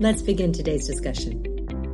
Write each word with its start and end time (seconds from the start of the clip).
Let's 0.00 0.22
begin 0.22 0.52
today's 0.52 0.88
discussion. 0.88 1.40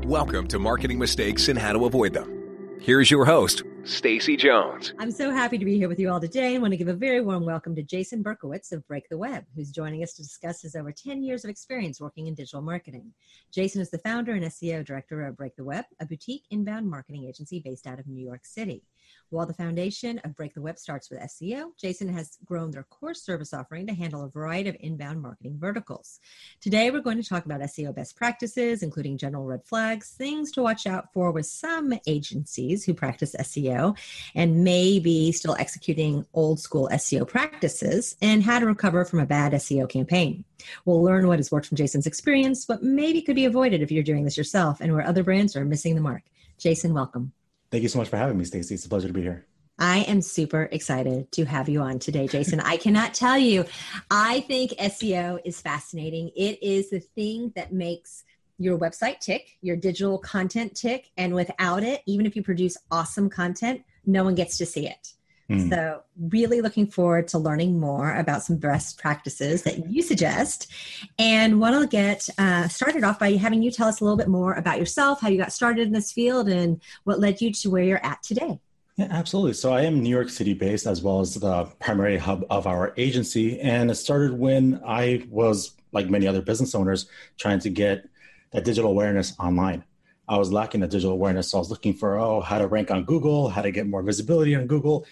Welcome 0.06 0.48
to 0.48 0.58
Marketing 0.58 0.98
Mistakes 0.98 1.48
and 1.48 1.58
How 1.58 1.74
to 1.74 1.84
Avoid 1.84 2.14
Them. 2.14 2.78
Here's 2.80 3.10
your 3.10 3.26
host, 3.26 3.62
Stacy 3.84 4.38
Jones. 4.38 4.94
I'm 4.98 5.10
so 5.10 5.30
happy 5.30 5.58
to 5.58 5.66
be 5.66 5.76
here 5.76 5.86
with 5.86 6.00
you 6.00 6.10
all 6.10 6.18
today 6.18 6.54
and 6.54 6.62
want 6.62 6.72
to 6.72 6.78
give 6.78 6.88
a 6.88 6.94
very 6.94 7.20
warm 7.20 7.44
welcome 7.44 7.74
to 7.74 7.82
Jason 7.82 8.24
Berkowitz 8.24 8.72
of 8.72 8.88
Break 8.88 9.10
the 9.10 9.18
Web, 9.18 9.44
who's 9.54 9.70
joining 9.70 10.02
us 10.02 10.14
to 10.14 10.22
discuss 10.22 10.62
his 10.62 10.74
over 10.74 10.92
10 10.92 11.22
years 11.22 11.44
of 11.44 11.50
experience 11.50 12.00
working 12.00 12.26
in 12.26 12.34
digital 12.34 12.62
marketing. 12.62 13.12
Jason 13.52 13.82
is 13.82 13.90
the 13.90 13.98
founder 13.98 14.32
and 14.32 14.46
SEO 14.46 14.82
director 14.82 15.26
of 15.26 15.36
Break 15.36 15.56
the 15.56 15.64
Web, 15.64 15.84
a 16.00 16.06
boutique 16.06 16.46
inbound 16.50 16.88
marketing 16.88 17.26
agency 17.26 17.60
based 17.60 17.86
out 17.86 17.98
of 17.98 18.06
New 18.06 18.24
York 18.24 18.46
City. 18.46 18.82
While 19.30 19.46
the 19.46 19.54
foundation 19.54 20.18
of 20.24 20.34
Break 20.34 20.54
the 20.54 20.60
Web 20.60 20.76
starts 20.76 21.08
with 21.08 21.20
SEO, 21.20 21.70
Jason 21.80 22.08
has 22.12 22.36
grown 22.44 22.72
their 22.72 22.82
core 22.82 23.14
service 23.14 23.54
offering 23.54 23.86
to 23.86 23.94
handle 23.94 24.24
a 24.24 24.28
variety 24.28 24.68
of 24.68 24.76
inbound 24.80 25.22
marketing 25.22 25.56
verticals. 25.56 26.18
Today, 26.60 26.90
we're 26.90 27.00
going 27.00 27.22
to 27.22 27.28
talk 27.28 27.46
about 27.46 27.60
SEO 27.60 27.94
best 27.94 28.16
practices, 28.16 28.82
including 28.82 29.16
general 29.16 29.44
red 29.44 29.64
flags, 29.64 30.10
things 30.10 30.50
to 30.52 30.62
watch 30.62 30.84
out 30.84 31.12
for 31.12 31.30
with 31.30 31.46
some 31.46 31.94
agencies 32.08 32.84
who 32.84 32.92
practice 32.92 33.36
SEO 33.38 33.96
and 34.34 34.64
maybe 34.64 35.30
still 35.30 35.54
executing 35.60 36.26
old 36.34 36.58
school 36.58 36.88
SEO 36.92 37.24
practices, 37.24 38.16
and 38.20 38.42
how 38.42 38.58
to 38.58 38.66
recover 38.66 39.04
from 39.04 39.20
a 39.20 39.26
bad 39.26 39.52
SEO 39.52 39.88
campaign. 39.88 40.44
We'll 40.84 41.04
learn 41.04 41.28
what 41.28 41.38
has 41.38 41.52
worked 41.52 41.68
from 41.68 41.76
Jason's 41.76 42.08
experience, 42.08 42.66
what 42.66 42.82
maybe 42.82 43.22
could 43.22 43.36
be 43.36 43.44
avoided 43.44 43.80
if 43.80 43.92
you're 43.92 44.02
doing 44.02 44.24
this 44.24 44.36
yourself, 44.36 44.80
and 44.80 44.92
where 44.92 45.06
other 45.06 45.22
brands 45.22 45.54
are 45.54 45.64
missing 45.64 45.94
the 45.94 46.00
mark. 46.00 46.24
Jason, 46.58 46.92
welcome. 46.92 47.32
Thank 47.70 47.82
you 47.82 47.88
so 47.88 47.98
much 47.98 48.08
for 48.08 48.16
having 48.16 48.36
me, 48.36 48.44
Stacy. 48.44 48.74
It's 48.74 48.84
a 48.84 48.88
pleasure 48.88 49.08
to 49.08 49.14
be 49.14 49.22
here. 49.22 49.46
I 49.78 50.00
am 50.00 50.20
super 50.20 50.68
excited 50.72 51.32
to 51.32 51.44
have 51.44 51.68
you 51.68 51.80
on 51.80 52.00
today, 52.00 52.26
Jason. 52.26 52.60
I 52.60 52.76
cannot 52.76 53.14
tell 53.14 53.38
you, 53.38 53.64
I 54.10 54.40
think 54.40 54.72
SEO 54.72 55.40
is 55.44 55.60
fascinating. 55.60 56.30
It 56.36 56.62
is 56.62 56.90
the 56.90 57.00
thing 57.00 57.52
that 57.56 57.72
makes 57.72 58.24
your 58.58 58.76
website 58.78 59.20
tick, 59.20 59.56
your 59.62 59.76
digital 59.76 60.18
content 60.18 60.74
tick, 60.74 61.10
and 61.16 61.34
without 61.34 61.82
it, 61.82 62.02
even 62.06 62.26
if 62.26 62.36
you 62.36 62.42
produce 62.42 62.76
awesome 62.90 63.30
content, 63.30 63.82
no 64.04 64.22
one 64.22 64.34
gets 64.34 64.58
to 64.58 64.66
see 64.66 64.86
it. 64.86 65.14
Mm. 65.50 65.68
So, 65.68 66.02
really 66.16 66.60
looking 66.60 66.86
forward 66.86 67.26
to 67.28 67.38
learning 67.38 67.80
more 67.80 68.14
about 68.14 68.44
some 68.44 68.56
best 68.56 68.98
practices 68.98 69.62
that 69.64 69.90
you 69.90 70.00
suggest. 70.00 70.70
And 71.18 71.60
want 71.60 71.80
to 71.80 71.88
get 71.88 72.28
uh, 72.38 72.68
started 72.68 73.02
off 73.02 73.18
by 73.18 73.32
having 73.32 73.62
you 73.62 73.70
tell 73.72 73.88
us 73.88 74.00
a 74.00 74.04
little 74.04 74.16
bit 74.16 74.28
more 74.28 74.54
about 74.54 74.78
yourself, 74.78 75.20
how 75.20 75.28
you 75.28 75.38
got 75.38 75.52
started 75.52 75.88
in 75.88 75.92
this 75.92 76.12
field, 76.12 76.48
and 76.48 76.80
what 77.04 77.18
led 77.18 77.40
you 77.40 77.52
to 77.52 77.70
where 77.70 77.82
you're 77.82 78.04
at 78.04 78.22
today. 78.22 78.60
Yeah, 78.96 79.08
absolutely. 79.10 79.54
So 79.54 79.72
I 79.72 79.82
am 79.82 80.02
New 80.02 80.10
York 80.10 80.28
City 80.28 80.52
based 80.52 80.86
as 80.86 81.02
well 81.02 81.20
as 81.20 81.34
the 81.34 81.64
primary 81.80 82.18
hub 82.18 82.44
of 82.50 82.66
our 82.66 82.92
agency. 82.96 83.58
And 83.60 83.90
it 83.90 83.94
started 83.94 84.38
when 84.38 84.80
I 84.86 85.26
was, 85.30 85.74
like 85.92 86.08
many 86.08 86.26
other 86.26 86.42
business 86.42 86.74
owners, 86.74 87.06
trying 87.38 87.58
to 87.60 87.70
get 87.70 88.08
that 88.52 88.64
digital 88.64 88.90
awareness 88.90 89.34
online. 89.40 89.84
I 90.28 90.36
was 90.36 90.52
lacking 90.52 90.82
the 90.82 90.86
digital 90.86 91.12
awareness. 91.12 91.50
So 91.50 91.58
I 91.58 91.60
was 91.60 91.70
looking 91.70 91.94
for, 91.94 92.18
oh, 92.18 92.40
how 92.40 92.58
to 92.58 92.68
rank 92.68 92.90
on 92.90 93.04
Google, 93.04 93.48
how 93.48 93.62
to 93.62 93.72
get 93.72 93.88
more 93.88 94.02
visibility 94.02 94.54
on 94.54 94.66
Google. 94.68 95.04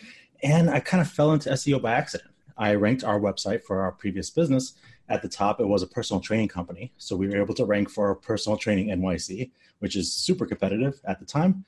And 0.43 0.71
I 0.71 0.81
kind 0.81 1.01
of 1.01 1.11
fell 1.11 1.33
into 1.33 1.51
SEO 1.51 1.81
by 1.81 1.93
accident. 1.93 2.31
I 2.57 2.75
ranked 2.75 3.05
our 3.05 3.21
website 3.21 3.63
for 3.63 3.81
our 3.81 3.93
previous 3.93 4.31
business. 4.31 4.75
At 5.09 5.23
the 5.23 5.29
top, 5.29 5.61
it 5.61 5.67
was 5.67 5.83
a 5.83 5.87
personal 5.87 6.21
training 6.21 6.49
company. 6.49 6.93
So 6.99 7.17
we 7.17 7.29
were 7.29 7.41
able 7.41 7.55
to 7.55 7.65
rank 7.65 7.89
for 7.89 8.15
personal 8.15 8.59
training 8.59 8.89
NYC, 8.89 9.51
which 9.79 9.97
is 9.97 10.13
super 10.13 10.45
competitive 10.45 11.01
at 11.05 11.19
the 11.19 11.25
time. 11.25 11.65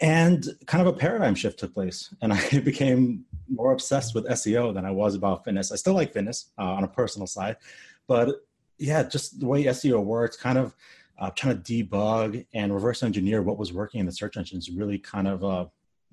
And 0.00 0.46
kind 0.66 0.86
of 0.86 0.94
a 0.94 0.98
paradigm 0.98 1.34
shift 1.34 1.58
took 1.58 1.74
place. 1.74 2.14
And 2.20 2.32
I 2.32 2.60
became 2.64 3.24
more 3.48 3.72
obsessed 3.72 4.14
with 4.14 4.26
SEO 4.26 4.74
than 4.74 4.84
I 4.84 4.90
was 4.90 5.14
about 5.14 5.44
fitness. 5.44 5.72
I 5.72 5.76
still 5.76 5.94
like 5.94 6.12
fitness 6.12 6.50
uh, 6.58 6.64
on 6.64 6.84
a 6.84 6.88
personal 6.88 7.26
side. 7.26 7.56
But 8.06 8.44
yeah, 8.78 9.02
just 9.02 9.40
the 9.40 9.46
way 9.46 9.64
SEO 9.64 10.02
works, 10.04 10.36
kind 10.36 10.58
of 10.58 10.74
uh, 11.18 11.30
trying 11.30 11.62
to 11.62 11.84
debug 11.84 12.44
and 12.54 12.74
reverse 12.74 13.02
engineer 13.02 13.42
what 13.42 13.58
was 13.58 13.72
working 13.72 14.00
in 14.00 14.06
the 14.06 14.12
search 14.12 14.36
engines 14.36 14.70
really 14.70 14.98
kind 14.98 15.28
of 15.28 15.44
uh, 15.44 15.66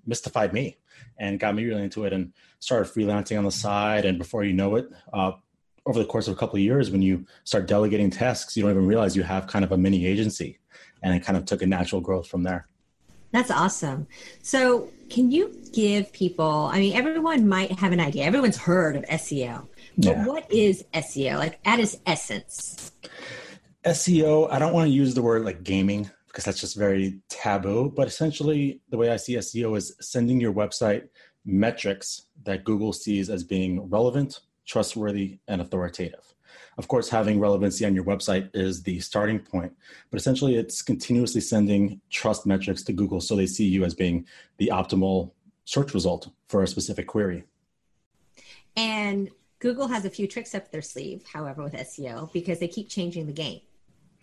mystified 0.06 0.54
me 0.54 0.78
and 1.18 1.40
got 1.40 1.56
me 1.56 1.66
really 1.66 1.84
into 1.84 2.06
it 2.06 2.14
and 2.14 2.34
started 2.60 2.92
freelancing 2.92 3.38
on 3.38 3.44
the 3.44 3.52
side. 3.52 4.06
And 4.06 4.18
before 4.18 4.44
you 4.44 4.54
know 4.54 4.76
it, 4.76 4.90
uh, 5.14 5.34
over 5.86 6.00
the 6.00 6.06
course 6.06 6.28
of 6.28 6.34
a 6.34 6.38
couple 6.38 6.58
of 6.58 6.62
years, 6.62 6.92
when 6.92 7.02
you 7.02 7.26
start 7.44 7.68
delegating 7.68 8.10
tasks, 8.10 8.56
you 8.56 8.64
don't 8.64 8.72
even 8.72 8.86
realize 8.86 9.16
you 9.16 9.24
have 9.24 9.48
kind 9.48 9.66
of 9.66 9.72
a 9.72 9.78
mini 9.78 10.06
agency. 10.06 10.60
And 11.04 11.16
it 11.16 11.24
kind 11.24 11.38
of 11.38 11.46
took 11.46 11.62
a 11.62 11.66
natural 11.66 12.02
growth 12.02 12.28
from 12.28 12.44
there. 12.44 12.68
That's 13.32 13.50
awesome. 13.50 14.08
So, 14.42 14.90
can 15.10 15.32
you 15.32 15.56
give 15.74 16.12
people, 16.12 16.70
I 16.72 16.80
mean, 16.80 16.96
everyone 16.96 17.48
might 17.48 17.72
have 17.80 17.92
an 17.92 18.00
idea, 18.00 18.26
everyone's 18.26 18.58
heard 18.58 18.96
of 18.96 19.04
SEO, 19.06 19.68
but 19.98 20.06
yeah. 20.06 20.26
what 20.26 20.52
is 20.52 20.84
SEO, 20.94 21.38
like 21.38 21.60
at 21.66 21.80
its 21.80 21.98
essence? 22.06 22.92
SEO, 23.86 24.52
I 24.52 24.60
don't 24.60 24.74
want 24.74 24.88
to 24.88 24.94
use 24.94 25.14
the 25.14 25.22
word 25.22 25.44
like 25.44 25.64
gaming 25.64 26.10
because 26.32 26.46
that's 26.46 26.62
just 26.62 26.78
very 26.78 27.20
taboo. 27.28 27.92
But 27.94 28.08
essentially, 28.08 28.80
the 28.90 28.98
way 28.98 29.10
I 29.10 29.18
see 29.18 29.36
SEO 29.36 29.78
is 29.78 29.96
sending 30.00 30.40
your 30.40 30.54
website 30.54 31.10
metrics 31.46 32.28
that 32.44 32.64
Google 32.64 32.94
sees 32.94 33.30
as 33.30 33.44
being 33.44 33.90
relevant, 33.90 34.40
trustworthy, 34.66 35.40
and 35.48 35.60
authoritative. 35.60 36.34
Of 36.78 36.88
course, 36.88 37.10
having 37.10 37.40
relevancy 37.40 37.86
on 37.86 37.94
your 37.94 38.06
website 38.06 38.50
is 38.54 38.82
the 38.82 39.00
starting 39.02 39.40
point, 39.40 39.74
but 40.10 40.20
essentially, 40.20 40.56
it's 40.56 40.82
continuously 40.82 41.42
sending 41.42 42.00
trust 42.10 42.46
metrics 42.46 42.82
to 42.84 42.94
Google 42.94 43.20
so 43.20 43.36
they 43.36 43.46
see 43.46 43.66
you 43.66 43.84
as 43.84 43.94
being 43.94 44.26
the 44.58 44.72
optimal 44.74 45.32
search 45.66 45.94
result 45.94 46.30
for 46.48 46.64
a 46.64 46.68
specific 46.68 47.08
query. 47.08 47.44
And 48.78 49.30
Google 49.60 49.88
has 49.90 50.06
a 50.06 50.10
few 50.10 50.28
tricks 50.28 50.56
up 50.56 50.72
their 50.72 50.82
sleeve, 50.82 51.24
however, 51.32 51.62
with 51.62 51.74
SEO 51.74 52.32
because 52.32 52.60
they 52.60 52.70
keep 52.70 52.88
changing 52.88 53.28
the 53.28 53.34
game. 53.34 53.62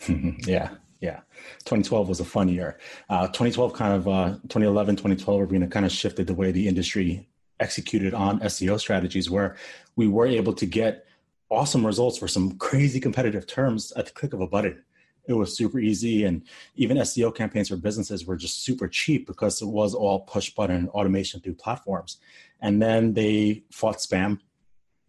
yeah, 0.47 0.71
yeah, 1.01 1.21
2012 1.61 2.09
was 2.09 2.21
a 2.21 2.25
fun 2.25 2.49
year. 2.49 2.79
Uh, 3.09 3.27
2012 3.29 3.73
kind 3.73 3.95
of 3.95 4.09
uh, 4.09 4.29
2011, 4.49 4.97
2012 4.97 5.51
arena 5.51 5.69
kind 5.69 5.87
of 5.87 5.93
shifted 5.93 6.27
the 6.27 6.35
way 6.35 6.51
the 6.51 6.67
industry 6.67 7.29
executed 7.61 8.15
on 8.15 8.41
SEO 8.41 8.79
strategies, 8.79 9.31
where 9.31 9.57
we 9.97 10.09
were 10.09 10.27
able 10.27 10.53
to 10.55 10.67
get 10.67 11.07
awesome 11.51 11.87
results 11.87 12.19
for 12.19 12.29
some 12.29 12.59
crazy 12.59 13.01
competitive 13.01 13.47
terms 13.47 13.93
at 13.93 14.07
the 14.07 14.13
click 14.13 14.33
of 14.33 14.41
a 14.41 14.47
button. 14.47 14.83
It 15.29 15.35
was 15.35 15.57
super 15.57 15.79
easy, 15.79 16.25
and 16.25 16.43
even 16.75 16.97
SEO 16.97 17.35
campaigns 17.35 17.69
for 17.69 17.77
businesses 17.77 18.27
were 18.27 18.37
just 18.37 18.65
super 18.65 18.89
cheap 18.89 19.27
because 19.27 19.61
it 19.61 19.67
was 19.67 19.95
all 19.95 20.21
push 20.21 20.51
button 20.51 20.89
automation 20.89 21.41
through 21.41 21.55
platforms. 21.55 22.19
And 22.61 22.81
then 22.81 23.13
they 23.13 23.65
fought 23.71 23.99
spam. 23.99 24.41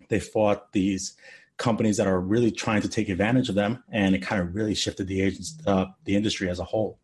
They 0.10 0.20
fought 0.20 0.72
these 0.74 1.16
companies 1.60 1.98
that 1.98 2.08
are 2.08 2.20
really 2.20 2.50
trying 2.50 2.82
to 2.82 2.90
take 2.90 3.10
advantage 3.10 3.50
of 3.50 3.56
them, 3.56 3.84
and 3.92 4.16
it 4.16 4.20
kind 4.20 4.42
of 4.42 4.56
really 4.56 4.74
shifted 4.74 5.06
the 5.08 5.22
agents, 5.22 5.58
uh, 5.68 5.86
the 6.06 6.16
industry 6.16 6.50
as 6.50 6.60
a 6.60 6.64
whole. 6.64 6.98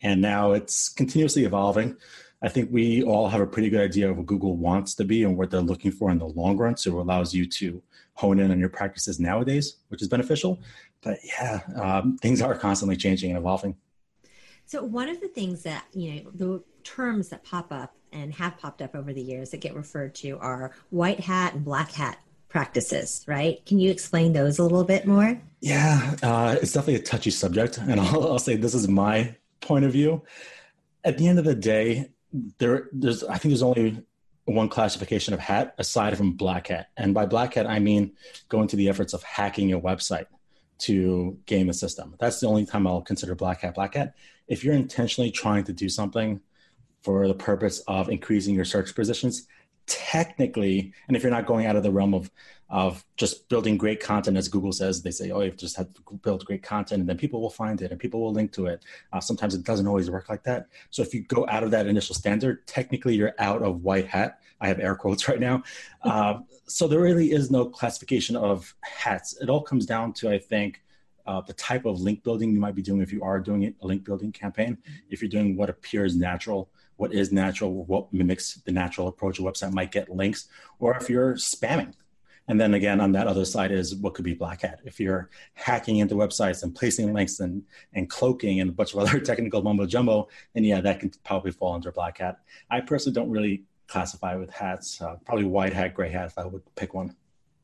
And 0.00 0.22
now 0.22 0.52
it's 0.52 0.88
continuously 0.88 1.44
evolving. 1.44 1.96
I 2.40 2.48
think 2.48 2.70
we 2.72 3.02
all 3.02 3.28
have 3.28 3.40
a 3.40 3.46
pretty 3.46 3.68
good 3.68 3.80
idea 3.80 4.10
of 4.10 4.16
what 4.16 4.26
Google 4.26 4.56
wants 4.56 4.94
to 4.94 5.04
be 5.04 5.24
and 5.24 5.36
what 5.36 5.50
they're 5.50 5.60
looking 5.60 5.90
for 5.90 6.10
in 6.10 6.18
the 6.18 6.26
long 6.26 6.56
run. 6.56 6.76
So 6.76 6.98
it 6.98 7.02
allows 7.02 7.34
you 7.34 7.46
to 7.46 7.82
hone 8.14 8.38
in 8.38 8.50
on 8.50 8.60
your 8.60 8.68
practices 8.68 9.18
nowadays, 9.18 9.78
which 9.88 10.02
is 10.02 10.08
beneficial. 10.08 10.60
But 11.02 11.18
yeah, 11.24 11.60
um, 11.74 12.16
things 12.18 12.40
are 12.40 12.54
constantly 12.54 12.96
changing 12.96 13.30
and 13.30 13.38
evolving. 13.38 13.76
So 14.66 14.84
one 14.84 15.08
of 15.08 15.20
the 15.20 15.28
things 15.28 15.62
that 15.64 15.86
you 15.92 16.14
know, 16.14 16.30
the 16.32 16.64
terms 16.84 17.30
that 17.30 17.42
pop 17.42 17.72
up 17.72 17.96
and 18.12 18.32
have 18.34 18.56
popped 18.58 18.82
up 18.82 18.94
over 18.94 19.12
the 19.12 19.22
years 19.22 19.50
that 19.50 19.60
get 19.60 19.74
referred 19.74 20.14
to 20.16 20.38
are 20.38 20.72
white 20.90 21.20
hat 21.20 21.54
and 21.54 21.64
black 21.64 21.90
hat 21.90 22.18
practices, 22.48 23.24
right? 23.26 23.64
Can 23.66 23.78
you 23.78 23.90
explain 23.90 24.32
those 24.32 24.58
a 24.58 24.62
little 24.62 24.84
bit 24.84 25.06
more? 25.06 25.40
Yeah, 25.60 26.16
uh, 26.22 26.56
it's 26.60 26.72
definitely 26.72 26.96
a 26.96 27.02
touchy 27.02 27.30
subject, 27.30 27.78
and 27.78 28.00
I'll, 28.00 28.32
I'll, 28.32 28.38
say 28.38 28.56
this 28.56 28.74
is 28.74 28.88
my 28.88 29.34
point 29.60 29.84
of 29.84 29.92
view. 29.92 30.22
At 31.04 31.18
the 31.18 31.28
end 31.28 31.38
of 31.38 31.44
the 31.44 31.54
day, 31.54 32.10
there, 32.58 32.88
there's 32.92 33.24
I 33.24 33.38
think 33.38 33.50
there's 33.50 33.62
only 33.62 34.02
one 34.44 34.68
classification 34.68 35.34
of 35.34 35.40
hat 35.40 35.74
aside 35.78 36.16
from 36.16 36.32
black 36.32 36.68
hat, 36.68 36.88
and 36.96 37.14
by 37.14 37.26
black 37.26 37.54
hat 37.54 37.66
I 37.66 37.78
mean 37.78 38.12
going 38.48 38.68
to 38.68 38.76
the 38.76 38.88
efforts 38.88 39.12
of 39.12 39.22
hacking 39.22 39.68
your 39.68 39.80
website 39.80 40.26
to 40.78 41.38
game 41.46 41.68
the 41.68 41.74
system. 41.74 42.14
That's 42.18 42.40
the 42.40 42.48
only 42.48 42.66
time 42.66 42.86
I'll 42.86 43.02
consider 43.02 43.34
black 43.34 43.62
hat 43.62 43.74
black 43.74 43.94
hat. 43.94 44.14
If 44.46 44.62
you're 44.62 44.74
intentionally 44.74 45.30
trying 45.30 45.64
to 45.64 45.72
do 45.72 45.88
something 45.88 46.40
for 47.02 47.26
the 47.26 47.34
purpose 47.34 47.80
of 47.88 48.08
increasing 48.08 48.54
your 48.54 48.64
search 48.64 48.94
positions, 48.94 49.46
technically, 49.86 50.92
and 51.08 51.16
if 51.16 51.22
you're 51.22 51.32
not 51.32 51.46
going 51.46 51.66
out 51.66 51.76
of 51.76 51.82
the 51.82 51.90
realm 51.90 52.14
of 52.14 52.30
of 52.68 53.04
just 53.16 53.48
building 53.48 53.76
great 53.76 54.00
content, 54.00 54.36
as 54.36 54.48
Google 54.48 54.72
says, 54.72 55.00
they 55.00 55.12
say, 55.12 55.30
oh, 55.30 55.40
you 55.40 55.52
just 55.52 55.76
have 55.76 55.86
to 55.94 56.00
build 56.22 56.44
great 56.44 56.64
content, 56.64 56.98
and 57.00 57.08
then 57.08 57.16
people 57.16 57.40
will 57.40 57.50
find 57.50 57.80
it 57.80 57.92
and 57.92 58.00
people 58.00 58.20
will 58.20 58.32
link 58.32 58.52
to 58.52 58.66
it. 58.66 58.84
Uh, 59.12 59.20
sometimes 59.20 59.54
it 59.54 59.62
doesn't 59.62 59.86
always 59.86 60.10
work 60.10 60.28
like 60.28 60.42
that. 60.42 60.66
So 60.90 61.02
if 61.02 61.14
you 61.14 61.22
go 61.22 61.46
out 61.48 61.62
of 61.62 61.70
that 61.70 61.86
initial 61.86 62.16
standard, 62.16 62.66
technically 62.66 63.14
you're 63.14 63.34
out 63.38 63.62
of 63.62 63.84
white 63.84 64.08
hat. 64.08 64.40
I 64.60 64.66
have 64.66 64.80
air 64.80 64.96
quotes 64.96 65.28
right 65.28 65.40
now. 65.40 65.62
Uh, 66.02 66.38
so 66.66 66.86
there 66.86 67.00
really 67.00 67.32
is 67.32 67.50
no 67.50 67.64
classification 67.64 68.36
of 68.36 68.72
hats. 68.82 69.36
It 69.40 69.50
all 69.50 69.60
comes 69.60 69.86
down 69.86 70.12
to, 70.14 70.30
I 70.30 70.38
think, 70.38 70.80
uh, 71.26 71.40
the 71.40 71.52
type 71.54 71.84
of 71.84 72.00
link 72.00 72.22
building 72.22 72.52
you 72.52 72.60
might 72.60 72.76
be 72.76 72.82
doing 72.82 73.00
if 73.00 73.12
you 73.12 73.24
are 73.24 73.40
doing 73.40 73.74
a 73.82 73.86
link 73.86 74.04
building 74.04 74.30
campaign. 74.30 74.78
If 75.10 75.20
you're 75.20 75.28
doing 75.28 75.56
what 75.56 75.68
appears 75.68 76.14
natural, 76.14 76.70
what 76.96 77.12
is 77.12 77.32
natural, 77.32 77.84
what 77.84 78.12
mimics 78.12 78.54
the 78.64 78.72
natural 78.72 79.08
approach 79.08 79.38
a 79.38 79.42
website 79.42 79.72
might 79.72 79.92
get 79.92 80.08
links, 80.08 80.48
or 80.78 80.96
if 80.96 81.08
you're 81.10 81.34
spamming. 81.34 81.92
And 82.48 82.60
then 82.60 82.74
again, 82.74 83.00
on 83.00 83.12
that 83.12 83.26
other 83.26 83.44
side 83.44 83.72
is 83.72 83.96
what 83.96 84.14
could 84.14 84.24
be 84.24 84.34
black 84.34 84.62
hat. 84.62 84.80
If 84.84 85.00
you're 85.00 85.30
hacking 85.54 85.96
into 85.96 86.14
websites 86.14 86.62
and 86.62 86.74
placing 86.74 87.12
links 87.12 87.40
and, 87.40 87.64
and 87.92 88.08
cloaking 88.08 88.60
and 88.60 88.70
a 88.70 88.72
bunch 88.72 88.94
of 88.94 89.00
other 89.00 89.18
technical 89.30 89.62
mumbo 89.62 89.84
jumbo, 89.86 90.28
then 90.54 90.62
yeah, 90.62 90.80
that 90.80 91.00
can 91.00 91.10
probably 91.24 91.50
fall 91.50 91.74
under 91.74 91.90
black 91.90 92.18
hat. 92.18 92.38
I 92.70 92.80
personally 92.80 93.14
don't 93.14 93.30
really 93.30 93.64
classify 93.88 94.36
with 94.36 94.50
hats, 94.50 95.00
uh, 95.00 95.16
probably 95.24 95.44
white 95.44 95.72
hat, 95.72 95.94
gray 95.94 96.10
hat, 96.10 96.26
if 96.26 96.38
I 96.38 96.46
would 96.46 96.62
pick 96.76 96.94
one. 96.94 97.16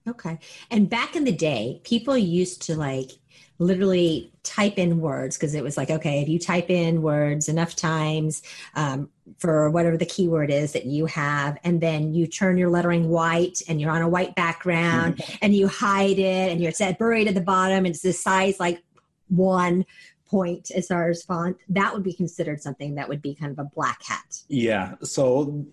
Okay. 0.09 0.39
And 0.71 0.89
back 0.89 1.17
in 1.17 1.25
the 1.25 1.33
day, 1.33 1.81
people 1.85 2.17
used 2.17 2.63
to 2.63 2.77
like 2.77 3.13
literally 3.59 4.33
type 4.43 4.79
in 4.79 5.01
words 5.01 5.37
because 5.37 5.55
it 5.55 5.63
was 5.63 5.77
like, 5.77 5.91
okay, 5.91 6.21
if 6.21 6.29
you 6.29 6.39
type 6.39 6.69
in 6.71 7.03
words 7.03 7.49
enough 7.49 7.77
times 7.77 8.43
um, 8.75 9.09
for 9.39 9.71
whatever 9.71 9.97
the 9.97 10.07
keyword 10.07 10.51
is 10.51 10.73
that 10.73 10.85
you 10.87 11.07
have, 11.07 11.59
and 11.63 11.81
then 11.81 12.13
you 12.13 12.27
turn 12.27 12.59
your 12.59 12.71
lettering 12.71 13.09
white 13.09 13.63
and 13.69 13.81
you're 13.81 13.91
on 13.91 14.03
a 14.03 14.09
white 14.09 14.35
background 14.35 15.17
mm-hmm. 15.17 15.37
and 15.43 15.55
you 15.55 15.69
hide 15.69 16.19
it 16.19 16.51
and 16.51 16.61
you're 16.61 16.73
set 16.73 16.99
buried 16.99 17.29
at 17.29 17.35
the 17.35 17.41
bottom 17.41 17.79
and 17.79 17.89
it's 17.89 18.03
the 18.03 18.13
size 18.13 18.59
like 18.59 18.83
one 19.29 19.85
point 20.27 20.71
as 20.71 20.89
far 20.89 21.11
as 21.11 21.23
font, 21.23 21.57
that 21.69 21.93
would 21.93 22.03
be 22.03 22.13
considered 22.13 22.61
something 22.61 22.95
that 22.95 23.09
would 23.09 23.23
be 23.23 23.35
kind 23.35 23.53
of 23.53 23.59
a 23.59 23.69
black 23.75 24.03
hat. 24.03 24.41
Yeah. 24.49 24.95
So 25.03 25.67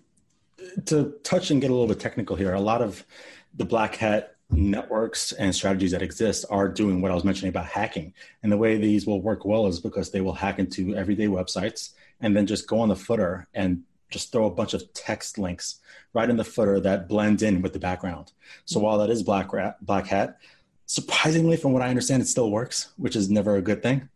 to 0.86 1.14
touch 1.24 1.50
and 1.50 1.60
get 1.60 1.70
a 1.70 1.72
little 1.72 1.88
bit 1.88 1.98
technical 1.98 2.36
here, 2.36 2.52
a 2.52 2.60
lot 2.60 2.82
of 2.82 3.04
the 3.54 3.64
black 3.64 3.96
hat 3.96 4.36
networks 4.50 5.32
and 5.32 5.54
strategies 5.54 5.92
that 5.92 6.02
exist 6.02 6.44
are 6.50 6.68
doing 6.68 7.00
what 7.00 7.10
I 7.10 7.14
was 7.14 7.24
mentioning 7.24 7.50
about 7.50 7.66
hacking. 7.66 8.12
And 8.42 8.50
the 8.50 8.56
way 8.56 8.76
these 8.76 9.06
will 9.06 9.22
work 9.22 9.44
well 9.44 9.66
is 9.66 9.80
because 9.80 10.10
they 10.10 10.20
will 10.20 10.32
hack 10.32 10.58
into 10.58 10.94
everyday 10.96 11.26
websites 11.26 11.90
and 12.20 12.36
then 12.36 12.46
just 12.46 12.68
go 12.68 12.80
on 12.80 12.88
the 12.88 12.96
footer 12.96 13.46
and 13.54 13.82
just 14.10 14.32
throw 14.32 14.46
a 14.46 14.50
bunch 14.50 14.74
of 14.74 14.92
text 14.92 15.38
links 15.38 15.80
right 16.12 16.28
in 16.28 16.36
the 16.36 16.44
footer 16.44 16.80
that 16.80 17.08
blend 17.08 17.42
in 17.42 17.62
with 17.62 17.72
the 17.72 17.78
background. 17.78 18.32
So 18.64 18.80
while 18.80 18.98
that 18.98 19.10
is 19.10 19.22
black 19.22 19.52
rat, 19.52 19.76
black 19.84 20.06
hat, 20.06 20.38
surprisingly, 20.86 21.56
from 21.56 21.72
what 21.72 21.82
I 21.82 21.88
understand, 21.88 22.22
it 22.22 22.26
still 22.26 22.50
works, 22.50 22.88
which 22.96 23.14
is 23.14 23.30
never 23.30 23.56
a 23.56 23.62
good 23.62 23.82
thing. 23.82 24.08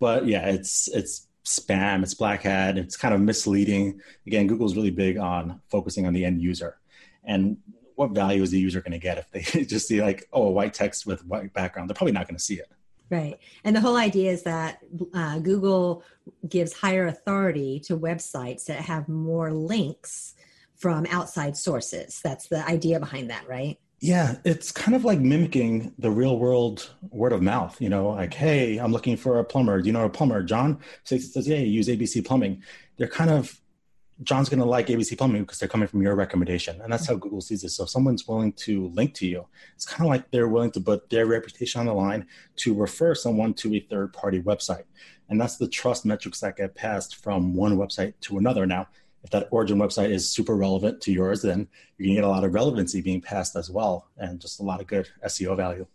But 0.00 0.26
yeah, 0.26 0.48
it's 0.48 0.88
it's 0.88 1.28
spam, 1.44 2.02
it's 2.02 2.14
black 2.14 2.42
hat, 2.42 2.78
it's 2.78 2.96
kind 2.96 3.14
of 3.14 3.20
misleading. 3.20 4.00
Again, 4.26 4.46
Google's 4.46 4.76
really 4.76 4.90
big 4.90 5.18
on 5.18 5.60
focusing 5.68 6.06
on 6.06 6.14
the 6.14 6.24
end 6.24 6.40
user. 6.40 6.78
And 7.24 7.58
what 8.02 8.10
value 8.12 8.42
is 8.42 8.50
the 8.50 8.58
user 8.58 8.80
going 8.80 8.92
to 8.92 8.98
get 8.98 9.18
if 9.18 9.30
they 9.30 9.64
just 9.64 9.88
see 9.88 10.02
like 10.02 10.28
oh 10.32 10.44
a 10.44 10.50
white 10.50 10.74
text 10.74 11.06
with 11.06 11.24
white 11.26 11.52
background 11.52 11.88
they're 11.88 11.94
probably 11.94 12.12
not 12.12 12.26
going 12.26 12.36
to 12.36 12.42
see 12.42 12.54
it. 12.54 12.70
Right. 13.10 13.38
And 13.64 13.76
the 13.76 13.80
whole 13.80 13.96
idea 13.96 14.32
is 14.32 14.42
that 14.44 14.78
uh, 15.14 15.38
google 15.38 16.02
gives 16.48 16.72
higher 16.72 17.06
authority 17.06 17.80
to 17.86 17.98
websites 17.98 18.66
that 18.66 18.80
have 18.80 19.08
more 19.08 19.52
links 19.52 20.34
from 20.76 21.06
outside 21.10 21.56
sources. 21.56 22.20
That's 22.24 22.48
the 22.48 22.66
idea 22.66 22.98
behind 22.98 23.30
that 23.30 23.48
right? 23.48 23.78
Yeah 24.00 24.36
it's 24.44 24.72
kind 24.72 24.96
of 24.96 25.04
like 25.04 25.20
mimicking 25.20 25.92
the 25.98 26.10
real 26.10 26.38
world 26.38 26.90
word 27.10 27.32
of 27.32 27.40
mouth 27.40 27.80
you 27.80 27.88
know 27.88 28.08
like 28.08 28.34
hey 28.34 28.78
i'm 28.78 28.92
looking 28.92 29.16
for 29.16 29.38
a 29.38 29.44
plumber. 29.44 29.80
Do 29.80 29.86
you 29.86 29.92
know 29.92 30.04
a 30.04 30.10
plumber? 30.10 30.42
John 30.42 30.80
says, 31.04 31.32
says 31.32 31.46
yeah 31.46 31.58
use 31.58 31.88
abc 31.88 32.24
plumbing. 32.24 32.62
They're 32.96 33.08
kind 33.08 33.30
of 33.30 33.61
John's 34.22 34.48
going 34.48 34.60
to 34.60 34.66
like 34.66 34.88
ABC 34.88 35.16
Plumbing 35.16 35.42
because 35.42 35.58
they're 35.58 35.68
coming 35.68 35.88
from 35.88 36.02
your 36.02 36.14
recommendation. 36.14 36.80
And 36.80 36.92
that's 36.92 37.06
how 37.06 37.14
Google 37.14 37.40
sees 37.40 37.64
it. 37.64 37.70
So 37.70 37.84
if 37.84 37.90
someone's 37.90 38.26
willing 38.28 38.52
to 38.54 38.88
link 38.88 39.14
to 39.14 39.26
you, 39.26 39.46
it's 39.74 39.86
kind 39.86 40.02
of 40.02 40.08
like 40.08 40.30
they're 40.30 40.48
willing 40.48 40.70
to 40.72 40.80
put 40.80 41.08
their 41.10 41.26
reputation 41.26 41.80
on 41.80 41.86
the 41.86 41.94
line 41.94 42.26
to 42.56 42.74
refer 42.74 43.14
someone 43.14 43.54
to 43.54 43.74
a 43.74 43.80
third 43.80 44.12
party 44.12 44.40
website. 44.40 44.84
And 45.28 45.40
that's 45.40 45.56
the 45.56 45.68
trust 45.68 46.04
metrics 46.04 46.40
that 46.40 46.56
get 46.56 46.74
passed 46.74 47.16
from 47.16 47.54
one 47.54 47.76
website 47.76 48.14
to 48.22 48.38
another. 48.38 48.66
Now, 48.66 48.88
if 49.24 49.30
that 49.30 49.48
origin 49.50 49.78
website 49.78 50.10
is 50.10 50.28
super 50.28 50.56
relevant 50.56 51.00
to 51.02 51.12
yours, 51.12 51.42
then 51.42 51.68
you're 51.96 52.08
to 52.08 52.14
get 52.16 52.24
a 52.24 52.28
lot 52.28 52.44
of 52.44 52.52
relevancy 52.52 53.00
being 53.00 53.20
passed 53.20 53.56
as 53.56 53.70
well 53.70 54.08
and 54.18 54.40
just 54.40 54.60
a 54.60 54.64
lot 54.64 54.80
of 54.80 54.86
good 54.86 55.08
SEO 55.24 55.56
value. 55.56 55.86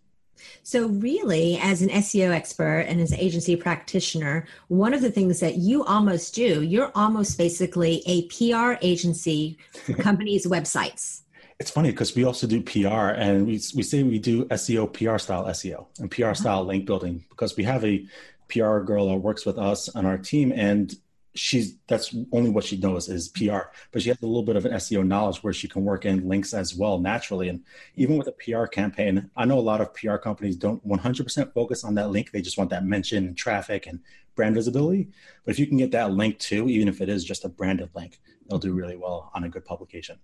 So, 0.63 0.87
really, 0.87 1.57
as 1.57 1.81
an 1.81 1.89
SEO 1.89 2.31
expert 2.31 2.85
and 2.87 2.99
as 3.01 3.11
an 3.11 3.19
agency 3.19 3.55
practitioner, 3.55 4.47
one 4.67 4.93
of 4.93 5.01
the 5.01 5.11
things 5.11 5.39
that 5.39 5.55
you 5.55 5.83
almost 5.85 6.35
do, 6.35 6.61
you're 6.61 6.91
almost 6.95 7.37
basically 7.37 8.03
a 8.05 8.23
PR 8.27 8.77
agency 8.81 9.57
for 9.85 9.93
companies' 9.93 10.45
websites. 10.45 11.21
It's 11.59 11.71
funny 11.71 11.89
because 11.89 12.15
we 12.15 12.23
also 12.23 12.45
do 12.45 12.61
PR 12.61 13.15
and 13.17 13.47
we, 13.47 13.53
we 13.75 13.81
say 13.83 14.03
we 14.03 14.19
do 14.19 14.45
SEO, 14.45 14.93
PR 14.93 15.17
style 15.17 15.45
SEO 15.45 15.87
and 15.99 16.11
PR 16.11 16.25
uh-huh. 16.25 16.33
style 16.35 16.63
link 16.63 16.85
building 16.85 17.25
because 17.29 17.57
we 17.57 17.63
have 17.63 17.83
a 17.83 18.05
PR 18.47 18.79
girl 18.79 19.09
that 19.09 19.17
works 19.17 19.45
with 19.45 19.57
us 19.57 19.89
on 19.89 20.05
our 20.05 20.17
team 20.17 20.51
and 20.55 20.95
she's 21.37 21.75
that's 21.87 22.15
only 22.31 22.49
what 22.49 22.63
she 22.63 22.77
knows 22.77 23.07
is 23.07 23.29
PR, 23.29 23.69
but 23.91 24.01
she 24.01 24.09
has 24.09 24.21
a 24.21 24.25
little 24.25 24.43
bit 24.43 24.55
of 24.55 24.65
an 24.65 24.73
SEO 24.73 25.05
knowledge 25.05 25.43
where 25.43 25.53
she 25.53 25.67
can 25.67 25.85
work 25.85 26.05
in 26.05 26.27
links 26.27 26.53
as 26.53 26.75
well 26.75 26.99
naturally. 26.99 27.49
And 27.49 27.63
even 27.95 28.17
with 28.17 28.27
a 28.27 28.31
PR 28.31 28.65
campaign, 28.65 29.29
I 29.35 29.45
know 29.45 29.59
a 29.59 29.61
lot 29.61 29.81
of 29.81 29.93
PR 29.93 30.17
companies 30.17 30.55
don't 30.55 30.85
100% 30.87 31.53
focus 31.53 31.83
on 31.83 31.95
that 31.95 32.09
link. 32.09 32.31
They 32.31 32.41
just 32.41 32.57
want 32.57 32.69
that 32.71 32.85
mention 32.85 33.25
and 33.25 33.37
traffic 33.37 33.87
and 33.87 33.99
brand 34.35 34.55
visibility. 34.55 35.09
But 35.45 35.51
if 35.51 35.59
you 35.59 35.67
can 35.67 35.77
get 35.77 35.91
that 35.91 36.11
link 36.11 36.39
too, 36.39 36.69
even 36.69 36.87
if 36.87 37.01
it 37.01 37.09
is 37.09 37.23
just 37.23 37.45
a 37.45 37.49
branded 37.49 37.89
link, 37.95 38.19
they'll 38.49 38.59
do 38.59 38.73
really 38.73 38.97
well 38.97 39.31
on 39.33 39.43
a 39.43 39.49
good 39.49 39.65
publication. 39.65 40.17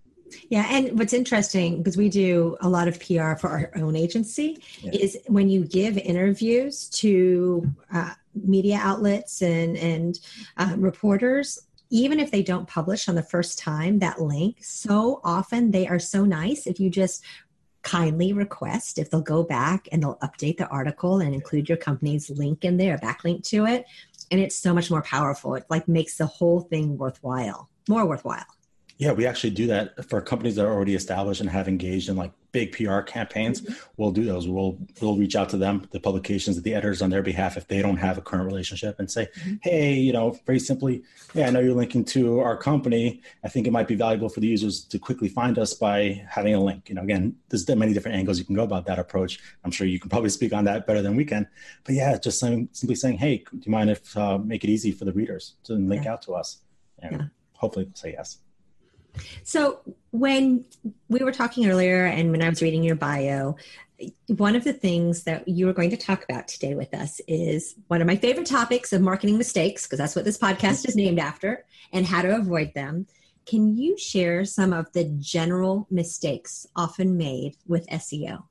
Yeah, 0.48 0.66
and 0.68 0.98
what's 0.98 1.12
interesting 1.12 1.78
because 1.78 1.96
we 1.96 2.08
do 2.08 2.56
a 2.60 2.68
lot 2.68 2.88
of 2.88 2.98
PR 2.98 3.34
for 3.34 3.48
our 3.48 3.70
own 3.76 3.94
agency 3.94 4.62
yeah. 4.80 4.92
is 4.92 5.18
when 5.26 5.48
you 5.48 5.64
give 5.64 5.96
interviews 5.98 6.88
to 6.90 7.70
uh, 7.92 8.14
media 8.34 8.78
outlets 8.80 9.42
and 9.42 9.76
and 9.76 10.20
uh, 10.56 10.74
reporters 10.76 11.58
even 11.90 12.18
if 12.18 12.30
they 12.30 12.42
don't 12.42 12.66
publish 12.66 13.08
on 13.08 13.14
the 13.14 13.22
first 13.22 13.58
time 13.58 13.98
that 13.98 14.20
link 14.20 14.56
so 14.62 15.20
often 15.24 15.70
they 15.70 15.86
are 15.86 15.98
so 15.98 16.24
nice 16.24 16.66
if 16.66 16.80
you 16.80 16.90
just 16.90 17.24
kindly 17.82 18.32
request 18.32 18.98
if 18.98 19.10
they'll 19.10 19.20
go 19.20 19.42
back 19.42 19.88
and 19.92 20.02
they'll 20.02 20.16
update 20.16 20.56
the 20.56 20.66
article 20.68 21.20
and 21.20 21.34
include 21.34 21.68
your 21.68 21.76
company's 21.76 22.30
link 22.30 22.64
in 22.64 22.78
there 22.78 22.96
backlink 22.98 23.46
to 23.46 23.66
it 23.66 23.84
and 24.30 24.40
it's 24.40 24.56
so 24.56 24.74
much 24.74 24.90
more 24.90 25.02
powerful. 25.02 25.54
It 25.54 25.64
like 25.68 25.86
makes 25.86 26.16
the 26.16 26.26
whole 26.26 26.60
thing 26.60 26.98
worthwhile 26.98 27.68
more 27.88 28.06
worthwhile 28.06 28.46
yeah, 28.96 29.12
we 29.12 29.26
actually 29.26 29.50
do 29.50 29.66
that 29.66 30.08
for 30.08 30.20
companies 30.20 30.54
that 30.56 30.64
are 30.64 30.72
already 30.72 30.94
established 30.94 31.40
and 31.40 31.50
have 31.50 31.66
engaged 31.66 32.08
in 32.08 32.16
like 32.16 32.32
big 32.52 32.70
PR 32.70 33.00
campaigns. 33.00 33.60
Mm-hmm. 33.60 33.72
We'll 33.96 34.12
do 34.12 34.24
those. 34.24 34.46
We'll 34.46 34.78
we'll 35.00 35.16
reach 35.16 35.34
out 35.34 35.48
to 35.48 35.56
them, 35.56 35.88
the 35.90 35.98
publications, 35.98 36.62
the 36.62 36.74
editors 36.74 37.02
on 37.02 37.10
their 37.10 37.22
behalf 37.22 37.56
if 37.56 37.66
they 37.66 37.82
don't 37.82 37.96
have 37.96 38.18
a 38.18 38.20
current 38.20 38.46
relationship, 38.46 39.00
and 39.00 39.10
say, 39.10 39.26
mm-hmm. 39.40 39.54
hey, 39.62 39.94
you 39.94 40.12
know, 40.12 40.38
very 40.46 40.60
simply, 40.60 41.02
yeah, 41.34 41.48
I 41.48 41.50
know 41.50 41.58
you're 41.58 41.74
linking 41.74 42.04
to 42.06 42.38
our 42.38 42.56
company. 42.56 43.20
I 43.42 43.48
think 43.48 43.66
it 43.66 43.72
might 43.72 43.88
be 43.88 43.96
valuable 43.96 44.28
for 44.28 44.38
the 44.38 44.46
users 44.46 44.84
to 44.84 44.98
quickly 45.00 45.28
find 45.28 45.58
us 45.58 45.74
by 45.74 46.24
having 46.30 46.54
a 46.54 46.60
link. 46.60 46.88
You 46.88 46.94
know, 46.94 47.02
again, 47.02 47.34
there's 47.48 47.68
many 47.68 47.92
different 47.94 48.16
angles 48.16 48.38
you 48.38 48.44
can 48.44 48.54
go 48.54 48.62
about 48.62 48.86
that 48.86 49.00
approach. 49.00 49.40
I'm 49.64 49.72
sure 49.72 49.88
you 49.88 49.98
can 49.98 50.08
probably 50.08 50.30
speak 50.30 50.52
on 50.52 50.64
that 50.66 50.86
better 50.86 51.02
than 51.02 51.16
we 51.16 51.24
can. 51.24 51.48
But 51.82 51.96
yeah, 51.96 52.16
just 52.16 52.38
saying, 52.38 52.68
simply 52.70 52.94
saying, 52.94 53.18
hey, 53.18 53.38
do 53.38 53.60
you 53.60 53.72
mind 53.72 53.90
if 53.90 54.16
uh, 54.16 54.38
make 54.38 54.62
it 54.62 54.70
easy 54.70 54.92
for 54.92 55.04
the 55.04 55.12
readers 55.12 55.54
to 55.64 55.72
link 55.72 56.04
yeah. 56.04 56.12
out 56.12 56.22
to 56.22 56.34
us? 56.34 56.58
And 57.00 57.16
yeah. 57.16 57.26
hopefully, 57.54 57.86
they'll 57.86 57.96
say 57.96 58.12
yes. 58.12 58.38
So, 59.42 59.80
when 60.10 60.64
we 61.08 61.20
were 61.20 61.32
talking 61.32 61.68
earlier 61.68 62.06
and 62.06 62.30
when 62.30 62.42
I 62.42 62.48
was 62.48 62.62
reading 62.62 62.82
your 62.82 62.96
bio, 62.96 63.56
one 64.26 64.56
of 64.56 64.64
the 64.64 64.72
things 64.72 65.24
that 65.24 65.46
you 65.46 65.68
are 65.68 65.72
going 65.72 65.90
to 65.90 65.96
talk 65.96 66.24
about 66.24 66.48
today 66.48 66.74
with 66.74 66.92
us 66.94 67.20
is 67.28 67.76
one 67.88 68.00
of 68.00 68.06
my 68.06 68.16
favorite 68.16 68.46
topics 68.46 68.92
of 68.92 69.00
marketing 69.00 69.38
mistakes, 69.38 69.86
because 69.86 69.98
that's 69.98 70.16
what 70.16 70.24
this 70.24 70.38
podcast 70.38 70.88
is 70.88 70.96
named 70.96 71.18
after, 71.18 71.64
and 71.92 72.06
how 72.06 72.22
to 72.22 72.36
avoid 72.36 72.74
them. 72.74 73.06
Can 73.46 73.76
you 73.76 73.96
share 73.98 74.44
some 74.44 74.72
of 74.72 74.90
the 74.92 75.04
general 75.18 75.86
mistakes 75.90 76.66
often 76.74 77.16
made 77.16 77.56
with 77.66 77.86
SEO? 77.88 78.42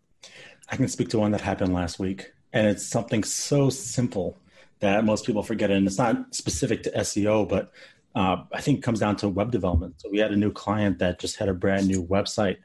I 0.70 0.75
can 0.75 0.88
speak 0.88 1.10
to 1.10 1.20
one 1.20 1.32
that 1.32 1.41
happened 1.41 1.74
last 1.74 2.00
week, 2.00 2.32
and 2.53 2.67
it's 2.67 2.86
something 2.86 3.24
so 3.24 3.70
simple 3.70 4.38
that 4.79 5.05
most 5.05 5.25
people 5.25 5.43
forget 5.43 5.72
it. 5.72 5.77
And 5.77 5.88
it's 5.88 5.98
not 5.98 6.36
specific 6.36 6.84
to 6.84 6.91
SEO, 6.91 7.48
but 7.48 7.72
uh, 8.15 8.43
I 8.51 8.62
think 8.62 8.84
comes 8.84 9.00
down 9.00 9.15
to 9.17 9.29
web 9.29 9.51
development. 9.51 9.96
So 9.98 10.10
we 10.10 10.20
had 10.20 10.32
a 10.32 10.36
new 10.36 10.51
client 10.51 11.00
that 11.00 11.20
just 11.20 11.38
had 11.38 11.50
a 11.50 11.53
brand 11.53 11.88
new 11.88 12.05
website 12.05 12.58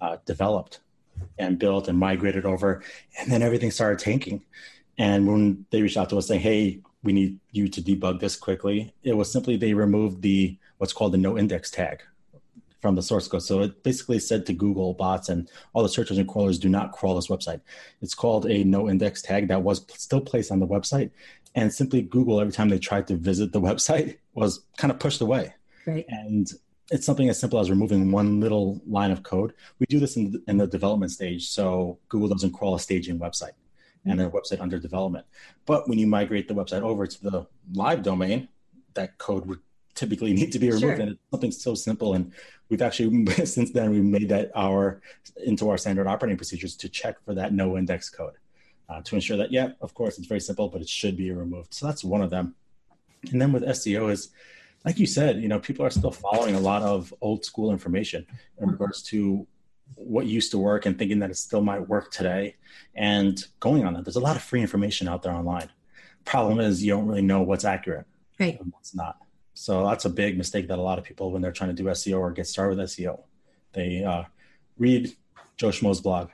uh, 0.00 0.16
developed 0.26 0.80
and 1.38 1.58
built 1.58 1.88
and 1.88 1.98
migrated 1.98 2.44
over, 2.44 2.82
and 3.18 3.30
then 3.30 3.42
everything 3.42 3.70
started 3.70 3.98
tanking. 3.98 4.42
And 4.98 5.26
when 5.26 5.66
they 5.70 5.82
reached 5.82 5.96
out 5.96 6.10
to 6.10 6.18
us 6.18 6.26
saying, 6.26 6.40
"Hey, 6.40 6.80
we 7.02 7.12
need 7.12 7.38
you 7.52 7.68
to 7.68 7.80
debug 7.80 8.20
this 8.20 8.36
quickly," 8.36 8.92
it 9.02 9.16
was 9.16 9.30
simply 9.30 9.56
they 9.56 9.74
removed 9.74 10.22
the 10.22 10.56
what's 10.78 10.92
called 10.92 11.12
the 11.12 11.18
no 11.18 11.38
index 11.38 11.70
tag. 11.70 12.02
from 12.80 12.94
the 12.94 13.02
source 13.02 13.26
code. 13.26 13.42
So 13.42 13.62
it 13.62 13.82
basically 13.82 14.20
said 14.20 14.46
to 14.46 14.52
Google 14.52 14.94
bots 14.94 15.28
and 15.28 15.50
all 15.72 15.82
the 15.82 15.88
search 15.88 16.10
engine 16.10 16.28
crawlers 16.28 16.58
do 16.60 16.68
not 16.68 16.92
crawl 16.92 17.16
this 17.16 17.26
website. 17.26 17.60
It's 18.00 18.14
called 18.14 18.46
a 18.46 18.62
no 18.64 18.88
index 18.88 19.20
tag 19.20 19.48
that 19.48 19.62
was 19.62 19.84
still 19.96 20.20
placed 20.20 20.52
on 20.52 20.60
the 20.60 20.66
website. 20.66 21.10
And 21.54 21.72
simply 21.72 22.02
Google, 22.02 22.40
every 22.40 22.52
time 22.52 22.68
they 22.68 22.78
tried 22.78 23.06
to 23.08 23.16
visit 23.16 23.52
the 23.52 23.60
website, 23.68 24.18
was 24.34 24.64
kind 24.76 24.90
of 24.90 24.98
pushed 24.98 25.20
away. 25.20 25.54
Right. 25.86 26.04
And 26.08 26.50
it's 26.90 27.04
something 27.04 27.28
as 27.28 27.38
simple 27.38 27.58
as 27.58 27.70
removing 27.70 28.10
one 28.10 28.40
little 28.40 28.80
line 28.86 29.10
of 29.10 29.22
code. 29.22 29.52
We 29.78 29.86
do 29.86 30.00
this 30.00 30.16
in, 30.16 30.42
in 30.46 30.56
the 30.56 30.66
development 30.66 31.12
stage, 31.12 31.48
so 31.48 31.98
Google 32.08 32.28
doesn't 32.28 32.52
crawl 32.52 32.74
a 32.74 32.80
staging 32.80 33.18
website 33.18 33.52
and 34.04 34.20
a 34.20 34.30
website 34.30 34.60
under 34.60 34.78
development. 34.78 35.26
But 35.66 35.88
when 35.88 35.98
you 35.98 36.06
migrate 36.06 36.48
the 36.48 36.54
website 36.54 36.82
over 36.82 37.06
to 37.06 37.22
the 37.22 37.46
live 37.74 38.02
domain, 38.02 38.48
that 38.94 39.18
code 39.18 39.44
would 39.46 39.58
typically 39.94 40.32
need 40.38 40.52
to 40.52 40.58
be 40.58 40.68
removed. 40.68 40.82
Sure. 40.82 40.92
And 40.92 41.10
it's 41.10 41.20
something 41.30 41.52
so 41.52 41.74
simple. 41.74 42.14
And 42.14 42.32
we've 42.68 42.82
actually, 42.82 43.26
since 43.44 43.70
then, 43.72 43.90
we 43.90 44.00
made 44.00 44.28
that 44.30 44.50
our 44.54 45.02
into 45.44 45.68
our 45.68 45.76
standard 45.78 46.06
operating 46.06 46.36
procedures 46.36 46.76
to 46.76 46.88
check 46.88 47.22
for 47.24 47.34
that 47.34 47.52
no 47.52 47.76
index 47.76 48.08
code 48.08 48.34
uh, 48.88 49.02
to 49.02 49.14
ensure 49.14 49.36
that, 49.36 49.52
yeah, 49.52 49.70
of 49.80 49.94
course, 49.94 50.18
it's 50.18 50.26
very 50.26 50.40
simple, 50.40 50.68
but 50.68 50.80
it 50.80 50.88
should 50.88 51.16
be 51.16 51.30
removed. 51.30 51.74
So 51.74 51.86
that's 51.86 52.04
one 52.04 52.22
of 52.22 52.30
them. 52.30 52.54
And 53.30 53.40
then 53.40 53.52
with 53.52 53.62
SEO 53.64 54.10
is, 54.10 54.30
like 54.84 54.98
you 54.98 55.06
said, 55.06 55.40
you 55.40 55.48
know, 55.48 55.58
people 55.58 55.84
are 55.84 55.90
still 55.90 56.10
following 56.10 56.54
a 56.54 56.60
lot 56.60 56.82
of 56.82 57.12
old 57.20 57.44
school 57.44 57.72
information 57.72 58.26
in 58.60 58.70
regards 58.70 59.02
to 59.04 59.46
what 59.94 60.26
used 60.26 60.50
to 60.52 60.58
work 60.58 60.86
and 60.86 60.98
thinking 60.98 61.18
that 61.18 61.30
it 61.30 61.36
still 61.36 61.60
might 61.60 61.88
work 61.88 62.10
today 62.10 62.56
and 62.94 63.44
going 63.60 63.84
on 63.84 63.94
that. 63.94 64.04
There's 64.04 64.16
a 64.16 64.20
lot 64.20 64.36
of 64.36 64.42
free 64.42 64.60
information 64.60 65.08
out 65.08 65.22
there 65.22 65.32
online. 65.32 65.68
Problem 66.24 66.60
is 66.60 66.84
you 66.84 66.92
don't 66.92 67.06
really 67.06 67.22
know 67.22 67.42
what's 67.42 67.64
accurate 67.64 68.06
right. 68.38 68.58
and 68.60 68.72
what's 68.72 68.94
not. 68.94 69.16
So 69.54 69.84
that's 69.86 70.04
a 70.04 70.10
big 70.10 70.38
mistake 70.38 70.68
that 70.68 70.78
a 70.78 70.82
lot 70.82 70.98
of 70.98 71.04
people, 71.04 71.32
when 71.32 71.42
they're 71.42 71.52
trying 71.52 71.74
to 71.74 71.82
do 71.82 71.88
SEO 71.88 72.20
or 72.20 72.30
get 72.30 72.46
started 72.46 72.78
with 72.78 72.88
SEO, 72.88 73.22
they 73.72 74.04
uh, 74.04 74.22
read 74.78 75.16
Joe 75.56 75.70
Schmo's 75.70 76.00
blog. 76.00 76.28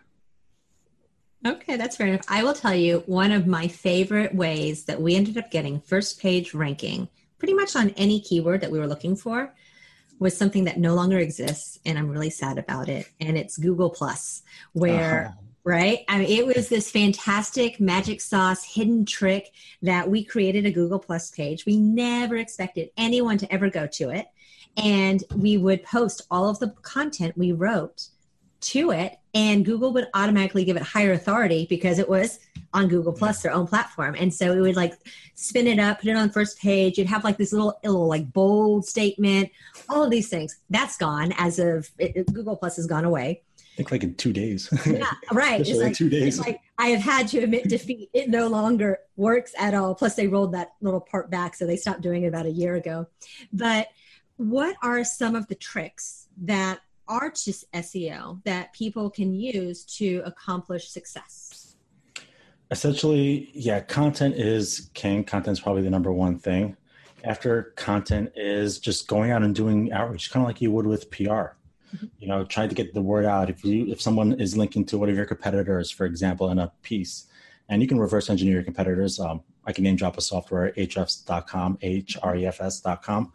Okay, 1.47 1.77
that's 1.77 1.97
fair 1.97 2.07
enough. 2.07 2.25
I 2.29 2.43
will 2.43 2.55
tell 2.55 2.75
you 2.75 3.03
one 3.07 3.31
of 3.31 3.47
my 3.47 3.69
favorite 3.69 4.35
ways 4.35 4.85
that 4.85 5.01
we 5.01 5.15
ended 5.15 5.37
up 5.37 5.51
getting 5.51 5.81
first 5.81 6.21
page 6.21 6.55
ranking 6.55 7.09
pretty 7.39 7.55
much 7.55 7.77
on 7.77 7.91
any 7.91 8.21
keyword 8.21 8.63
that 8.63 8.71
we 8.71 8.79
were 8.79 8.87
looking 8.87 9.17
for 9.17 9.55
was 10.19 10.37
something 10.37 10.65
that 10.65 10.79
no 10.79 10.95
longer 10.95 11.19
exists 11.19 11.79
and 11.85 11.99
i'm 11.99 12.09
really 12.09 12.31
sad 12.31 12.57
about 12.57 12.89
it 12.89 13.07
and 13.21 13.37
it's 13.37 13.59
google 13.59 13.91
plus 13.91 14.43
where 14.73 15.27
uh-huh. 15.27 15.35
right 15.65 16.05
i 16.09 16.19
mean 16.19 16.29
it 16.29 16.47
was 16.47 16.69
this 16.69 16.91
fantastic 16.91 17.81
magic 17.81 18.21
sauce 18.21 18.65
hidden 18.65 19.05
trick 19.05 19.53
that 19.83 20.09
we 20.09 20.25
created 20.25 20.65
a 20.65 20.71
google 20.71 20.99
plus 20.99 21.31
page 21.31 21.67
we 21.67 21.77
never 21.77 22.37
expected 22.37 22.89
anyone 22.97 23.37
to 23.37 23.53
ever 23.53 23.69
go 23.69 23.87
to 23.87 24.09
it 24.09 24.27
and 24.77 25.25
we 25.37 25.59
would 25.59 25.83
post 25.83 26.23
all 26.31 26.49
of 26.49 26.59
the 26.61 26.71
content 26.83 27.37
we 27.37 27.53
wrote 27.53 28.09
to 28.61 28.91
it 28.91 29.19
and 29.35 29.65
google 29.65 29.93
would 29.93 30.09
automatically 30.15 30.65
give 30.65 30.77
it 30.77 30.83
higher 30.83 31.13
authority 31.13 31.67
because 31.69 31.99
it 31.99 32.09
was 32.09 32.39
on 32.73 32.89
google 32.89 33.13
plus 33.13 33.43
their 33.43 33.53
own 33.53 33.67
platform 33.67 34.15
and 34.19 34.33
so 34.33 34.53
it 34.53 34.61
would 34.61 34.77
like 34.77 34.95
spin 35.35 35.67
it 35.67 35.79
up 35.79 36.01
put 36.01 36.09
it 36.09 36.17
on 36.17 36.27
the 36.27 36.33
first 36.33 36.59
page 36.59 36.97
you'd 36.99 37.07
have 37.07 37.25
like 37.25 37.37
this 37.37 37.53
little, 37.53 37.79
little 37.85 38.09
like 38.09 38.33
bold 38.33 38.85
statement 38.85 39.51
all 39.89 40.03
of 40.03 40.11
these 40.11 40.29
things 40.29 40.59
that's 40.71 40.97
gone 40.97 41.33
as 41.39 41.59
of 41.59 41.91
it, 41.99 42.17
it, 42.17 42.33
google 42.33 42.57
plus 42.57 42.77
has 42.77 42.87
gone 42.87 43.05
away 43.05 43.43
I 43.59 43.77
think 43.79 43.91
like 43.91 44.05
in 44.05 44.15
two 44.15 44.33
days. 44.33 44.69
yeah, 44.87 45.11
right. 45.33 45.61
it's 45.61 45.73
like, 45.73 45.95
two 45.95 46.09
days. 46.09 46.39
like 46.39 46.61
I 46.79 46.91
have 46.91 47.01
had 47.01 47.27
to 47.29 47.41
admit 47.41 47.69
defeat. 47.69 48.09
It 48.13 48.29
no 48.29 48.47
longer 48.47 49.01
works 49.17 49.53
at 49.59 49.75
all. 49.75 49.97
Plus, 49.97 50.15
they 50.15 50.29
rolled 50.29 50.53
that 50.53 50.75
little 50.81 51.01
part 51.01 51.29
back, 51.29 51.57
so 51.57 51.67
they 51.67 51.77
stopped 51.77 52.01
doing 52.01 52.23
it 52.23 52.29
about 52.29 52.47
a 52.47 52.53
year 52.53 52.77
ago. 52.77 53.09
But 53.53 53.89
what 54.37 54.77
are 54.81 55.03
some 55.03 55.35
of 55.35 55.49
the 55.49 55.57
tricks 55.57 56.29
that 56.43 56.81
are 57.09 57.31
just 57.31 57.71
SEO 57.73 58.43
that 58.45 58.73
people 58.73 59.11
can 59.11 59.35
use 59.35 59.85
to 59.85 60.23
accomplish 60.25 60.89
success? 60.89 61.77
Essentially, 62.71 63.51
yeah, 63.53 63.81
content 63.81 64.37
is 64.37 64.91
king. 64.95 65.25
Content 65.25 65.59
is 65.59 65.61
probably 65.61 65.83
the 65.83 65.91
number 65.91 66.13
one 66.13 66.39
thing. 66.39 66.77
After 67.23 67.75
content 67.77 68.33
is 68.37 68.79
just 68.79 69.07
going 69.07 69.31
out 69.31 69.43
and 69.43 69.55
doing 69.55 69.93
outreach, 69.93 70.31
kind 70.31 70.43
of 70.45 70.49
like 70.49 70.61
you 70.61 70.71
would 70.73 70.87
with 70.87 71.11
PR. 71.11 71.55
Mm-hmm. 71.95 72.07
You 72.19 72.29
know, 72.29 72.45
trying 72.45 72.69
to 72.69 72.75
get 72.75 72.93
the 72.93 73.03
word 73.03 73.25
out. 73.25 73.51
If 73.51 73.65
you 73.65 73.87
if 73.87 74.01
someone 74.01 74.41
is 74.41 74.57
linking 74.57 74.85
to 74.87 74.99
one 74.99 75.09
of 75.09 75.17
your 75.17 75.27
competitors, 75.27 75.91
for 75.91 76.07
example, 76.07 76.51
in 76.51 76.59
a 76.59 76.73
piece, 76.83 77.27
and 77.69 77.81
you 77.81 77.89
can 77.89 77.99
reverse 77.99 78.29
engineer 78.31 78.55
your 78.55 78.63
competitors. 78.63 79.19
Um, 79.19 79.43
I 79.67 79.73
can 79.73 79.85
name 79.85 79.97
drop 79.97 80.17
a 80.19 80.21
software, 80.21 80.73
ahrefs.com, 80.73 81.79
H-R-E-F-S.com. 81.81 83.33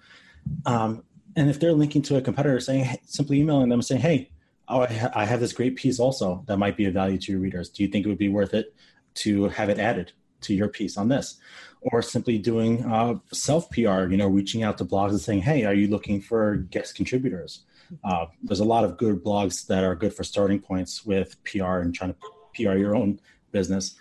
Um, 0.65 1.03
and 1.39 1.50
if 1.50 1.60
they're 1.60 1.74
linking 1.74 2.01
to 2.01 2.17
a 2.17 2.22
competitor 2.22 2.60
saying 2.60 2.98
simply 3.05 3.39
emailing 3.39 3.69
them 3.69 3.81
saying 3.81 4.01
hey 4.01 4.29
oh, 4.67 4.81
I, 4.81 4.88
ha- 4.88 5.12
I, 5.15 5.25
have 5.25 5.39
this 5.39 5.53
great 5.53 5.75
piece 5.77 6.00
also 6.00 6.43
that 6.48 6.58
might 6.58 6.77
be 6.77 6.86
of 6.86 6.93
value 6.93 7.17
to 7.17 7.31
your 7.31 7.41
readers. 7.41 7.69
Do 7.69 7.81
you 7.81 7.89
think 7.89 8.05
it 8.05 8.10
would 8.10 8.19
be 8.19 8.29
worth 8.29 8.53
it 8.53 8.75
to 9.15 9.46
have 9.50 9.69
it 9.69 9.79
added 9.79 10.12
to 10.41 10.53
your 10.53 10.67
piece 10.67 10.98
on 10.98 11.08
this? 11.08 11.38
Or 11.81 12.01
simply 12.01 12.38
doing 12.38 12.84
uh, 12.86 13.15
self 13.31 13.69
pr 13.72 13.79
you 13.79 14.17
know 14.17 14.27
reaching 14.27 14.63
out 14.63 14.77
to 14.79 14.86
blogs 14.86 15.12
and 15.12 15.22
saying 15.22 15.41
hey 15.41 15.63
are 15.63 15.74
you 15.74 15.88
looking 15.88 16.22
for 16.22 16.58
guest 16.58 16.96
contributors? 16.96 17.63
Uh, 18.03 18.25
there's 18.43 18.60
a 18.60 18.65
lot 18.65 18.84
of 18.84 18.98
good 18.98 19.24
blogs 19.24 19.65
that 19.67 19.84
are 19.84 19.96
good 19.96 20.13
for 20.13 20.24
starting 20.24 20.60
points 20.60 21.05
with 21.05 21.41
pr 21.46 21.63
and 21.63 21.96
trying 21.96 22.13
to 22.13 22.19
pr 22.53 22.77
your 22.77 22.96
own 22.96 23.19
business. 23.51 23.96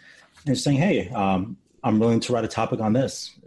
And 0.45 0.59
saying 0.59 0.79
hey 0.79 1.09
um, 1.11 1.57
i'm 1.85 2.01
willing 2.01 2.19
to 2.21 2.33
write 2.33 2.45
a 2.45 2.49
topic 2.49 2.81
on 2.81 2.93
this 2.93 3.39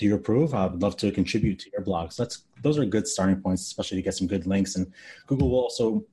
do 0.00 0.06
you 0.06 0.14
approve? 0.14 0.54
I 0.54 0.66
would 0.66 0.80
love 0.80 0.96
to 0.96 1.12
contribute 1.12 1.58
to 1.58 1.70
your 1.72 1.82
blogs. 1.82 2.16
That's 2.16 2.44
those 2.62 2.78
are 2.78 2.86
good 2.86 3.06
starting 3.06 3.40
points, 3.40 3.62
especially 3.62 3.98
to 3.98 4.02
get 4.02 4.14
some 4.14 4.26
good 4.26 4.46
links. 4.46 4.74
And 4.74 4.90
Google 5.26 5.50
will 5.50 5.60
also 5.60 6.04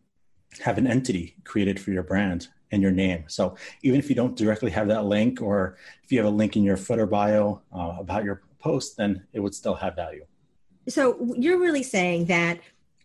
have 0.60 0.78
an 0.78 0.86
entity 0.86 1.38
created 1.46 1.80
for 1.80 1.92
your 1.92 2.04
brand 2.04 2.50
and 2.72 2.82
your 2.82 2.92
name. 2.92 3.24
So 3.28 3.56
even 3.84 3.98
if 3.98 4.10
you 4.10 4.16
don't 4.16 4.36
directly 4.36 4.72
have 4.72 4.90
that 4.90 5.06
link, 5.06 5.42
or 5.42 5.78
if 6.04 6.12
you 6.12 6.18
have 6.18 6.28
a 6.28 6.36
link 6.36 6.58
in 6.58 6.64
your 6.64 6.76
footer 6.76 7.06
bio 7.06 7.62
uh, 7.74 7.96
about 7.98 8.26
your 8.26 8.42
post, 8.60 8.98
then 8.98 9.26
it 9.32 9.40
would 9.40 9.56
still 9.56 9.76
have 9.76 9.96
value. 9.96 10.26
So 10.90 11.34
you're 11.38 11.60
really 11.60 11.84
saying 11.84 12.26
that 12.26 12.60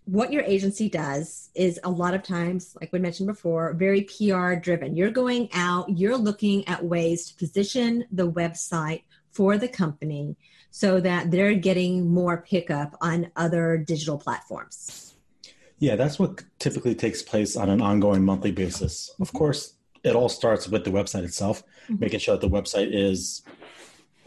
what 0.07 0.33
your 0.33 0.43
agency 0.43 0.89
does 0.89 1.51
is 1.55 1.79
a 1.85 1.91
lot 1.91 2.13
of 2.13 2.25
times, 2.25 2.77
like 2.81 2.93
we 2.93 2.99
mentioned 2.99 3.29
before, 3.29 3.73
very 3.75 4.01
PR 4.03 4.55
driven. 4.55 4.97
You're 4.97 5.13
going 5.13 5.49
out, 5.53 5.97
you're 5.97 6.17
looking 6.17 6.67
at 6.67 6.85
ways 6.85 7.27
to 7.27 7.37
position 7.37 8.05
the 8.11 8.29
website 8.29 9.05
for 9.31 9.57
the 9.59 9.69
company 9.69 10.37
so 10.73 11.01
that 11.01 11.31
they're 11.31 11.55
getting 11.55 12.11
more 12.11 12.39
pickup 12.39 12.97
on 13.01 13.31
other 13.37 13.77
digital 13.77 14.19
platforms. 14.19 15.15
Yeah, 15.79 15.97
that's 15.97 16.19
what 16.19 16.43
typically 16.59 16.95
takes 16.95 17.23
place 17.23 17.57
on 17.57 17.69
an 17.69 17.81
ongoing 17.81 18.25
monthly 18.25 18.53
basis. 18.53 19.11
Of 19.21 19.29
mm-hmm. 19.29 19.39
course, 19.39 19.75
it 20.03 20.17
all 20.17 20.29
starts 20.29 20.67
with 20.67 20.85
the 20.85 20.91
website 20.91 21.25
itself, 21.25 21.63
mm-hmm. 21.85 22.01
making 22.01 22.21
sure 22.21 22.37
that 22.37 22.41
the 22.41 22.53
website 22.53 22.89
is 22.91 23.43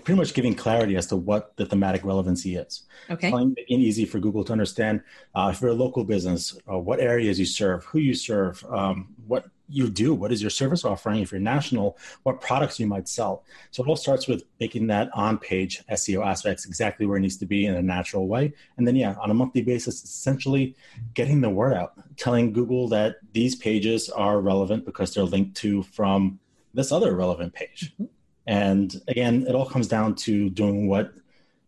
pretty 0.03 0.19
much 0.19 0.35
giving 0.35 0.53
clarity 0.53 0.95
as 0.95 1.07
to 1.07 1.15
what 1.15 1.57
the 1.57 1.65
thematic 1.65 2.05
relevancy 2.05 2.55
is. 2.55 2.83
Okay. 3.09 3.31
Making 3.31 3.81
easy 3.81 4.05
for 4.05 4.19
Google 4.19 4.43
to 4.43 4.51
understand 4.51 5.01
uh, 5.33 5.49
if 5.51 5.61
you're 5.61 5.71
a 5.71 5.73
local 5.73 6.03
business, 6.03 6.55
uh, 6.71 6.77
what 6.77 6.99
areas 6.99 7.39
you 7.39 7.45
serve, 7.45 7.83
who 7.85 7.97
you 7.97 8.13
serve, 8.13 8.63
um, 8.69 9.15
what 9.25 9.47
you 9.67 9.89
do, 9.89 10.13
what 10.13 10.31
is 10.31 10.41
your 10.41 10.49
service 10.49 10.85
offering, 10.85 11.21
if 11.21 11.31
you're 11.31 11.41
national, 11.41 11.97
what 12.23 12.41
products 12.41 12.79
you 12.79 12.87
might 12.87 13.07
sell. 13.07 13.43
So 13.71 13.83
it 13.83 13.87
all 13.87 13.95
starts 13.95 14.27
with 14.27 14.43
making 14.59 14.87
that 14.87 15.09
on 15.13 15.37
page 15.37 15.83
SEO 15.91 16.25
aspects 16.25 16.65
exactly 16.65 17.05
where 17.05 17.17
it 17.17 17.21
needs 17.21 17.37
to 17.37 17.45
be 17.45 17.65
in 17.65 17.75
a 17.75 17.81
natural 17.81 18.27
way. 18.27 18.53
And 18.77 18.87
then, 18.87 18.95
yeah, 18.95 19.15
on 19.21 19.31
a 19.31 19.33
monthly 19.33 19.61
basis, 19.61 20.03
essentially 20.03 20.75
getting 21.13 21.41
the 21.41 21.49
word 21.49 21.73
out, 21.73 21.93
telling 22.17 22.53
Google 22.53 22.87
that 22.89 23.17
these 23.33 23.55
pages 23.55 24.09
are 24.09 24.39
relevant 24.39 24.85
because 24.85 25.13
they're 25.13 25.23
linked 25.23 25.55
to 25.57 25.83
from 25.83 26.39
this 26.73 26.91
other 26.91 27.15
relevant 27.15 27.53
page. 27.53 27.93
Mm-hmm. 27.93 28.05
And 28.47 29.01
again, 29.07 29.45
it 29.47 29.55
all 29.55 29.65
comes 29.65 29.87
down 29.87 30.15
to 30.15 30.49
doing 30.49 30.87
what 30.87 31.13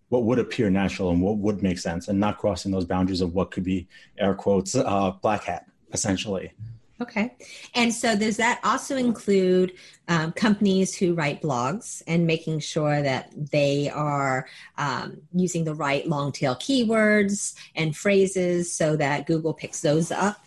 what 0.10 0.24
would 0.24 0.40
appear 0.40 0.70
natural 0.70 1.10
and 1.10 1.22
what 1.22 1.38
would 1.38 1.62
make 1.62 1.78
sense, 1.78 2.08
and 2.08 2.18
not 2.18 2.38
crossing 2.38 2.72
those 2.72 2.86
boundaries 2.86 3.20
of 3.20 3.34
what 3.34 3.52
could 3.52 3.64
be 3.64 3.88
air 4.18 4.34
quotes 4.34 4.74
uh, 4.74 5.12
black 5.22 5.44
hat, 5.44 5.66
essentially. 5.92 6.54
Okay. 7.00 7.36
And 7.76 7.94
so 7.94 8.16
does 8.16 8.38
that 8.38 8.60
also 8.64 8.98
include 8.98 9.74
um, 10.08 10.32
companies 10.32 10.96
who 10.96 11.14
write 11.14 11.44
blogs 11.44 12.02
and 12.08 12.26
making 12.26 12.60
sure 12.60 13.04
that 13.04 13.32
they 13.52 13.90
are 13.90 14.48
um, 14.80 15.18
using 15.32 15.64
the 15.64 15.76
right 15.76 16.08
long 16.08 16.32
tail 16.32 16.56
keywords 16.56 17.54
and 17.76 17.96
phrases 17.96 18.74
so 18.74 18.96
that 18.96 19.28
Google 19.28 19.54
picks 19.54 19.82
those 19.82 20.12
up? 20.12 20.44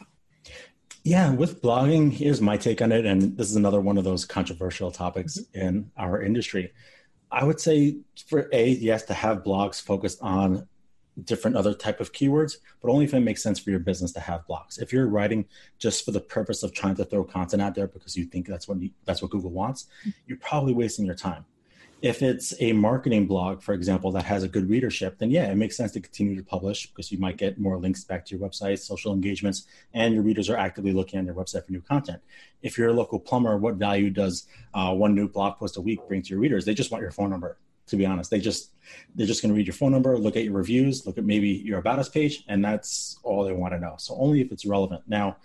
Yeah, 1.05 1.33
with 1.33 1.63
blogging, 1.63 2.13
here's 2.13 2.41
my 2.41 2.57
take 2.57 2.83
on 2.83 2.91
it. 2.91 3.07
And 3.07 3.37
this 3.37 3.49
is 3.49 3.57
another 3.57 3.81
one 3.81 3.97
of 3.97 4.05
those 4.05 4.25
controversial 4.25 4.91
topics 4.91 5.39
mm-hmm. 5.39 5.61
in 5.61 5.91
our 5.97 6.21
industry. 6.21 6.73
I 7.31 7.45
would 7.45 7.61
say 7.61 7.99
for 8.27 8.49
A, 8.53 8.71
yes, 8.71 9.05
to 9.05 9.15
have 9.15 9.45
blogs 9.45 9.81
focused 9.81 10.21
on 10.21 10.67
different 11.25 11.57
other 11.57 11.75
type 11.75 12.01
of 12.01 12.13
keywords, 12.13 12.57
but 12.81 12.91
only 12.91 13.05
if 13.05 13.15
it 13.15 13.21
makes 13.21 13.43
sense 13.43 13.59
for 13.59 13.71
your 13.71 13.79
business 13.79 14.13
to 14.13 14.21
have 14.21 14.47
blogs. 14.47 14.81
If 14.81 14.93
you're 14.93 15.09
writing 15.09 15.47
just 15.79 16.05
for 16.05 16.11
the 16.11 16.21
purpose 16.21 16.63
of 16.63 16.73
trying 16.73 16.97
to 16.97 17.05
throw 17.05 17.25
content 17.25 17.63
out 17.63 17.75
there 17.75 17.87
because 17.87 18.17
you 18.17 18.25
think 18.25 18.47
that's 18.47 18.69
what 18.69 18.81
you, 18.81 18.91
that's 19.05 19.23
what 19.23 19.31
Google 19.31 19.51
wants, 19.51 19.87
mm-hmm. 20.01 20.11
you're 20.27 20.39
probably 20.39 20.73
wasting 20.73 21.07
your 21.07 21.15
time. 21.15 21.45
If 22.03 22.23
it's 22.23 22.55
a 22.61 22.73
marketing 22.73 23.27
blog, 23.27 23.61
for 23.61 23.75
example, 23.75 24.11
that 24.13 24.25
has 24.25 24.43
a 24.43 24.49
good 24.49 24.71
readership, 24.71 25.19
then 25.19 25.31
yeah, 25.31 25.53
it 25.53 25.57
makes 25.57 25.77
sense 25.77 25.93
to 25.93 26.01
continue 26.01 26.35
to 26.35 26.43
publish 26.43 26.87
because 26.87 27.13
you 27.13 27.19
might 27.19 27.37
get 27.37 27.61
more 27.61 27.77
links 27.77 28.05
back 28.05 28.25
to 28.25 28.37
your 28.37 28.49
website, 28.49 28.79
social 28.79 29.13
engagements, 29.13 29.67
and 29.93 30.15
your 30.15 30.23
readers 30.23 30.49
are 30.49 30.57
actively 30.57 30.93
looking 30.93 31.19
on 31.19 31.27
your 31.27 31.35
website 31.35 31.67
for 31.67 31.73
new 31.73 31.83
content. 31.83 32.23
If 32.63 32.79
you're 32.79 32.89
a 32.89 32.95
local 32.95 33.21
plumber, 33.21 33.59
what 33.59 33.75
value 33.75 34.09
does 34.09 34.47
uh, 34.73 34.95
one 34.95 35.15
new 35.15 35.29
blog 35.29 35.59
post 35.59 35.77
a 35.77 35.83
week 35.83 36.01
bring 36.09 36.23
to 36.23 36.31
your 36.31 36.39
readers? 36.39 36.65
They 36.65 36.73
just 36.73 36.91
want 36.91 37.03
your 37.03 37.11
phone 37.11 37.29
number. 37.29 37.59
To 37.91 37.97
be 37.97 38.07
honest, 38.07 38.31
they 38.31 38.41
just 38.41 38.73
they're 39.15 39.27
just 39.27 39.43
going 39.43 39.53
to 39.53 39.57
read 39.57 39.67
your 39.67 39.75
phone 39.75 39.93
number, 39.93 40.17
look 40.19 40.37
at 40.37 40.45
your 40.45 40.55
reviews, 40.55 41.07
look 41.07 41.19
at 41.19 41.25
maybe 41.25 41.49
your 41.49 41.79
about 41.79 41.99
us 41.99 42.09
page, 42.09 42.45
and 42.49 42.65
that's 42.65 43.19
all 43.23 43.45
they 43.45 43.53
want 43.53 43.75
to 43.75 43.81
know. 43.81 43.95
So 43.99 44.17
only 44.19 44.41
if 44.41 44.53
it's 44.53 44.65
relevant. 44.65 45.03
Now, 45.07 45.37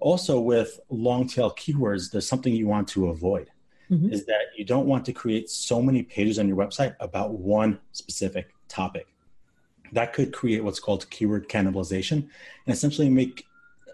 also 0.00 0.40
with 0.40 0.80
long 0.88 1.28
tail 1.28 1.50
keywords, 1.52 2.10
there's 2.10 2.28
something 2.28 2.52
you 2.52 2.66
want 2.66 2.88
to 2.88 3.08
avoid 3.08 3.50
mm-hmm. 3.90 4.12
is 4.12 4.26
that 4.26 4.42
you 4.56 4.64
don't 4.64 4.86
want 4.86 5.04
to 5.06 5.12
create 5.12 5.50
so 5.50 5.82
many 5.82 6.02
pages 6.02 6.38
on 6.38 6.48
your 6.48 6.56
website 6.56 6.94
about 7.00 7.32
one 7.32 7.78
specific 7.92 8.54
topic. 8.68 9.06
That 9.92 10.12
could 10.12 10.32
create 10.32 10.62
what's 10.62 10.80
called 10.80 11.08
keyword 11.10 11.48
cannibalization 11.48 12.12
and 12.12 12.74
essentially 12.74 13.08
make 13.08 13.44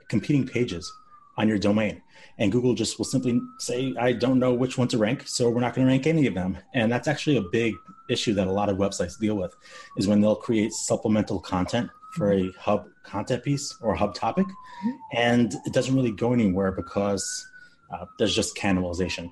competing 0.08 0.46
pages 0.46 0.92
on 1.36 1.48
your 1.48 1.58
domain. 1.58 2.02
And 2.38 2.50
Google 2.50 2.74
just 2.74 2.98
will 2.98 3.04
simply 3.04 3.40
say, 3.58 3.94
I 3.98 4.12
don't 4.12 4.38
know 4.38 4.52
which 4.52 4.76
one 4.76 4.88
to 4.88 4.98
rank, 4.98 5.22
so 5.26 5.50
we're 5.50 5.60
not 5.60 5.74
going 5.74 5.86
to 5.86 5.92
rank 5.92 6.06
any 6.06 6.26
of 6.26 6.34
them. 6.34 6.58
And 6.74 6.90
that's 6.90 7.06
actually 7.06 7.36
a 7.36 7.42
big 7.42 7.74
issue 8.08 8.34
that 8.34 8.48
a 8.48 8.52
lot 8.52 8.68
of 8.68 8.76
websites 8.76 9.18
deal 9.18 9.36
with 9.36 9.54
is 9.96 10.08
when 10.08 10.20
they'll 10.20 10.36
create 10.36 10.72
supplemental 10.72 11.40
content 11.40 11.90
for 12.14 12.32
a 12.32 12.50
hub 12.58 12.86
content 13.04 13.44
piece 13.44 13.76
or 13.80 13.94
a 13.94 13.98
hub 13.98 14.14
topic, 14.14 14.46
mm-hmm. 14.46 14.90
and 15.12 15.54
it 15.66 15.72
doesn't 15.72 15.94
really 15.94 16.12
go 16.12 16.32
anywhere 16.32 16.72
because 16.72 17.46
uh, 17.92 18.06
there's 18.18 18.34
just 18.34 18.56
cannibalization. 18.56 19.30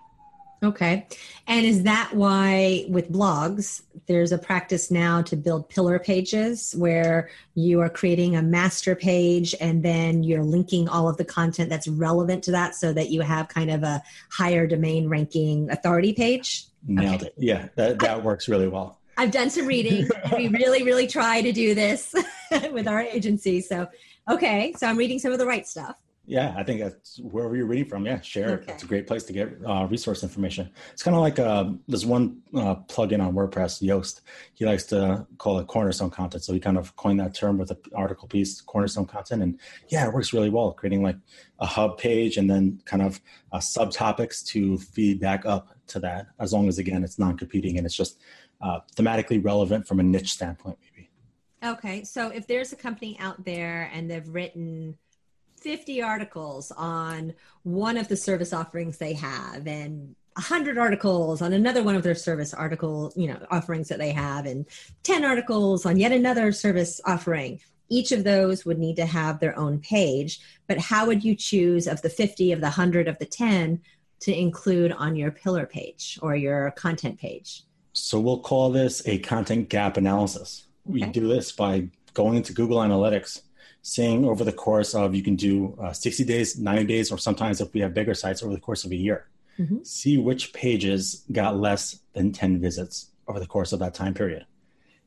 Okay. 0.63 1.07
And 1.49 1.67
is 1.67 1.83
that 1.83 2.15
why 2.15 2.85
with 2.89 3.11
blogs, 3.11 3.83
there's 4.07 4.31
a 4.31 4.39
practice 4.39 4.93
now 4.93 5.21
to 5.23 5.37
build 5.37 5.69
pillar 5.69 5.99
pages 5.99 6.73
where 6.79 7.31
you 7.55 7.81
are 7.81 7.89
creating 7.89 8.37
a 8.37 8.43
master 8.43 8.95
page 8.95 9.57
and 9.61 9.83
then 9.83 10.23
you're 10.23 10.45
linking 10.45 10.89
all 10.89 11.09
of 11.09 11.17
the 11.17 11.25
content 11.25 11.69
that's 11.69 11.89
relevant 11.89 12.45
to 12.45 12.53
that 12.53 12.77
so 12.77 12.93
that 12.93 13.11
you 13.11 13.23
have 13.23 13.49
kind 13.49 13.71
of 13.71 13.83
a 13.83 14.03
higher 14.31 14.67
domain 14.67 15.09
ranking 15.09 15.69
authority 15.71 16.13
page? 16.13 16.67
Nailed 16.87 17.23
okay. 17.23 17.27
it. 17.27 17.35
Yeah, 17.37 17.69
that, 17.75 17.99
that 17.99 18.23
works 18.23 18.49
really 18.49 18.69
well. 18.69 19.01
I've 19.17 19.33
done 19.33 19.51
some 19.51 19.67
reading 19.67 20.09
and 20.25 20.33
we 20.33 20.49
really, 20.59 20.85
really 20.85 21.09
try 21.09 21.43
to 21.43 21.53
do 21.53 21.75
this 21.75 22.15
with 22.73 22.87
our 22.87 23.01
agency. 23.01 23.61
So, 23.61 23.89
okay. 24.31 24.75
So 24.77 24.87
I'm 24.87 24.97
reading 24.97 25.19
some 25.19 25.33
of 25.33 25.39
the 25.39 25.47
right 25.47 25.67
stuff. 25.67 25.97
Yeah, 26.25 26.55
I 26.57 26.63
think 26.63 26.81
that's 26.81 27.19
wherever 27.19 27.57
you're 27.57 27.67
reading 27.67 27.87
from. 27.87 28.07
Yeah, 28.07 28.21
share 28.21 28.51
okay. 28.51 28.71
it. 28.71 28.75
It's 28.75 28.83
a 28.85 28.87
great 28.87 29.09
place 29.09 29.25
to 29.25 29.33
get 29.33 29.57
uh, 29.67 29.89
resource 29.91 30.23
information. 30.23 30.71
It's 30.93 31.03
kind 31.03 31.17
of 31.17 31.21
like 31.21 31.41
uh, 31.41 31.71
there's 31.89 32.07
one 32.07 32.43
uh, 32.55 32.77
plugin 32.77 33.21
on 33.21 33.35
WordPress, 33.35 33.83
Yoast. 33.83 34.21
He 34.55 34.65
likes 34.65 34.85
to 34.85 35.27
call 35.39 35.59
it 35.59 35.67
cornerstone 35.67 36.11
content. 36.11 36.45
So 36.45 36.53
he 36.53 36.61
kind 36.61 36.79
of 36.79 36.95
coined 36.95 37.19
that 37.19 37.35
term 37.35 37.59
with 37.59 37.73
an 37.73 37.79
article 37.95 38.29
piece, 38.29 38.61
cornerstone 38.61 39.07
content. 39.07 39.43
And 39.43 39.59
yeah, 39.89 40.07
it 40.07 40.15
works 40.15 40.33
really 40.33 40.49
well, 40.49 40.71
creating 40.73 41.03
like 41.03 41.17
a 41.59 41.67
hub 41.67 41.99
page 41.99 42.37
and 42.37 42.49
then 42.49 42.81
kind 42.85 43.03
of 43.03 43.21
uh, 43.51 43.59
subtopics 43.59 44.45
to 44.47 44.79
feed 44.79 45.19
back 45.19 45.45
up 45.45 45.75
to 45.89 45.99
that, 46.01 46.29
as 46.39 46.53
long 46.53 46.69
as, 46.69 46.79
again, 46.79 47.03
it's 47.03 47.19
non 47.19 47.37
competing 47.37 47.79
and 47.79 47.87
it's 47.87 47.97
just 47.97 48.21
uh, 48.61 48.79
thematically 48.95 49.45
relevant 49.45 49.89
from 49.89 49.99
a 49.99 50.05
niche 50.05 50.33
standpoint, 50.33 50.79
maybe. 50.83 51.11
Okay. 51.65 52.05
So 52.05 52.29
if 52.29 52.47
there's 52.47 52.73
a 52.73 52.77
company 52.77 53.17
out 53.19 53.45
there 53.45 53.91
and 53.93 54.09
they've 54.09 54.29
written, 54.29 54.97
50 55.63 56.03
articles 56.03 56.73
on 56.77 57.35
one 57.63 57.97
of 57.97 58.09
the 58.09 58.17
service 58.17 58.53
offerings 58.53 58.99
they 58.99 59.13
have 59.13 59.67
and 59.67 60.15
100 60.35 60.77
articles 60.77 61.41
on 61.41 61.53
another 61.53 61.83
one 61.83 61.95
of 61.95 62.03
their 62.03 62.15
service 62.15 62.53
article 62.53 63.13
you 63.15 63.29
know 63.29 63.39
offerings 63.51 63.89
that 63.89 63.99
they 63.99 64.11
have 64.11 64.47
and 64.47 64.67
10 65.03 65.25
articles 65.25 65.87
on 65.87 65.99
yet 65.99 66.11
another 66.11 66.53
service 66.53 67.01
offering. 67.05 67.61
Each 67.89 68.11
of 68.11 68.25
those 68.25 68.65
would 68.65 68.79
need 68.79 68.97
to 68.97 69.07
have 69.07 69.39
their 69.39 69.57
own 69.59 69.79
page 69.79 70.41
but 70.67 70.79
how 70.79 71.07
would 71.07 71.23
you 71.23 71.37
choose 71.37 71.87
of 71.87 72.03
the 72.03 72.11
50 72.11 72.53
of 72.53 72.61
the 72.61 72.67
100 72.67 73.07
of 73.07 73.19
the 73.19 73.27
10 73.27 73.81
to 74.21 74.37
include 74.37 74.93
on 74.93 75.15
your 75.15 75.31
pillar 75.31 75.67
page 75.67 76.19
or 76.23 76.35
your 76.35 76.73
content 76.73 77.21
page? 77.21 77.65
So 77.93 78.19
we'll 78.19 78.41
call 78.41 78.71
this 78.71 79.07
a 79.07 79.19
content 79.19 79.69
gap 79.69 79.97
analysis. 79.97 80.67
Okay. 80.89 81.05
we 81.07 81.13
do 81.13 81.29
this 81.29 81.53
by 81.53 81.89
going 82.15 82.37
into 82.37 82.53
google 82.53 82.79
analytics 82.79 83.43
seeing 83.83 84.25
over 84.25 84.45
the 84.45 84.53
course 84.53 84.95
of 84.95 85.15
you 85.15 85.23
can 85.23 85.37
do 85.37 85.77
uh, 85.81 85.93
60 85.93 86.25
days 86.25 86.59
90 86.59 86.85
days 86.85 87.13
or 87.13 87.19
sometimes 87.19 87.61
if 87.61 87.73
we 87.75 87.81
have 87.81 87.93
bigger 87.93 88.15
sites 88.15 88.43
over 88.43 88.53
the 88.53 88.61
course 88.61 88.85
of 88.85 88.93
a 88.93 88.97
year. 88.97 89.27
Mm-hmm. 89.59 89.83
see 89.83 90.17
which 90.17 90.55
pages 90.55 91.25
got 91.31 91.59
less 91.59 92.01
than 92.15 92.33
10 92.33 92.59
visits 92.59 93.11
over 93.29 93.39
the 93.39 93.47
course 93.47 93.75
of 93.75 93.81
that 93.81 93.93
time 93.93 94.15
period. 94.15 94.47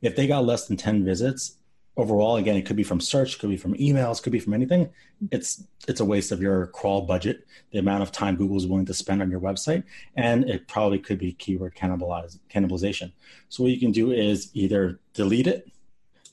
If 0.03 0.15
they 0.15 0.27
got 0.27 0.45
less 0.45 0.67
than 0.67 0.77
10 0.77 1.03
visits 1.03 1.57
overall 1.97 2.35
again 2.35 2.55
it 2.55 2.65
could 2.65 2.75
be 2.75 2.83
from 2.83 2.99
search 2.99 3.39
could 3.39 3.49
be 3.49 3.57
from 3.57 3.73
emails 3.75 4.21
could 4.21 4.33
be 4.33 4.39
from 4.39 4.53
anything 4.53 4.89
it's 5.31 5.63
it's 5.87 6.01
a 6.01 6.05
waste 6.05 6.31
of 6.31 6.41
your 6.41 6.67
crawl 6.67 7.01
budget 7.01 7.45
the 7.71 7.79
amount 7.79 8.03
of 8.03 8.11
time 8.11 8.35
google 8.35 8.57
is 8.57 8.67
willing 8.67 8.85
to 8.85 8.93
spend 8.93 9.21
on 9.21 9.31
your 9.31 9.39
website 9.39 9.83
and 10.15 10.49
it 10.49 10.67
probably 10.67 10.99
could 10.99 11.17
be 11.17 11.33
keyword 11.33 11.73
cannibaliz- 11.75 12.39
cannibalization. 12.53 13.11
So 13.49 13.63
what 13.63 13.71
you 13.71 13.79
can 13.79 13.91
do 13.91 14.11
is 14.11 14.51
either 14.53 14.99
delete 15.13 15.47
it 15.47 15.71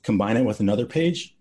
combine 0.03 0.37
it 0.37 0.45
with 0.45 0.61
another 0.61 0.85
page 0.85 1.37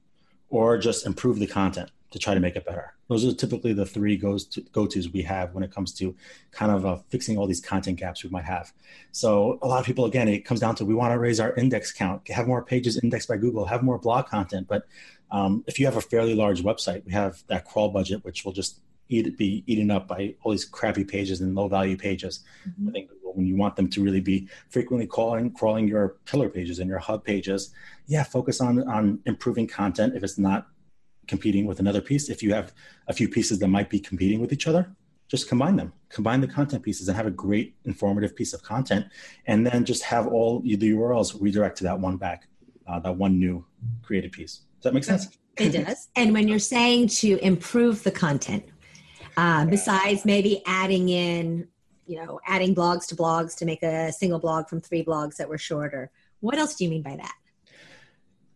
or 0.51 0.77
just 0.77 1.05
improve 1.07 1.39
the 1.39 1.47
content 1.47 1.89
to 2.11 2.19
try 2.19 2.33
to 2.33 2.39
make 2.39 2.57
it 2.57 2.65
better. 2.65 2.93
Those 3.07 3.25
are 3.25 3.33
typically 3.33 3.73
the 3.73 3.85
three 3.85 4.17
goes 4.17 4.45
to, 4.47 4.61
go-tos 4.73 5.09
we 5.09 5.21
have 5.23 5.53
when 5.53 5.63
it 5.63 5.71
comes 5.71 5.93
to 5.95 6.13
kind 6.51 6.71
of 6.71 6.85
uh, 6.85 6.97
fixing 7.09 7.37
all 7.37 7.47
these 7.47 7.61
content 7.61 7.97
gaps 7.97 8.23
we 8.23 8.29
might 8.29 8.43
have. 8.43 8.71
So 9.13 9.57
a 9.61 9.67
lot 9.67 9.79
of 9.79 9.85
people, 9.85 10.05
again, 10.05 10.27
it 10.27 10.45
comes 10.45 10.59
down 10.59 10.75
to 10.75 10.85
we 10.85 10.93
want 10.93 11.13
to 11.13 11.19
raise 11.19 11.39
our 11.39 11.53
index 11.55 11.91
count, 11.91 12.27
have 12.27 12.47
more 12.47 12.63
pages 12.63 12.99
indexed 13.01 13.29
by 13.29 13.37
Google, 13.37 13.65
have 13.65 13.81
more 13.81 13.97
blog 13.97 14.27
content. 14.27 14.67
But 14.67 14.85
um, 15.31 15.63
if 15.67 15.79
you 15.79 15.85
have 15.85 15.95
a 15.95 16.01
fairly 16.01 16.35
large 16.35 16.61
website, 16.61 17.05
we 17.05 17.13
have 17.13 17.41
that 17.47 17.65
crawl 17.65 17.89
budget, 17.89 18.23
which 18.25 18.43
will 18.43 18.51
just 18.51 18.79
eat, 19.11 19.37
be 19.37 19.63
eaten 19.67 19.91
up 19.91 20.07
by 20.07 20.35
all 20.41 20.51
these 20.51 20.65
crappy 20.65 21.03
pages 21.03 21.41
and 21.41 21.53
low 21.55 21.67
value 21.67 21.97
pages. 21.97 22.43
Mm-hmm. 22.67 22.89
I 22.89 22.91
think 22.91 23.09
when 23.23 23.45
you 23.45 23.55
want 23.55 23.75
them 23.75 23.89
to 23.89 24.03
really 24.03 24.19
be 24.19 24.49
frequently 24.69 25.07
crawling 25.07 25.51
crawling 25.53 25.87
your 25.87 26.17
pillar 26.25 26.49
pages 26.49 26.79
and 26.79 26.89
your 26.89 26.99
hub 26.99 27.23
pages 27.23 27.73
yeah 28.05 28.23
focus 28.23 28.59
on 28.59 28.85
on 28.89 29.19
improving 29.25 29.65
content 29.65 30.17
if 30.17 30.21
it's 30.21 30.37
not 30.37 30.67
competing 31.27 31.65
with 31.65 31.79
another 31.79 32.01
piece. 32.01 32.29
If 32.29 32.43
you 32.43 32.53
have 32.53 32.73
a 33.07 33.13
few 33.13 33.29
pieces 33.29 33.59
that 33.59 33.67
might 33.67 33.89
be 33.89 33.99
competing 33.99 34.41
with 34.41 34.51
each 34.51 34.67
other 34.67 34.93
just 35.31 35.47
combine 35.47 35.77
them. 35.77 35.93
Combine 36.09 36.41
the 36.41 36.47
content 36.47 36.83
pieces 36.83 37.07
and 37.07 37.15
have 37.15 37.25
a 37.25 37.31
great 37.31 37.73
informative 37.85 38.35
piece 38.35 38.51
of 38.51 38.61
content. 38.63 39.05
And 39.47 39.65
then 39.65 39.85
just 39.85 40.03
have 40.03 40.27
all 40.27 40.59
the 40.59 40.91
urls 40.91 41.37
redirect 41.39 41.77
to 41.77 41.85
that 41.85 41.97
one 41.97 42.17
back 42.17 42.49
uh, 42.85 42.99
that 42.99 43.15
one 43.15 43.39
new 43.39 43.65
created 44.03 44.33
piece. 44.33 44.63
Does 44.81 44.83
that 44.83 44.93
make 44.93 45.05
sense? 45.05 45.29
It 45.57 45.69
does. 45.71 46.09
And 46.17 46.33
when 46.33 46.49
you're 46.49 46.59
saying 46.59 47.07
to 47.07 47.37
improve 47.37 48.03
the 48.03 48.11
content 48.11 48.65
uh, 49.37 49.65
besides 49.65 50.25
maybe 50.25 50.61
adding 50.65 51.09
in 51.09 51.67
you 52.11 52.17
know, 52.17 52.41
adding 52.45 52.75
blogs 52.75 53.07
to 53.07 53.15
blogs 53.15 53.55
to 53.57 53.65
make 53.65 53.81
a 53.83 54.11
single 54.11 54.37
blog 54.37 54.67
from 54.67 54.81
three 54.81 55.03
blogs 55.03 55.37
that 55.37 55.47
were 55.47 55.57
shorter. 55.57 56.11
What 56.41 56.57
else 56.57 56.75
do 56.75 56.83
you 56.83 56.89
mean 56.89 57.03
by 57.03 57.15
that? 57.15 57.33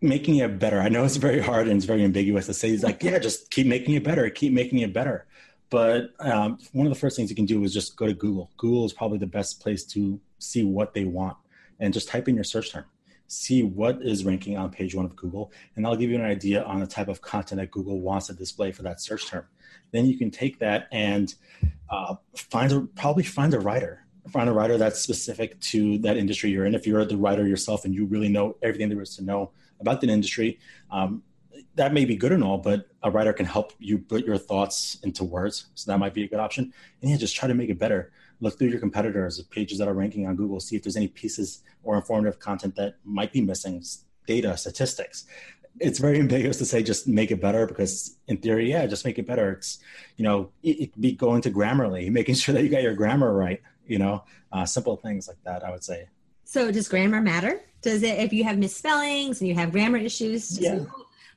Making 0.02 0.38
it 0.38 0.60
better. 0.60 0.82
I 0.82 0.90
know 0.90 1.06
it's 1.06 1.16
very 1.16 1.40
hard 1.40 1.68
and 1.68 1.78
it's 1.78 1.86
very 1.86 2.04
ambiguous 2.04 2.48
to 2.48 2.54
say. 2.54 2.72
It's 2.72 2.84
like, 2.84 3.02
yeah, 3.02 3.18
just 3.18 3.52
keep 3.52 3.66
making 3.66 3.96
it 3.96 4.04
better, 4.04 4.30
keep 4.30 4.52
making 4.52 4.80
it 4.80 4.92
better. 4.92 5.26
But 5.70 6.10
um, 6.20 6.60
one 6.74 6.86
of 6.86 6.94
the 6.94 7.00
first 7.00 7.16
things 7.16 7.30
you 7.30 7.36
can 7.36 7.46
do 7.46 7.64
is 7.64 7.74
just 7.74 7.96
go 7.96 8.06
to 8.06 8.14
Google. 8.14 8.52
Google 8.58 8.86
is 8.86 8.94
probably 8.94 9.20
the 9.20 9.26
best 9.26 9.62
place 9.62 9.86
to 9.86 10.20
see 10.38 10.66
what 10.66 10.94
they 10.94 11.06
want 11.06 11.38
and 11.80 11.94
just 11.94 12.10
type 12.10 12.28
in 12.28 12.36
your 12.36 12.44
search 12.44 12.72
term. 12.72 12.86
See 13.28 13.64
what 13.64 14.02
is 14.02 14.24
ranking 14.24 14.58
on 14.58 14.70
page 14.70 14.94
one 14.94 15.06
of 15.06 15.16
Google, 15.16 15.52
and 15.76 15.84
that'll 15.84 15.98
give 15.98 16.10
you 16.10 16.16
an 16.16 16.26
idea 16.26 16.64
on 16.64 16.80
the 16.80 16.88
type 16.88 17.08
of 17.08 17.22
content 17.22 17.60
that 17.60 17.72
Google 17.72 18.00
wants 18.00 18.28
to 18.28 18.34
display 18.34 18.72
for 18.72 18.84
that 18.84 19.02
search 19.02 19.28
term. 19.28 19.46
Then 19.92 20.06
you 20.06 20.18
can 20.18 20.32
take 20.32 20.60
that 20.60 20.88
and 20.92 21.34
uh, 21.90 22.16
find 22.36 22.72
a, 22.72 22.82
probably 22.82 23.24
find 23.24 23.54
a 23.54 23.60
writer. 23.60 24.06
Find 24.30 24.50
a 24.50 24.54
writer 24.54 24.78
that's 24.78 25.00
specific 25.00 25.60
to 25.62 26.00
that 26.00 26.18
industry 26.18 26.50
you're 26.50 26.66
in. 26.66 26.74
If 26.74 26.88
you're 26.88 27.06
the 27.06 27.18
writer 27.18 27.48
yourself 27.48 27.86
and 27.86 27.94
you 27.94 28.06
really 28.06 28.30
know 28.30 28.58
everything 28.62 28.90
there 28.90 29.02
is 29.02 29.16
to 29.18 29.24
know 29.24 29.52
about 29.80 30.02
that 30.02 30.10
industry 30.10 30.58
um, 30.90 31.22
that 31.76 31.94
may 31.94 32.06
be 32.06 32.16
good 32.16 32.32
and 32.32 32.44
all 32.44 32.58
but 32.58 32.88
a 33.04 33.12
writer 33.12 33.34
can 33.34 33.46
help 33.46 33.74
you 33.80 33.98
put 33.98 34.26
your 34.26 34.38
thoughts 34.38 34.98
into 35.04 35.24
words. 35.24 35.68
So 35.76 35.92
that 35.92 35.98
might 35.98 36.14
be 36.14 36.24
a 36.24 36.28
good 36.28 36.40
option. 36.40 36.74
And 37.02 37.12
yeah 37.12 37.18
just 37.18 37.36
try 37.36 37.48
to 37.48 37.54
make 37.54 37.70
it 37.70 37.80
better 37.80 38.12
look 38.40 38.58
through 38.58 38.68
your 38.68 38.80
competitors 38.80 39.42
pages 39.50 39.78
that 39.78 39.88
are 39.88 39.94
ranking 39.94 40.28
on 40.28 40.36
google 40.36 40.60
see 40.60 40.76
if 40.76 40.84
there's 40.84 40.98
any 40.98 41.08
pieces 41.08 41.64
or 41.84 41.96
informative 41.96 42.40
content 42.40 42.76
that 42.76 42.96
might 43.04 43.32
be 43.32 43.42
missing 43.42 43.84
data 44.28 44.56
statistics 44.58 45.26
it's 45.80 46.00
very 46.00 46.20
ambiguous 46.26 46.58
to 46.58 46.66
say 46.66 46.84
just 46.84 47.08
make 47.08 47.32
it 47.32 47.42
better 47.42 47.66
because 47.66 48.18
in 48.28 48.38
theory, 48.38 48.70
yeah, 48.70 48.86
just 48.86 49.06
make 49.06 49.20
it 49.20 49.28
better. 49.28 49.52
It's 49.52 49.80
you 50.18 50.24
know 50.24 50.52
it, 50.64 50.80
it 50.82 51.02
be 51.02 51.14
going 51.14 51.42
to 51.42 51.52
Grammarly, 51.52 52.12
making 52.12 52.36
sure 52.36 52.54
that 52.54 52.64
you 52.64 52.70
got 52.70 52.84
your 52.84 52.94
grammar 52.94 53.34
right. 53.34 53.62
You 53.88 54.00
know, 54.00 54.24
uh, 54.52 54.66
simple 54.66 54.98
things 54.98 55.28
like 55.28 55.42
that. 55.44 55.64
I 55.64 55.72
would 55.72 55.84
say. 55.84 56.08
So 56.44 56.72
does 56.72 56.88
grammar 56.88 57.22
matter? 57.22 57.62
Does 57.82 58.04
it 58.04 58.20
if 58.20 58.34
you 58.34 58.44
have 58.44 58.58
misspellings 58.58 59.42
and 59.42 59.48
you 59.48 59.56
have 59.56 59.72
grammar 59.72 59.98
issues? 59.98 60.60
Yeah. 60.60 60.86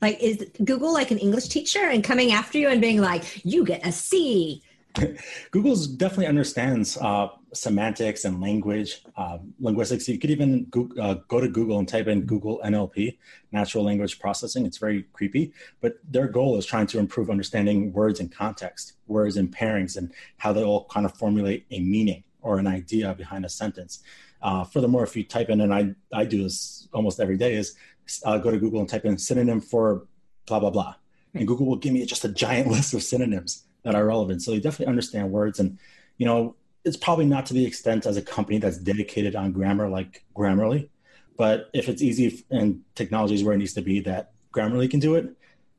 like 0.00 0.20
is 0.20 0.46
Google 0.64 0.92
like 0.92 1.10
an 1.10 1.18
English 1.18 1.48
teacher 1.48 1.88
and 1.88 2.04
coming 2.04 2.32
after 2.32 2.58
you 2.58 2.68
and 2.68 2.80
being 2.80 3.00
like, 3.00 3.44
you 3.44 3.64
get 3.64 3.86
a 3.86 3.92
C 3.92 4.62
Google's 5.50 5.86
definitely 5.86 6.26
understands 6.26 6.96
uh, 6.98 7.28
semantics 7.52 8.24
and 8.24 8.40
language, 8.40 9.02
uh, 9.16 9.38
linguistics. 9.60 10.08
You 10.08 10.18
could 10.18 10.30
even 10.30 10.66
go, 10.70 10.88
uh, 11.00 11.14
go 11.28 11.40
to 11.40 11.48
Google 11.48 11.78
and 11.78 11.88
type 11.88 12.06
in 12.06 12.22
Google 12.22 12.60
NLP, 12.64 13.18
natural 13.52 13.84
language 13.84 14.18
processing. 14.18 14.66
It's 14.66 14.78
very 14.78 15.04
creepy, 15.12 15.52
but 15.80 15.98
their 16.08 16.28
goal 16.28 16.56
is 16.58 16.66
trying 16.66 16.86
to 16.88 16.98
improve 16.98 17.30
understanding 17.30 17.92
words 17.92 18.20
in 18.20 18.28
context, 18.28 18.94
words 19.06 19.36
in 19.36 19.48
pairings, 19.48 19.96
and 19.96 20.12
how 20.36 20.52
they 20.52 20.62
all 20.62 20.86
kind 20.86 21.06
of 21.06 21.14
formulate 21.16 21.66
a 21.70 21.80
meaning 21.80 22.24
or 22.42 22.58
an 22.58 22.66
idea 22.66 23.14
behind 23.14 23.44
a 23.44 23.48
sentence. 23.48 24.02
Uh, 24.40 24.64
furthermore, 24.64 25.02
if 25.02 25.16
you 25.16 25.24
type 25.24 25.48
in, 25.48 25.60
and 25.60 25.74
I, 25.74 25.94
I 26.12 26.24
do 26.24 26.42
this 26.42 26.88
almost 26.92 27.20
every 27.20 27.36
day, 27.36 27.54
is 27.54 27.76
uh, 28.24 28.38
go 28.38 28.50
to 28.50 28.58
Google 28.58 28.80
and 28.80 28.88
type 28.88 29.04
in 29.04 29.18
synonym 29.18 29.60
for 29.60 30.06
blah, 30.46 30.60
blah, 30.60 30.70
blah. 30.70 30.94
And 31.34 31.46
Google 31.46 31.66
will 31.66 31.76
give 31.76 31.92
me 31.92 32.04
just 32.06 32.24
a 32.24 32.28
giant 32.28 32.68
list 32.72 32.94
of 32.94 33.02
synonyms 33.02 33.64
that 33.88 33.96
are 33.96 34.04
relevant. 34.04 34.42
So 34.42 34.52
you 34.52 34.60
definitely 34.60 34.90
understand 34.90 35.32
words. 35.32 35.58
And, 35.58 35.78
you 36.18 36.26
know, 36.26 36.56
it's 36.84 36.96
probably 36.96 37.24
not 37.24 37.46
to 37.46 37.54
the 37.54 37.64
extent 37.64 38.04
as 38.04 38.18
a 38.18 38.22
company 38.22 38.58
that's 38.58 38.76
dedicated 38.76 39.34
on 39.34 39.52
grammar 39.52 39.88
like 39.88 40.24
Grammarly. 40.36 40.90
But 41.38 41.70
if 41.72 41.88
it's 41.88 42.02
easy 42.02 42.44
and 42.50 42.82
technology 42.94 43.34
is 43.34 43.42
where 43.42 43.54
it 43.54 43.58
needs 43.58 43.72
to 43.74 43.80
be 43.80 44.00
that 44.00 44.32
Grammarly 44.52 44.90
can 44.90 45.00
do 45.00 45.14
it, 45.14 45.34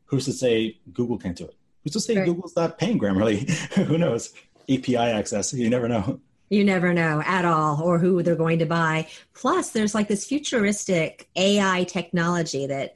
who's 0.05 0.25
to 0.25 0.33
say 0.33 0.79
Google 0.91 1.19
can't 1.19 1.37
do 1.37 1.45
it? 1.45 1.55
Who's 1.83 1.93
to 1.93 1.99
say 1.99 2.17
right. 2.17 2.25
Google's 2.25 2.55
not 2.55 2.79
paying 2.79 2.99
Grammarly? 2.99 3.47
Who 3.85 3.99
knows? 3.99 4.33
API 4.67 4.97
access, 4.97 5.53
you 5.53 5.69
never 5.69 5.87
know. 5.87 6.19
You 6.49 6.63
never 6.63 6.95
know 6.95 7.21
at 7.27 7.45
all 7.45 7.79
or 7.83 7.99
who 7.99 8.23
they're 8.23 8.35
going 8.35 8.57
to 8.57 8.65
buy. 8.65 9.07
Plus, 9.35 9.69
there's 9.69 9.93
like 9.93 10.07
this 10.07 10.25
futuristic 10.25 11.29
AI 11.35 11.83
technology 11.83 12.65
that 12.65 12.95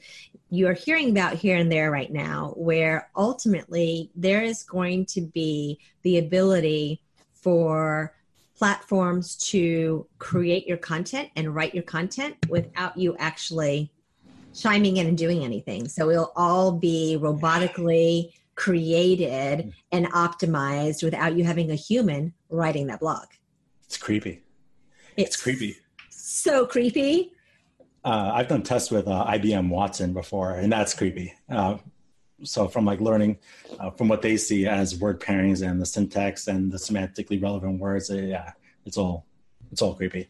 you're 0.54 0.74
hearing 0.74 1.10
about 1.10 1.34
here 1.34 1.58
and 1.58 1.72
there 1.72 1.90
right 1.90 2.14
now, 2.14 2.54
where 2.56 3.10
ultimately 3.16 4.12
there 4.16 4.44
is 4.44 4.62
going 4.62 5.04
to 5.04 5.20
be 5.20 5.80
the 6.04 6.20
ability 6.20 7.02
for 7.34 8.14
platforms 8.56 9.36
to 9.36 10.06
create 10.20 10.68
your 10.68 10.78
content 10.78 11.28
and 11.36 11.56
write 11.56 11.74
your 11.74 11.84
content 11.84 12.36
without 12.50 12.96
you 12.96 13.16
actually 13.18 13.92
chiming 14.54 14.98
in 14.98 15.08
and 15.08 15.18
doing 15.18 15.44
anything. 15.44 15.88
So 15.88 16.12
it'll 16.12 16.32
all 16.36 16.74
be 16.74 17.18
robotically 17.20 18.34
created 18.54 19.74
and 19.92 20.06
optimized 20.12 21.04
without 21.04 21.36
you 21.36 21.44
having 21.46 21.72
a 21.72 21.76
human 21.76 22.32
writing 22.52 22.86
that 22.88 23.00
blog. 23.00 23.26
It's 23.86 23.98
creepy. 23.98 24.44
It's, 25.18 25.30
it's 25.30 25.42
creepy. 25.42 25.78
So 26.12 26.68
creepy. 26.68 27.33
Uh, 28.04 28.32
I've 28.34 28.48
done 28.48 28.64
tests 28.64 28.92
with 28.92 29.08
uh, 29.08 29.26
IBM 29.28 29.70
Watson 29.70 30.14
before, 30.14 30.52
and 30.52 30.72
that's 30.72 30.94
creepy. 30.94 31.34
Uh, 31.50 31.78
so 32.44 32.68
from 32.68 32.86
like 32.86 33.00
learning 33.00 33.38
uh, 33.80 33.92
from 33.92 34.10
what 34.10 34.22
they 34.22 34.36
see 34.38 34.68
as 34.68 35.00
word 35.00 35.22
pairings 35.22 35.66
and 35.66 35.82
the 35.82 35.86
syntax 35.86 36.48
and 36.48 36.72
the 36.72 36.78
semantically 36.78 37.42
relevant 37.42 37.80
words, 37.80 38.12
uh, 38.12 38.16
yeah, 38.16 38.52
it's 38.86 38.98
all 38.98 39.26
it's 39.72 39.82
all 39.82 39.94
creepy. 39.94 40.30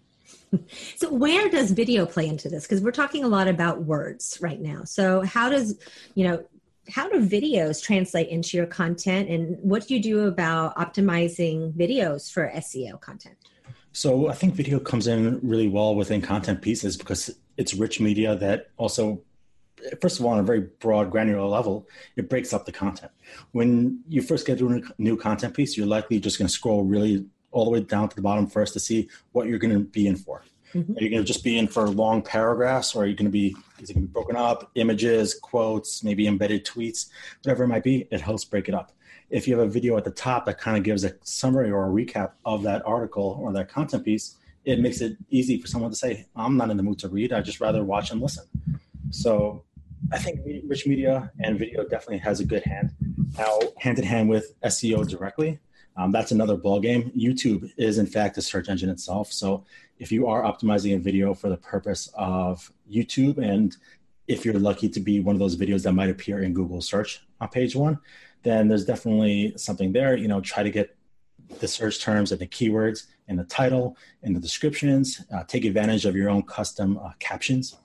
So 0.97 1.11
where 1.11 1.49
does 1.49 1.71
video 1.71 2.05
play 2.05 2.27
into 2.27 2.47
this? 2.47 2.63
Because 2.63 2.79
we're 2.79 2.91
talking 2.91 3.23
a 3.23 3.27
lot 3.27 3.47
about 3.47 3.85
words 3.85 4.37
right 4.39 4.61
now. 4.61 4.83
So 4.83 5.21
how 5.21 5.49
does 5.49 5.79
you 6.13 6.27
know 6.27 6.45
how 6.89 7.09
do 7.09 7.27
videos 7.27 7.81
translate 7.81 8.29
into 8.29 8.57
your 8.57 8.67
content, 8.67 9.29
and 9.29 9.57
what 9.61 9.87
do 9.87 9.95
you 9.95 9.99
do 9.99 10.27
about 10.27 10.75
optimizing 10.75 11.73
videos 11.73 12.31
for 12.31 12.51
SEO 12.55 13.01
content? 13.01 13.35
So 13.93 14.27
I 14.27 14.33
think 14.33 14.55
video 14.55 14.79
comes 14.79 15.05
in 15.05 15.39
really 15.43 15.69
well 15.69 15.95
within 15.95 16.21
content 16.21 16.61
pieces 16.61 16.97
because 16.97 17.29
it's 17.57 17.75
rich 17.75 17.99
media 17.99 18.35
that 18.35 18.71
also 18.77 19.21
first 20.01 20.19
of 20.19 20.25
all 20.25 20.31
on 20.31 20.39
a 20.39 20.43
very 20.43 20.61
broad 20.61 21.11
granular 21.11 21.45
level 21.45 21.87
it 22.15 22.27
breaks 22.27 22.53
up 22.53 22.65
the 22.65 22.71
content. 22.71 23.11
When 23.51 23.99
you 24.09 24.23
first 24.23 24.47
get 24.47 24.57
to 24.59 24.69
a 24.69 24.81
new 24.97 25.15
content 25.15 25.55
piece 25.55 25.77
you're 25.77 25.85
likely 25.85 26.19
just 26.19 26.39
going 26.39 26.47
to 26.47 26.53
scroll 26.53 26.83
really 26.83 27.25
all 27.51 27.65
the 27.65 27.71
way 27.71 27.81
down 27.81 28.09
to 28.09 28.15
the 28.15 28.21
bottom 28.21 28.47
first 28.47 28.73
to 28.73 28.79
see 28.79 29.09
what 29.31 29.47
you're 29.47 29.59
going 29.59 29.73
to 29.73 29.79
be 29.79 30.07
in 30.07 30.15
for. 30.15 30.43
Mm-hmm. 30.73 30.97
are 30.97 31.01
you 31.03 31.09
going 31.11 31.21
to 31.21 31.27
just 31.27 31.43
be 31.43 31.59
in 31.59 31.67
for 31.67 31.87
long 31.87 32.23
paragraphs 32.23 32.95
or 32.95 33.03
are 33.03 33.05
you 33.05 33.13
going 33.13 33.27
to 33.27 33.31
be 33.31 33.55
is 33.79 33.91
it 33.91 33.93
going 33.93 34.05
to 34.05 34.07
be 34.07 34.11
broken 34.11 34.35
up 34.35 34.71
images 34.73 35.35
quotes 35.35 36.03
maybe 36.03 36.25
embedded 36.25 36.65
tweets 36.65 37.09
whatever 37.43 37.65
it 37.65 37.67
might 37.67 37.83
be 37.83 38.07
it 38.09 38.21
helps 38.21 38.43
break 38.43 38.67
it 38.67 38.73
up 38.73 38.91
if 39.33 39.47
you 39.47 39.57
have 39.57 39.67
a 39.67 39.69
video 39.69 39.97
at 39.97 40.03
the 40.03 40.11
top 40.11 40.45
that 40.45 40.59
kind 40.59 40.77
of 40.77 40.83
gives 40.83 41.03
a 41.03 41.11
summary 41.23 41.71
or 41.71 41.87
a 41.87 41.89
recap 41.89 42.33
of 42.45 42.61
that 42.61 42.85
article 42.85 43.39
or 43.41 43.51
that 43.51 43.67
content 43.67 44.05
piece, 44.05 44.35
it 44.63 44.79
makes 44.79 45.01
it 45.01 45.17
easy 45.31 45.59
for 45.59 45.65
someone 45.65 45.89
to 45.89 45.97
say, 45.97 46.27
I'm 46.35 46.55
not 46.55 46.69
in 46.69 46.77
the 46.77 46.83
mood 46.83 46.99
to 46.99 47.09
read. 47.09 47.33
I 47.33 47.41
just 47.41 47.59
rather 47.59 47.83
watch 47.83 48.11
and 48.11 48.21
listen. 48.21 48.45
So 49.09 49.63
I 50.11 50.19
think 50.19 50.41
rich 50.67 50.85
media 50.85 51.31
and 51.39 51.57
video 51.57 51.83
definitely 51.83 52.19
has 52.19 52.41
a 52.41 52.45
good 52.45 52.63
hand. 52.63 52.91
Now, 53.35 53.57
hand 53.79 53.97
in 53.97 54.05
hand 54.05 54.29
with 54.29 54.53
SEO 54.61 55.09
directly, 55.09 55.59
um, 55.97 56.11
that's 56.11 56.31
another 56.31 56.55
ballgame. 56.55 57.11
YouTube 57.17 57.71
is, 57.75 57.97
in 57.97 58.05
fact, 58.05 58.37
a 58.37 58.41
search 58.41 58.69
engine 58.69 58.91
itself. 58.91 59.31
So 59.31 59.65
if 59.97 60.11
you 60.11 60.27
are 60.27 60.43
optimizing 60.43 60.95
a 60.95 60.99
video 60.99 61.33
for 61.33 61.49
the 61.49 61.57
purpose 61.57 62.07
of 62.13 62.71
YouTube, 62.87 63.39
and 63.39 63.75
if 64.27 64.45
you're 64.45 64.59
lucky 64.59 64.89
to 64.89 64.99
be 64.99 65.21
one 65.21 65.35
of 65.35 65.39
those 65.39 65.55
videos 65.55 65.81
that 65.83 65.93
might 65.93 66.11
appear 66.11 66.43
in 66.43 66.53
Google 66.53 66.81
search 66.81 67.25
on 67.43 67.49
page 67.49 67.75
one, 67.75 67.99
then 68.43 68.67
there's 68.67 68.85
definitely 68.85 69.53
something 69.57 69.93
there. 69.93 70.17
You 70.17 70.27
know, 70.27 70.41
try 70.41 70.63
to 70.63 70.69
get 70.69 70.95
the 71.59 71.67
search 71.67 72.01
terms 72.01 72.31
and 72.31 72.41
the 72.41 72.47
keywords 72.47 73.07
in 73.27 73.35
the 73.37 73.43
title, 73.43 73.97
in 74.23 74.33
the 74.33 74.39
descriptions. 74.39 75.23
Uh, 75.33 75.43
take 75.43 75.65
advantage 75.65 76.05
of 76.05 76.15
your 76.15 76.29
own 76.29 76.43
custom 76.43 76.99
uh, 77.03 77.11
captions, 77.19 77.77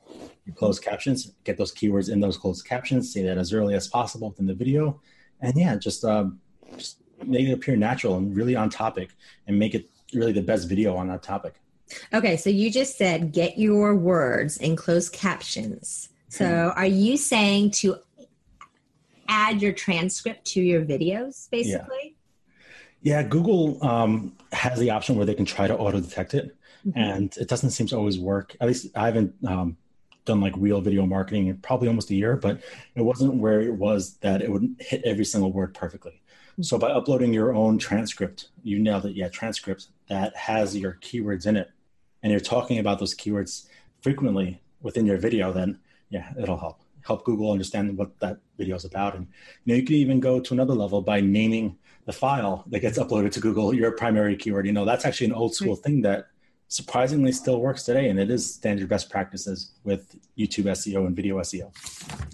your 0.46 0.54
closed 0.54 0.82
captions. 0.82 1.32
Get 1.44 1.56
those 1.58 1.74
keywords 1.74 2.10
in 2.10 2.20
those 2.20 2.36
closed 2.36 2.66
captions. 2.66 3.12
Say 3.12 3.22
that 3.22 3.38
as 3.38 3.52
early 3.52 3.74
as 3.74 3.88
possible 3.88 4.30
within 4.30 4.46
the 4.46 4.54
video, 4.54 5.00
and 5.40 5.56
yeah, 5.56 5.76
just, 5.76 6.04
uh, 6.04 6.26
just 6.76 6.98
make 7.24 7.46
it 7.48 7.52
appear 7.52 7.76
natural 7.76 8.16
and 8.16 8.36
really 8.36 8.56
on 8.56 8.70
topic, 8.70 9.10
and 9.46 9.58
make 9.58 9.74
it 9.74 9.90
really 10.14 10.32
the 10.32 10.42
best 10.42 10.68
video 10.68 10.96
on 10.96 11.08
that 11.08 11.22
topic. 11.22 11.54
Okay, 12.12 12.36
so 12.36 12.50
you 12.50 12.70
just 12.70 12.98
said 12.98 13.32
get 13.32 13.58
your 13.58 13.94
words 13.94 14.58
in 14.58 14.76
closed 14.76 15.12
captions. 15.12 16.10
So, 16.28 16.70
hmm. 16.74 16.78
are 16.78 16.86
you 16.86 17.16
saying 17.16 17.70
to 17.82 17.96
add 19.28 19.62
your 19.62 19.72
transcript 19.72 20.44
to 20.46 20.60
your 20.60 20.84
videos, 20.84 21.48
basically? 21.50 22.16
Yeah, 23.02 23.20
yeah 23.20 23.22
Google 23.22 23.84
um, 23.84 24.36
has 24.52 24.78
the 24.78 24.90
option 24.90 25.16
where 25.16 25.26
they 25.26 25.34
can 25.34 25.44
try 25.44 25.66
to 25.66 25.76
auto 25.76 26.00
detect 26.00 26.34
it, 26.34 26.56
mm-hmm. 26.86 26.98
and 26.98 27.36
it 27.36 27.48
doesn't 27.48 27.70
seem 27.70 27.86
to 27.88 27.96
always 27.96 28.18
work. 28.18 28.56
At 28.60 28.68
least 28.68 28.88
I 28.96 29.06
haven't 29.06 29.34
um, 29.46 29.76
done 30.24 30.40
like 30.40 30.54
real 30.56 30.80
video 30.80 31.06
marketing 31.06 31.48
in 31.48 31.58
probably 31.58 31.88
almost 31.88 32.10
a 32.10 32.14
year, 32.14 32.36
but 32.36 32.60
it 32.94 33.02
wasn't 33.02 33.34
where 33.34 33.60
it 33.60 33.74
was 33.74 34.16
that 34.18 34.42
it 34.42 34.50
would 34.50 34.76
hit 34.80 35.02
every 35.04 35.24
single 35.24 35.52
word 35.52 35.74
perfectly. 35.74 36.20
Mm-hmm. 36.52 36.62
So 36.62 36.78
by 36.78 36.90
uploading 36.90 37.32
your 37.32 37.54
own 37.54 37.78
transcript, 37.78 38.48
you 38.62 38.78
nailed 38.78 39.06
it. 39.06 39.14
Yeah, 39.14 39.28
transcript 39.28 39.88
that 40.08 40.34
has 40.36 40.76
your 40.76 40.98
keywords 41.00 41.46
in 41.46 41.56
it, 41.56 41.70
and 42.22 42.30
you're 42.30 42.40
talking 42.40 42.78
about 42.78 42.98
those 42.98 43.14
keywords 43.14 43.66
frequently 44.00 44.60
within 44.80 45.06
your 45.06 45.18
video, 45.18 45.52
then 45.52 45.78
yeah, 46.10 46.32
it'll 46.40 46.56
help 46.56 46.80
help 47.08 47.24
Google 47.24 47.50
understand 47.50 47.96
what 47.96 48.10
that 48.20 48.36
video 48.58 48.76
is 48.76 48.84
about. 48.84 49.16
And 49.16 49.26
you 49.64 49.72
know, 49.72 49.76
you 49.80 49.84
can 49.84 49.96
even 49.96 50.20
go 50.20 50.38
to 50.38 50.54
another 50.54 50.74
level 50.74 51.00
by 51.00 51.20
naming 51.20 51.76
the 52.04 52.12
file 52.12 52.64
that 52.68 52.80
gets 52.80 52.98
uploaded 52.98 53.32
to 53.32 53.40
Google 53.40 53.74
your 53.74 53.92
primary 53.92 54.36
keyword. 54.36 54.66
You 54.66 54.72
know, 54.72 54.84
that's 54.84 55.04
actually 55.06 55.28
an 55.28 55.32
old 55.32 55.54
school 55.54 55.74
thing 55.74 56.02
that 56.02 56.26
surprisingly 56.68 57.32
still 57.32 57.60
works 57.62 57.82
today, 57.82 58.10
and 58.10 58.20
it 58.20 58.30
is 58.30 58.54
standard 58.54 58.88
best 58.90 59.08
practices 59.08 59.72
with 59.84 60.02
YouTube 60.38 60.66
SEO 60.66 61.06
and 61.06 61.16
video 61.16 61.38
SEO. 61.38 61.72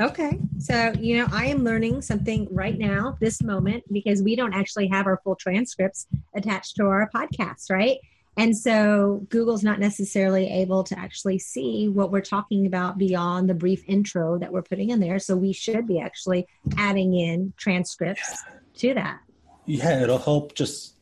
Okay, 0.01 0.41
so 0.59 0.93
you 0.99 1.19
know, 1.19 1.29
I 1.33 1.47
am 1.47 1.63
learning 1.63 2.03
something 2.03 2.49
right 2.51 2.77
now, 2.77 3.17
this 3.21 3.43
moment, 3.43 3.85
because 3.93 4.23
we 4.23 4.35
don't 4.35 4.53
actually 4.53 4.89
have 4.89 5.07
our 5.07 5.21
full 5.23 5.37
transcripts 5.37 6.09
attached 6.35 6.75
to 6.77 6.87
our 6.87 7.09
podcast, 7.15 7.71
right? 7.71 7.99
And 8.37 8.57
so 8.57 9.27
Google's 9.29 9.63
not 9.63 9.79
necessarily 9.79 10.49
able 10.51 10.83
to 10.85 10.99
actually 10.99 11.39
see 11.39 11.89
what 11.89 12.11
we're 12.11 12.21
talking 12.21 12.67
about 12.67 12.99
beyond 12.99 13.49
the 13.49 13.55
brief 13.55 13.85
intro 13.87 14.39
that 14.39 14.53
we're 14.53 14.63
putting 14.63 14.91
in 14.91 15.01
there. 15.01 15.19
So 15.19 15.37
we 15.37 15.53
should 15.53 15.87
be 15.87 16.01
actually 16.01 16.47
adding 16.77 17.15
in 17.15 17.53
transcripts 17.57 18.43
yeah. 18.47 18.59
to 18.77 18.95
that. 18.95 19.21
Yeah, 19.67 20.03
it'll 20.03 20.19
help 20.19 20.55
just 20.55 20.95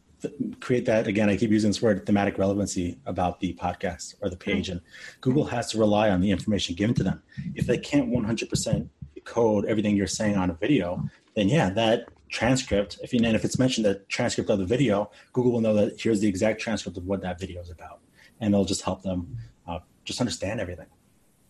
create 0.60 0.84
that 0.84 1.08
again 1.08 1.28
i 1.28 1.36
keep 1.36 1.50
using 1.50 1.70
this 1.70 1.82
word 1.82 2.06
thematic 2.06 2.38
relevancy 2.38 2.96
about 3.06 3.40
the 3.40 3.52
podcast 3.54 4.14
or 4.20 4.30
the 4.30 4.36
page 4.36 4.68
and 4.68 4.80
google 5.20 5.44
has 5.44 5.70
to 5.70 5.78
rely 5.78 6.10
on 6.10 6.20
the 6.20 6.30
information 6.30 6.74
given 6.74 6.94
to 6.94 7.02
them 7.02 7.20
if 7.56 7.66
they 7.66 7.76
can't 7.76 8.08
100% 8.08 8.88
code 9.24 9.64
everything 9.66 9.96
you're 9.96 10.06
saying 10.06 10.36
on 10.36 10.50
a 10.50 10.54
video 10.54 11.04
then 11.34 11.48
yeah 11.48 11.70
that 11.70 12.08
transcript, 12.32 12.98
if 13.02 13.12
you 13.12 13.20
and 13.22 13.36
if 13.36 13.44
it's 13.44 13.58
mentioned 13.58 13.84
the 13.86 13.96
transcript 14.08 14.50
of 14.50 14.58
the 14.58 14.64
video, 14.64 15.10
Google 15.32 15.52
will 15.52 15.60
know 15.60 15.74
that 15.74 16.00
here's 16.00 16.20
the 16.20 16.26
exact 16.26 16.60
transcript 16.60 16.96
of 16.96 17.06
what 17.06 17.20
that 17.22 17.38
video 17.38 17.60
is 17.60 17.70
about, 17.70 18.00
and 18.40 18.52
it'll 18.52 18.64
just 18.64 18.82
help 18.82 19.02
them 19.02 19.36
uh, 19.68 19.78
just 20.04 20.20
understand 20.20 20.60
everything. 20.60 20.86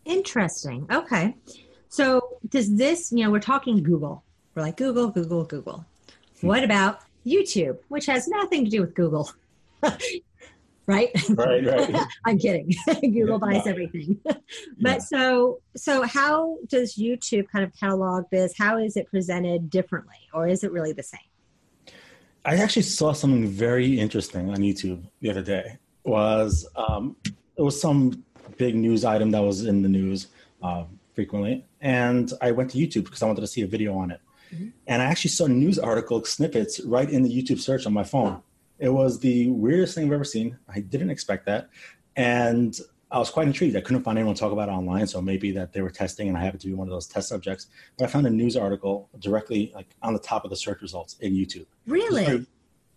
Interesting. 0.05 0.87
Okay, 0.93 1.37
so 1.89 2.39
does 2.51 2.75
this? 2.77 3.13
You 3.13 3.25
know, 3.25 3.31
we're 3.31 3.41
talking 3.41 3.83
Google. 3.83 4.25
We're 4.55 4.63
like 4.63 4.77
Google, 4.77 5.09
Google, 5.09 5.45
Google. 5.45 5.87
What 6.43 6.65
about 6.65 7.01
YouTube, 7.25 7.79
which 7.89 8.07
has 8.07 8.29
nothing 8.29 8.65
to 8.65 8.71
do 8.71 8.81
with 8.81 8.95
Google? 8.95 9.31
right? 10.87 11.11
Right, 11.31 11.65
right. 11.65 12.07
I'm 12.27 12.39
kidding. 12.39 12.73
Google 13.01 13.39
buys 13.39 13.67
everything. 13.67 14.21
but 14.25 14.39
yeah. 14.81 14.99
so 14.99 15.61
so 15.77 16.03
how 16.03 16.59
does 16.67 16.97
YouTube 16.97 17.49
kind 17.49 17.65
of 17.65 17.73
catalog 17.79 18.25
this? 18.31 18.55
How 18.57 18.79
is 18.79 18.97
it 18.97 19.07
presented 19.09 19.71
differently 19.71 20.17
or 20.33 20.49
is 20.49 20.65
it 20.65 20.73
really 20.73 20.93
the 20.93 21.03
same? 21.03 21.21
I 22.45 22.57
actually 22.57 22.83
saw 22.83 23.13
something 23.13 23.47
very 23.47 23.99
interesting 23.99 24.51
on 24.51 24.57
YouTube 24.57 25.05
the 25.21 25.31
other 25.31 25.43
day. 25.43 25.79
Was 26.05 26.69
um, 26.75 27.17
it 27.57 27.63
was 27.63 27.81
some 27.81 28.25
big 28.57 28.75
news 28.75 29.05
item 29.05 29.31
that 29.31 29.43
was 29.43 29.65
in 29.65 29.83
the 29.83 29.89
news 29.89 30.27
uh, 30.63 30.85
frequently, 31.15 31.65
and 31.81 32.33
I 32.41 32.51
went 32.51 32.71
to 32.73 32.79
YouTube 32.79 33.05
because 33.05 33.23
I 33.23 33.27
wanted 33.27 33.43
to 33.43 33.47
see 33.47 33.63
a 33.63 33.69
video 33.69 33.97
on 33.97 34.11
it. 34.11 34.21
Mm-hmm. 34.53 34.69
And 34.89 35.01
I 35.01 35.05
actually 35.05 35.31
saw 35.31 35.47
news 35.47 35.79
article 35.79 36.25
snippets 36.25 36.81
right 36.81 37.09
in 37.09 37.23
the 37.23 37.31
YouTube 37.31 37.61
search 37.61 37.87
on 37.87 37.93
my 37.93 38.03
phone. 38.03 38.43
It 38.83 38.93
was 38.93 39.21
the 39.21 39.49
weirdest 39.49 39.95
thing 39.95 40.07
I've 40.07 40.13
ever 40.13 40.25
seen. 40.25 40.59
I 40.69 40.81
didn't 40.81 41.11
expect 41.11 41.47
that, 41.47 41.69
and 42.17 42.77
I 43.13 43.19
was 43.21 43.31
quite 43.31 43.47
intrigued. 43.47 43.77
I 43.77 43.81
couldn't 43.81 44.03
find 44.03 44.19
anyone 44.19 44.35
to 44.35 44.41
talk 44.41 44.51
about 44.51 44.69
it 44.69 44.73
online, 44.73 45.07
so 45.07 45.23
maybe 45.23 45.53
that 45.53 45.73
they 45.73 45.83
were 45.83 45.91
testing, 45.91 46.27
and 46.27 46.37
I 46.37 46.43
happened 46.43 46.63
to 46.63 46.67
be 46.67 46.75
one 46.75 46.89
of 46.89 46.91
those 46.91 47.07
test 47.07 47.29
subjects. 47.29 47.69
But 47.97 48.07
I 48.07 48.09
found 48.09 48.27
a 48.27 48.31
news 48.31 48.57
article 48.57 49.09
directly 49.21 49.71
like 49.73 49.87
on 50.03 50.15
the 50.15 50.19
top 50.19 50.43
of 50.43 50.51
the 50.51 50.57
search 50.57 50.83
results 50.83 51.17
in 51.21 51.33
YouTube. 51.33 51.67
Really? 51.87 52.45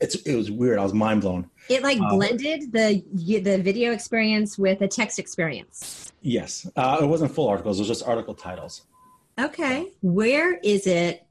It's 0.01 0.15
it 0.15 0.35
was 0.35 0.49
weird. 0.49 0.79
I 0.79 0.83
was 0.83 0.95
mind 0.95 1.21
blown. 1.21 1.51
It 1.69 1.83
like 1.83 1.99
um, 1.99 2.17
blended 2.17 2.71
the 2.71 3.03
the 3.13 3.61
video 3.61 3.91
experience 3.91 4.57
with 4.57 4.81
a 4.81 4.87
text 4.87 5.19
experience. 5.19 6.11
Yes, 6.23 6.67
uh, 6.75 6.97
it 6.99 7.05
wasn't 7.05 7.31
full 7.31 7.47
articles. 7.47 7.77
It 7.77 7.81
was 7.81 7.87
just 7.89 8.03
article 8.07 8.33
titles. 8.33 8.87
Okay, 9.39 9.91
where 10.01 10.55
is 10.63 10.87
it 10.87 11.24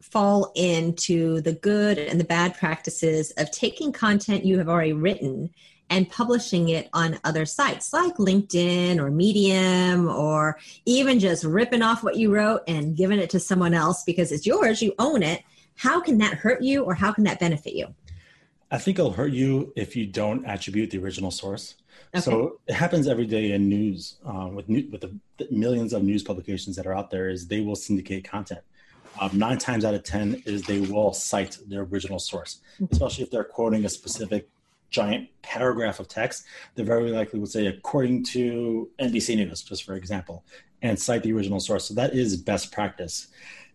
fall 0.00 0.52
into 0.54 1.40
the 1.42 1.52
good 1.52 1.98
and 1.98 2.18
the 2.18 2.24
bad 2.24 2.54
practices 2.54 3.32
of 3.32 3.50
taking 3.50 3.92
content 3.92 4.44
you 4.44 4.58
have 4.58 4.68
already 4.68 4.92
written 4.92 5.50
and 5.90 6.08
publishing 6.08 6.68
it 6.68 6.88
on 6.92 7.18
other 7.24 7.44
sites 7.44 7.92
like 7.92 8.14
LinkedIn 8.16 8.98
or 8.98 9.10
Medium 9.10 10.08
or 10.08 10.58
even 10.86 11.18
just 11.18 11.44
ripping 11.44 11.82
off 11.82 12.02
what 12.04 12.16
you 12.16 12.32
wrote 12.32 12.62
and 12.68 12.96
giving 12.96 13.18
it 13.18 13.30
to 13.30 13.40
someone 13.40 13.74
else 13.74 14.04
because 14.04 14.30
it's 14.30 14.46
yours, 14.46 14.80
you 14.80 14.94
own 14.98 15.22
it. 15.22 15.42
How 15.74 16.00
can 16.00 16.18
that 16.18 16.34
hurt 16.34 16.62
you 16.62 16.84
or 16.84 16.94
how 16.94 17.12
can 17.12 17.24
that 17.24 17.40
benefit 17.40 17.74
you? 17.74 17.94
I 18.70 18.78
think 18.78 18.98
it'll 18.98 19.12
hurt 19.12 19.32
you 19.32 19.72
if 19.74 19.96
you 19.96 20.06
don't 20.06 20.44
attribute 20.46 20.90
the 20.90 20.98
original 20.98 21.32
source. 21.32 21.74
Okay. 22.14 22.20
So 22.20 22.60
it 22.66 22.74
happens 22.74 23.08
every 23.08 23.26
day 23.26 23.52
in 23.52 23.68
news 23.68 24.16
uh, 24.24 24.48
with 24.52 24.68
new, 24.68 24.88
with 24.90 25.00
the, 25.00 25.14
the, 25.38 25.48
millions 25.50 25.92
of 25.92 26.02
news 26.02 26.22
publications 26.22 26.76
that 26.76 26.86
are 26.86 26.94
out 26.94 27.10
there. 27.10 27.28
Is 27.28 27.48
they 27.48 27.60
will 27.60 27.76
syndicate 27.76 28.24
content. 28.24 28.60
Um, 29.20 29.38
nine 29.38 29.58
times 29.58 29.84
out 29.84 29.94
of 29.94 30.02
ten 30.02 30.42
is 30.46 30.62
they 30.62 30.80
will 30.80 31.12
cite 31.12 31.58
their 31.68 31.82
original 31.82 32.18
source, 32.18 32.60
mm-hmm. 32.74 32.86
especially 32.90 33.24
if 33.24 33.30
they're 33.30 33.44
quoting 33.44 33.84
a 33.84 33.88
specific 33.88 34.48
giant 34.90 35.28
paragraph 35.42 36.00
of 36.00 36.08
text, 36.08 36.44
they 36.74 36.82
very 36.82 37.10
likely 37.10 37.38
would 37.38 37.50
say, 37.50 37.66
according 37.66 38.24
to 38.24 38.90
NBC 38.98 39.36
News, 39.36 39.62
just 39.62 39.84
for 39.84 39.94
example, 39.94 40.44
and 40.82 40.98
cite 40.98 41.22
the 41.22 41.32
original 41.32 41.60
source. 41.60 41.84
So 41.84 41.94
that 41.94 42.14
is 42.14 42.36
best 42.36 42.72
practice. 42.72 43.28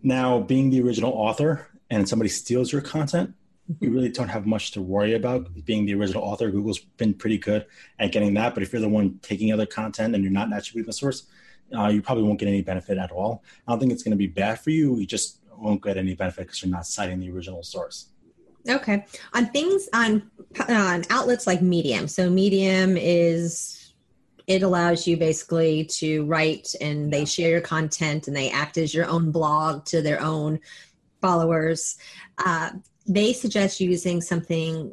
Now, 0.04 0.40
being 0.40 0.70
the 0.70 0.82
original 0.82 1.14
author 1.14 1.68
and 1.90 2.08
somebody 2.08 2.30
steals 2.30 2.72
your 2.72 2.82
content, 2.82 3.34
you 3.80 3.90
really 3.90 4.10
don't 4.10 4.28
have 4.28 4.46
much 4.46 4.72
to 4.72 4.82
worry 4.82 5.16
about. 5.16 5.48
Being 5.66 5.86
the 5.86 5.96
original 5.96 6.22
author, 6.22 6.52
Google's 6.52 6.80
been 6.80 7.16
pretty 7.16 7.40
good 7.40 7.66
at 7.98 8.12
getting 8.12 8.36
that. 8.36 8.54
But 8.54 8.62
if 8.62 8.72
you're 8.72 8.82
the 8.82 8.90
one 8.90 9.20
taking 9.24 9.52
other 9.52 9.66
content 9.66 10.14
and 10.14 10.24
you're 10.24 10.32
not 10.32 10.50
attributing 10.56 10.86
the 10.86 10.94
source, 10.94 11.24
uh, 11.78 11.88
you 11.88 12.02
probably 12.02 12.24
won't 12.24 12.40
get 12.40 12.48
any 12.48 12.62
benefit 12.62 12.98
at 12.98 13.12
all. 13.12 13.44
I 13.68 13.72
don't 13.72 13.80
think 13.80 13.92
it's 13.92 14.04
going 14.04 14.12
to 14.12 14.18
be 14.18 14.28
bad 14.28 14.60
for 14.60 14.70
you. 14.70 14.98
You 14.98 15.06
just 15.06 15.40
won't 15.58 15.82
get 15.82 15.98
any 15.98 16.16
benefit 16.16 16.48
because 16.48 16.64
you're 16.64 16.72
not 16.72 16.86
citing 16.86 17.20
the 17.20 17.32
original 17.32 17.64
source. 17.64 18.10
Okay. 18.68 19.06
On 19.34 19.46
things 19.48 19.88
on 19.94 20.30
on 20.68 21.04
outlets 21.10 21.46
like 21.46 21.62
Medium. 21.62 22.08
So 22.08 22.30
Medium 22.30 22.98
is 22.98 23.94
it 24.48 24.62
allows 24.62 25.08
you 25.08 25.18
basically 25.18 25.86
to 25.86 26.24
write 26.26 26.74
and 26.80 27.12
they 27.12 27.26
share 27.26 27.50
your 27.50 27.62
content 27.62 28.28
and 28.28 28.36
they 28.36 28.52
act 28.52 28.78
as 28.78 28.94
your 28.94 29.08
own 29.08 29.32
blog 29.32 29.86
to 29.86 30.02
their 30.02 30.22
own 30.22 30.60
followers. 31.22 31.98
Uh, 32.38 32.72
they 33.08 33.34
suggest 33.34 33.80
using 33.80 34.22
something 34.22 34.92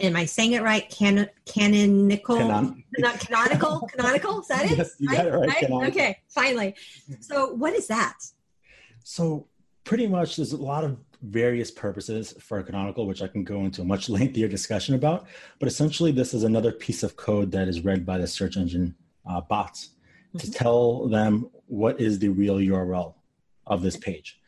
am 0.00 0.16
I 0.16 0.24
saying 0.24 0.52
it 0.52 0.62
right? 0.62 0.88
Can, 0.90 1.28
canonical, 1.46 2.36
Canon- 2.36 2.84
canonical, 3.18 3.88
canonical. 3.92 4.40
Is 4.40 4.48
that 4.48 4.70
it? 4.70 4.78
Yes, 4.78 4.96
you 4.98 5.08
got 5.08 5.26
it 5.26 5.32
right. 5.32 5.48
right? 5.70 5.90
Okay, 5.90 6.18
finally. 6.28 6.74
So, 7.20 7.54
what 7.54 7.74
is 7.74 7.86
that? 7.88 8.18
So, 9.04 9.46
pretty 9.84 10.06
much, 10.06 10.36
there's 10.36 10.52
a 10.52 10.56
lot 10.56 10.84
of 10.84 10.98
various 11.22 11.70
purposes 11.70 12.34
for 12.40 12.62
canonical, 12.62 13.06
which 13.06 13.22
I 13.22 13.28
can 13.28 13.44
go 13.44 13.60
into 13.60 13.82
a 13.82 13.84
much 13.84 14.08
lengthier 14.16 14.48
discussion 14.48 14.94
about. 14.94 15.26
But 15.58 15.68
essentially, 15.68 16.12
this 16.12 16.34
is 16.34 16.42
another 16.42 16.72
piece 16.72 17.02
of 17.02 17.16
code 17.16 17.52
that 17.52 17.68
is 17.68 17.84
read 17.84 18.04
by 18.04 18.18
the 18.18 18.26
search 18.26 18.56
engine 18.56 18.94
uh, 19.28 19.40
bots 19.40 19.90
mm-hmm. 20.28 20.38
to 20.38 20.50
tell 20.50 21.08
them 21.08 21.50
what 21.66 22.00
is 22.00 22.18
the 22.18 22.28
real 22.28 22.56
URL 22.56 23.14
of 23.66 23.82
this 23.82 23.96
page. 23.96 24.40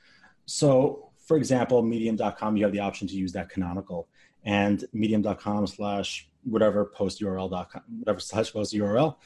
So, 0.46 1.10
for 1.26 1.36
example, 1.36 1.80
medium.com, 1.82 2.56
you 2.56 2.64
have 2.64 2.72
the 2.72 2.80
option 2.80 3.08
to 3.08 3.14
use 3.14 3.32
that 3.32 3.48
canonical, 3.48 4.08
and 4.44 4.84
medium.com 4.92 5.66
slash 5.66 6.28
whatever 6.44 6.84
post 6.84 7.20
URL.com, 7.20 7.82
whatever 8.00 8.20
slash 8.20 8.52
post 8.52 8.74
URL. 8.74 9.16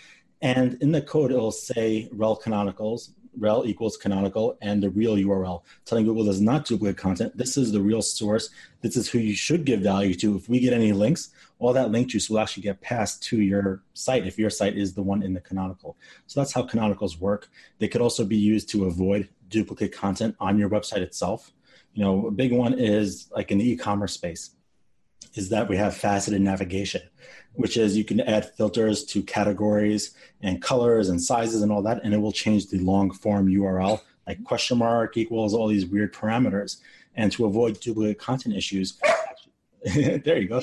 And 0.40 0.80
in 0.80 0.92
the 0.92 1.02
code, 1.02 1.32
it'll 1.32 1.50
say 1.50 2.08
rel 2.12 2.36
canonicals 2.36 3.10
rel 3.38 3.66
equals 3.66 3.96
canonical 3.96 4.58
and 4.60 4.82
the 4.82 4.90
real 4.90 5.16
URL, 5.16 5.62
telling 5.84 6.04
Google 6.04 6.24
does 6.24 6.40
not 6.40 6.64
duplicate 6.64 6.96
content. 6.96 7.36
This 7.36 7.56
is 7.56 7.72
the 7.72 7.80
real 7.80 8.02
source. 8.02 8.50
This 8.80 8.96
is 8.96 9.08
who 9.08 9.18
you 9.18 9.34
should 9.34 9.64
give 9.64 9.80
value 9.80 10.14
to. 10.14 10.36
If 10.36 10.48
we 10.48 10.60
get 10.60 10.72
any 10.72 10.92
links, 10.92 11.30
all 11.58 11.72
that 11.72 11.90
link 11.90 12.08
juice 12.08 12.28
will 12.28 12.40
actually 12.40 12.64
get 12.64 12.80
passed 12.80 13.22
to 13.24 13.40
your 13.40 13.82
site 13.94 14.26
if 14.26 14.38
your 14.38 14.50
site 14.50 14.76
is 14.76 14.94
the 14.94 15.02
one 15.02 15.22
in 15.22 15.34
the 15.34 15.40
canonical. 15.40 15.96
So 16.26 16.40
that's 16.40 16.52
how 16.52 16.62
canonicals 16.62 17.18
work. 17.18 17.48
They 17.78 17.88
could 17.88 18.00
also 18.00 18.24
be 18.24 18.36
used 18.36 18.68
to 18.70 18.86
avoid 18.86 19.28
duplicate 19.48 19.92
content 19.92 20.36
on 20.40 20.58
your 20.58 20.68
website 20.68 21.00
itself. 21.00 21.52
You 21.94 22.04
know, 22.04 22.26
a 22.26 22.30
big 22.30 22.52
one 22.52 22.74
is 22.78 23.28
like 23.34 23.50
in 23.50 23.58
the 23.58 23.70
e-commerce 23.70 24.12
space 24.12 24.50
is 25.34 25.48
that 25.50 25.68
we 25.68 25.76
have 25.76 25.94
faceted 25.94 26.40
navigation, 26.40 27.02
which 27.54 27.76
is 27.76 27.96
you 27.96 28.04
can 28.04 28.20
add 28.20 28.54
filters 28.56 29.04
to 29.04 29.22
categories 29.22 30.14
and 30.42 30.62
colors 30.62 31.08
and 31.08 31.20
sizes 31.20 31.62
and 31.62 31.72
all 31.72 31.82
that, 31.82 32.00
and 32.04 32.14
it 32.14 32.18
will 32.18 32.32
change 32.32 32.68
the 32.68 32.78
long 32.78 33.10
form 33.10 33.48
URL, 33.48 34.00
like 34.26 34.42
question 34.44 34.78
mark 34.78 35.16
equals 35.16 35.54
all 35.54 35.68
these 35.68 35.86
weird 35.86 36.12
parameters. 36.12 36.78
And 37.14 37.32
to 37.32 37.46
avoid 37.46 37.80
duplicate 37.80 38.18
content 38.18 38.54
issues, 38.54 38.98
there 39.94 40.38
you 40.38 40.48
go. 40.48 40.60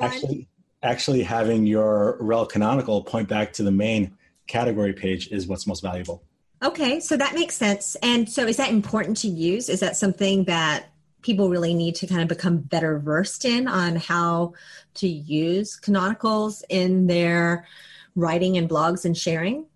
Actually, 0.00 0.48
actually 0.82 1.22
having 1.22 1.66
your 1.66 2.16
rel 2.20 2.46
canonical 2.46 3.02
point 3.02 3.28
back 3.28 3.52
to 3.54 3.62
the 3.62 3.70
main 3.70 4.16
category 4.46 4.92
page 4.92 5.28
is 5.30 5.46
what's 5.46 5.66
most 5.66 5.80
valuable. 5.80 6.22
Okay, 6.62 7.00
so 7.00 7.16
that 7.16 7.34
makes 7.34 7.56
sense. 7.56 7.96
And 8.02 8.28
so 8.28 8.46
is 8.46 8.56
that 8.56 8.70
important 8.70 9.16
to 9.18 9.28
use? 9.28 9.68
Is 9.68 9.80
that 9.80 9.96
something 9.96 10.44
that 10.44 10.91
people 11.22 11.48
really 11.48 11.74
need 11.74 11.94
to 11.96 12.06
kind 12.06 12.22
of 12.22 12.28
become 12.28 12.58
better 12.58 12.98
versed 12.98 13.44
in 13.44 13.66
on 13.66 13.96
how 13.96 14.52
to 14.94 15.08
use 15.08 15.78
canonicals 15.80 16.62
in 16.68 17.06
their 17.06 17.66
writing 18.14 18.58
and 18.58 18.68
blogs 18.68 19.04
and 19.04 19.16
sharing? 19.16 19.66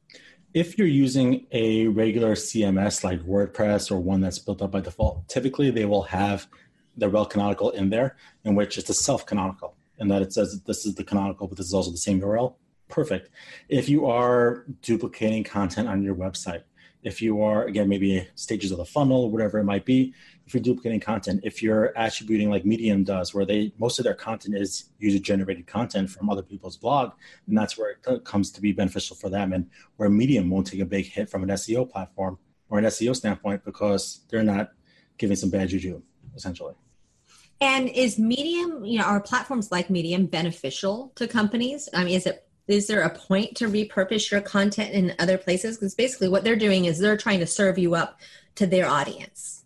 If 0.55 0.79
you're 0.79 0.87
using 0.87 1.47
a 1.53 1.87
regular 1.89 2.35
CMS 2.35 3.05
like 3.05 3.21
WordPress 3.23 3.91
or 3.91 3.99
one 3.99 4.21
that's 4.21 4.39
built 4.39 4.63
up 4.63 4.73
by 4.73 4.81
default, 4.81 5.29
typically 5.29 5.71
they 5.71 5.85
will 5.85 6.03
have 6.03 6.47
the 6.97 7.09
rel 7.09 7.27
canonical 7.27 7.71
in 7.71 7.91
there, 7.91 8.17
in 8.45 8.55
which 8.55 8.79
it's 8.79 8.89
a 8.89 8.95
self 8.95 9.27
canonical, 9.27 9.77
and 9.99 10.11
that 10.11 10.23
it 10.23 10.33
says 10.33 10.61
this 10.67 10.87
is 10.87 10.95
the 10.95 11.05
canonical, 11.05 11.47
but 11.47 11.59
this 11.59 11.67
is 11.67 11.75
also 11.75 11.91
the 11.91 11.99
same 11.99 12.21
URL. 12.21 12.55
Perfect. 12.89 13.31
If 13.69 13.89
you 13.89 14.07
are 14.07 14.65
duplicating 14.81 15.45
content 15.45 15.89
on 15.89 16.03
your 16.03 16.15
website, 16.15 16.63
if 17.03 17.21
you 17.21 17.43
are 17.43 17.65
again 17.65 17.89
maybe 17.89 18.27
stages 18.35 18.71
of 18.71 18.79
the 18.79 18.85
funnel 18.85 19.25
or 19.25 19.31
whatever 19.31 19.59
it 19.59 19.65
might 19.65 19.85
be 19.85 20.15
if 20.47 20.55
you're 20.55 20.63
duplicating 20.63 21.01
content 21.01 21.41
if 21.43 21.63
you're 21.63 21.93
attributing 21.97 22.51
like 22.51 22.65
medium 22.65 23.03
does 23.03 23.35
where 23.35 23.45
they 23.45 23.73
most 23.79 23.99
of 23.99 24.05
their 24.05 24.15
content 24.15 24.57
is 24.57 24.91
user 24.99 25.19
generated 25.19 25.67
content 25.67 26.09
from 26.09 26.31
other 26.31 26.43
people's 26.43 26.77
blog 26.77 27.13
and 27.49 27.57
that's 27.57 27.77
where 27.77 27.91
it 27.91 28.25
comes 28.25 28.51
to 28.51 28.61
be 28.61 28.73
beneficial 28.73 29.17
for 29.17 29.29
them. 29.29 29.53
And 29.53 29.69
where 29.97 30.09
medium 30.09 30.51
won't 30.51 30.67
take 30.67 30.81
a 30.81 30.85
big 30.85 31.07
hit 31.07 31.29
from 31.29 31.43
an 31.43 31.49
seo 31.51 31.89
platform 31.89 32.39
or 32.69 32.79
an 32.79 32.85
seo 32.85 33.15
standpoint 33.15 33.65
because 33.65 34.21
they're 34.29 34.43
not 34.43 34.71
giving 35.19 35.37
some 35.37 35.51
bad 35.51 35.69
juju 35.69 36.03
essentially. 36.35 36.75
And 37.61 37.89
is 37.89 38.19
medium 38.19 38.85
you 38.85 38.99
know 38.99 39.05
are 39.05 39.21
platforms 39.21 39.73
like 39.73 39.91
medium 39.91 40.27
beneficial 40.27 41.13
to 41.17 41.27
companies? 41.27 41.89
I 41.93 42.05
mean 42.05 42.15
is 42.15 42.27
it 42.27 42.43
is 42.69 42.89
there 42.89 43.03
a 43.03 43.11
point 43.11 43.57
to 43.57 43.69
repurpose 43.69 44.31
your 44.31 44.41
content 44.41 44.91
in 44.93 45.15
other 45.21 45.39
places? 45.39 45.77
Because 45.77 45.95
basically 45.95 46.29
what 46.29 46.43
they're 46.43 46.57
doing 46.57 46.87
is 46.87 46.99
they're 46.99 47.17
trying 47.17 47.39
to 47.39 47.47
serve 47.47 47.79
you 47.79 47.95
up 47.95 48.21
to 48.57 48.67
their 48.67 48.89
audience 48.89 49.66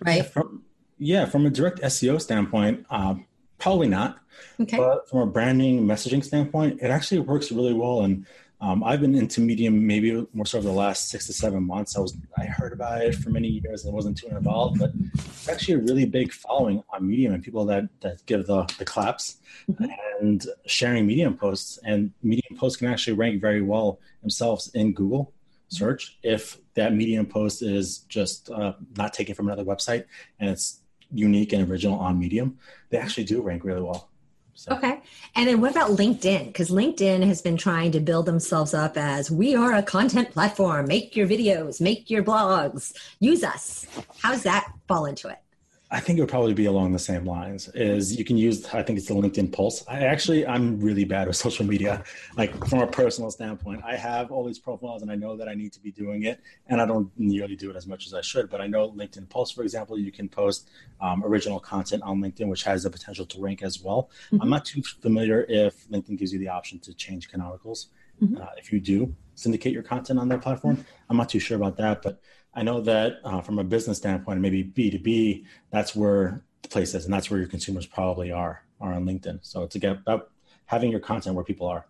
right 0.00 0.16
yeah 0.16 0.22
from, 0.22 0.62
yeah, 0.98 1.24
from 1.26 1.46
a 1.46 1.50
direct 1.50 1.80
seo 1.80 2.20
standpoint 2.20 2.84
um, 2.90 3.26
probably 3.58 3.88
not 3.88 4.18
okay. 4.60 4.76
but 4.76 5.08
from 5.08 5.20
a 5.20 5.26
branding 5.26 5.86
messaging 5.86 6.22
standpoint 6.22 6.80
it 6.82 6.90
actually 6.90 7.20
works 7.20 7.50
really 7.50 7.74
well 7.74 8.02
and 8.02 8.26
um, 8.60 8.82
I've 8.82 9.02
been 9.02 9.14
into 9.14 9.42
Medium 9.42 9.86
maybe 9.86 10.26
more 10.32 10.46
so 10.46 10.58
over 10.58 10.66
the 10.66 10.72
last 10.72 11.10
six 11.10 11.26
to 11.26 11.32
seven 11.34 11.62
months. 11.62 11.96
I 11.96 12.00
was 12.00 12.16
I 12.38 12.44
heard 12.44 12.72
about 12.72 13.02
it 13.02 13.14
for 13.14 13.28
many 13.28 13.48
years 13.48 13.84
and 13.84 13.92
wasn't 13.92 14.16
too 14.16 14.28
involved, 14.28 14.78
but 14.78 14.92
it's 15.14 15.48
actually 15.48 15.74
a 15.74 15.78
really 15.78 16.06
big 16.06 16.32
following 16.32 16.82
on 16.90 17.06
Medium 17.06 17.34
and 17.34 17.44
people 17.44 17.66
that 17.66 17.84
that 18.00 18.24
give 18.24 18.46
the 18.46 18.64
the 18.78 18.84
claps 18.84 19.36
mm-hmm. 19.70 19.84
and 20.20 20.46
sharing 20.64 21.06
Medium 21.06 21.36
posts. 21.36 21.78
And 21.84 22.12
Medium 22.22 22.56
posts 22.56 22.78
can 22.78 22.88
actually 22.88 23.12
rank 23.12 23.42
very 23.42 23.60
well 23.60 24.00
themselves 24.22 24.70
in 24.74 24.94
Google 24.94 25.34
search 25.68 26.18
if 26.22 26.58
that 26.76 26.94
Medium 26.94 27.26
post 27.26 27.62
is 27.62 27.98
just 28.08 28.50
uh, 28.50 28.74
not 28.96 29.12
taken 29.12 29.34
from 29.34 29.48
another 29.48 29.64
website 29.64 30.04
and 30.38 30.50
it's 30.50 30.80
unique 31.12 31.52
and 31.52 31.68
original 31.70 31.98
on 31.98 32.18
Medium, 32.18 32.58
they 32.90 32.98
actually 32.98 33.24
do 33.24 33.42
rank 33.42 33.64
really 33.64 33.82
well. 33.82 34.10
So. 34.54 34.72
Okay. 34.72 35.02
And 35.34 35.46
then 35.46 35.60
what 35.60 35.70
about 35.70 35.90
LinkedIn? 35.90 36.46
Because 36.46 36.70
LinkedIn 36.70 37.26
has 37.26 37.42
been 37.42 37.58
trying 37.58 37.92
to 37.92 38.00
build 38.00 38.24
themselves 38.24 38.72
up 38.72 38.96
as 38.96 39.30
we 39.30 39.54
are 39.54 39.74
a 39.74 39.82
content 39.82 40.30
platform. 40.30 40.86
Make 40.86 41.14
your 41.14 41.26
videos, 41.26 41.78
make 41.78 42.08
your 42.08 42.22
blogs, 42.22 42.94
use 43.20 43.44
us. 43.44 43.86
How's 44.18 44.44
that 44.44 44.72
fall 44.88 45.04
into 45.04 45.28
it? 45.28 45.38
I 45.88 46.00
think 46.00 46.18
it 46.18 46.22
would 46.22 46.30
probably 46.30 46.54
be 46.54 46.66
along 46.66 46.92
the 46.92 46.98
same 46.98 47.24
lines. 47.24 47.68
Is 47.68 48.16
you 48.16 48.24
can 48.24 48.36
use 48.36 48.66
I 48.74 48.82
think 48.82 48.98
it's 48.98 49.06
the 49.06 49.14
LinkedIn 49.14 49.52
Pulse. 49.52 49.84
I 49.86 50.00
actually 50.00 50.44
I'm 50.46 50.80
really 50.80 51.04
bad 51.04 51.28
with 51.28 51.36
social 51.46 51.64
media. 51.64 52.02
Like 52.36 52.66
from 52.66 52.80
a 52.80 52.86
personal 52.86 53.30
standpoint, 53.30 53.82
I 53.84 53.96
have 53.96 54.32
all 54.32 54.44
these 54.44 54.58
profiles 54.58 55.02
and 55.02 55.10
I 55.10 55.14
know 55.14 55.36
that 55.36 55.48
I 55.48 55.54
need 55.54 55.72
to 55.74 55.80
be 55.80 55.92
doing 55.92 56.24
it, 56.24 56.40
and 56.66 56.80
I 56.80 56.86
don't 56.86 57.10
nearly 57.16 57.54
do 57.54 57.70
it 57.70 57.76
as 57.76 57.86
much 57.86 58.06
as 58.06 58.14
I 58.14 58.20
should. 58.20 58.50
But 58.50 58.60
I 58.60 58.66
know 58.66 58.90
LinkedIn 58.90 59.28
Pulse, 59.28 59.52
for 59.52 59.62
example, 59.62 59.96
you 59.98 60.10
can 60.10 60.28
post 60.28 60.70
um, 61.00 61.24
original 61.24 61.60
content 61.60 62.02
on 62.02 62.20
LinkedIn, 62.20 62.48
which 62.48 62.64
has 62.64 62.82
the 62.82 62.90
potential 62.90 63.26
to 63.26 63.40
rank 63.40 63.62
as 63.62 63.80
well. 63.80 64.10
Mm-hmm. 64.32 64.42
I'm 64.42 64.50
not 64.50 64.64
too 64.64 64.82
familiar 64.82 65.46
if 65.48 65.88
LinkedIn 65.88 66.18
gives 66.18 66.32
you 66.32 66.40
the 66.40 66.48
option 66.48 66.80
to 66.80 66.94
change 66.94 67.30
canonicals. 67.30 67.86
Mm-hmm. 68.20 68.38
Uh, 68.38 68.46
if 68.56 68.72
you 68.72 68.80
do 68.80 69.14
syndicate 69.34 69.72
your 69.72 69.82
content 69.82 70.18
on 70.18 70.28
their 70.28 70.38
platform, 70.38 70.84
I'm 71.08 71.16
not 71.16 71.28
too 71.28 71.38
sure 71.38 71.56
about 71.56 71.76
that, 71.76 72.02
but 72.02 72.20
I 72.56 72.62
know 72.62 72.80
that 72.80 73.20
uh, 73.22 73.42
from 73.42 73.58
a 73.58 73.64
business 73.64 73.98
standpoint, 73.98 74.40
maybe 74.40 74.64
B2B, 74.64 75.44
that's 75.70 75.94
where 75.94 76.42
the 76.62 76.68
place 76.68 76.94
is, 76.94 77.04
and 77.04 77.12
that's 77.12 77.30
where 77.30 77.38
your 77.38 77.48
consumers 77.48 77.86
probably 77.86 78.32
are, 78.32 78.64
are 78.80 78.94
on 78.94 79.04
LinkedIn. 79.04 79.40
So 79.42 79.66
to 79.66 79.78
get 79.78 79.92
about 79.92 80.30
having 80.64 80.90
your 80.90 81.00
content 81.00 81.36
where 81.36 81.44
people 81.44 81.66
are. 81.66 81.86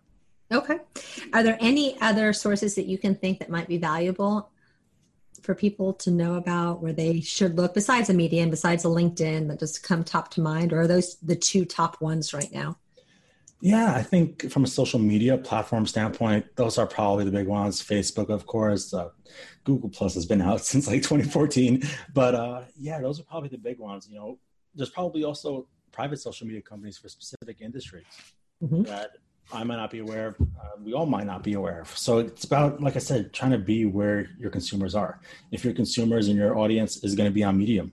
Okay. 0.51 0.79
Are 1.33 1.41
there 1.41 1.57
any 1.61 1.99
other 2.01 2.33
sources 2.33 2.75
that 2.75 2.85
you 2.85 2.97
can 2.97 3.15
think 3.15 3.39
that 3.39 3.49
might 3.49 3.67
be 3.67 3.77
valuable 3.77 4.51
for 5.41 5.55
people 5.55 5.93
to 5.93 6.11
know 6.11 6.35
about 6.35 6.81
where 6.81 6.93
they 6.93 7.21
should 7.21 7.55
look 7.55 7.73
besides 7.73 8.09
a 8.09 8.13
medium, 8.13 8.49
besides 8.49 8.83
a 8.83 8.89
LinkedIn 8.89 9.47
that 9.47 9.59
just 9.59 9.83
come 9.83 10.03
top 10.03 10.29
to 10.31 10.41
mind, 10.41 10.73
or 10.73 10.81
are 10.81 10.87
those 10.87 11.15
the 11.15 11.35
two 11.35 11.63
top 11.63 12.01
ones 12.01 12.33
right 12.33 12.51
now? 12.51 12.77
Yeah, 13.59 13.93
I 13.93 14.03
think 14.03 14.51
from 14.51 14.63
a 14.63 14.67
social 14.67 14.99
media 14.99 15.37
platform 15.37 15.87
standpoint, 15.87 16.45
those 16.55 16.77
are 16.77 16.85
probably 16.85 17.25
the 17.25 17.31
big 17.31 17.47
ones. 17.47 17.81
Facebook, 17.81 18.29
of 18.29 18.45
course. 18.45 18.93
Uh, 18.93 19.09
Google 19.63 19.89
Plus 19.89 20.13
has 20.13 20.25
been 20.25 20.41
out 20.49 20.61
since 20.61 20.87
like 20.87 21.01
2014, 21.01 21.83
but 22.13 22.35
uh, 22.35 22.61
yeah, 22.77 22.99
those 23.01 23.19
are 23.19 23.23
probably 23.23 23.49
the 23.49 23.57
big 23.57 23.79
ones. 23.79 24.07
You 24.09 24.15
know, 24.15 24.39
there's 24.75 24.89
probably 24.89 25.23
also 25.23 25.67
private 25.91 26.19
social 26.19 26.45
media 26.45 26.61
companies 26.61 26.97
for 26.97 27.09
specific 27.09 27.61
industries 27.61 28.05
mm-hmm. 28.63 28.83
that 28.83 29.17
I 29.51 29.63
might 29.63 29.77
not 29.77 29.89
be 29.89 29.99
aware 29.99 30.27
of. 30.27 30.35
Uh, 30.41 30.81
we 30.83 30.93
all 30.93 31.05
might 31.05 31.25
not 31.25 31.41
be 31.43 31.53
aware 31.53 31.81
of. 31.81 31.97
So 31.97 32.19
it's 32.19 32.43
about, 32.43 32.81
like 32.81 32.95
I 32.95 32.99
said, 32.99 33.33
trying 33.33 33.51
to 33.51 33.57
be 33.57 33.85
where 33.85 34.29
your 34.37 34.51
consumers 34.51 34.93
are. 34.93 35.19
If 35.51 35.63
your 35.63 35.73
consumers 35.73 36.27
and 36.27 36.37
your 36.37 36.57
audience 36.57 37.03
is 37.03 37.15
going 37.15 37.29
to 37.29 37.33
be 37.33 37.43
on 37.43 37.57
Medium, 37.57 37.91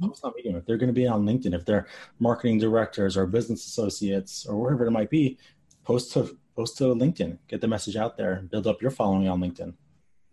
mm-hmm. 0.00 0.28
Medium. 0.36 0.56
If 0.56 0.66
they're 0.66 0.76
going 0.76 0.88
to 0.88 0.92
be 0.92 1.06
on 1.06 1.24
LinkedIn, 1.24 1.54
if 1.54 1.64
they're 1.64 1.86
marketing 2.18 2.58
directors 2.58 3.16
or 3.16 3.26
business 3.26 3.66
associates 3.66 4.46
or 4.46 4.56
wherever 4.56 4.86
it 4.86 4.90
might 4.90 5.10
be, 5.10 5.38
post 5.84 6.12
to 6.12 6.36
post 6.54 6.76
to 6.78 6.84
LinkedIn. 6.84 7.38
Get 7.48 7.60
the 7.60 7.68
message 7.68 7.96
out 7.96 8.16
there. 8.16 8.42
Build 8.50 8.66
up 8.66 8.82
your 8.82 8.90
following 8.90 9.28
on 9.28 9.40
LinkedIn. 9.40 9.74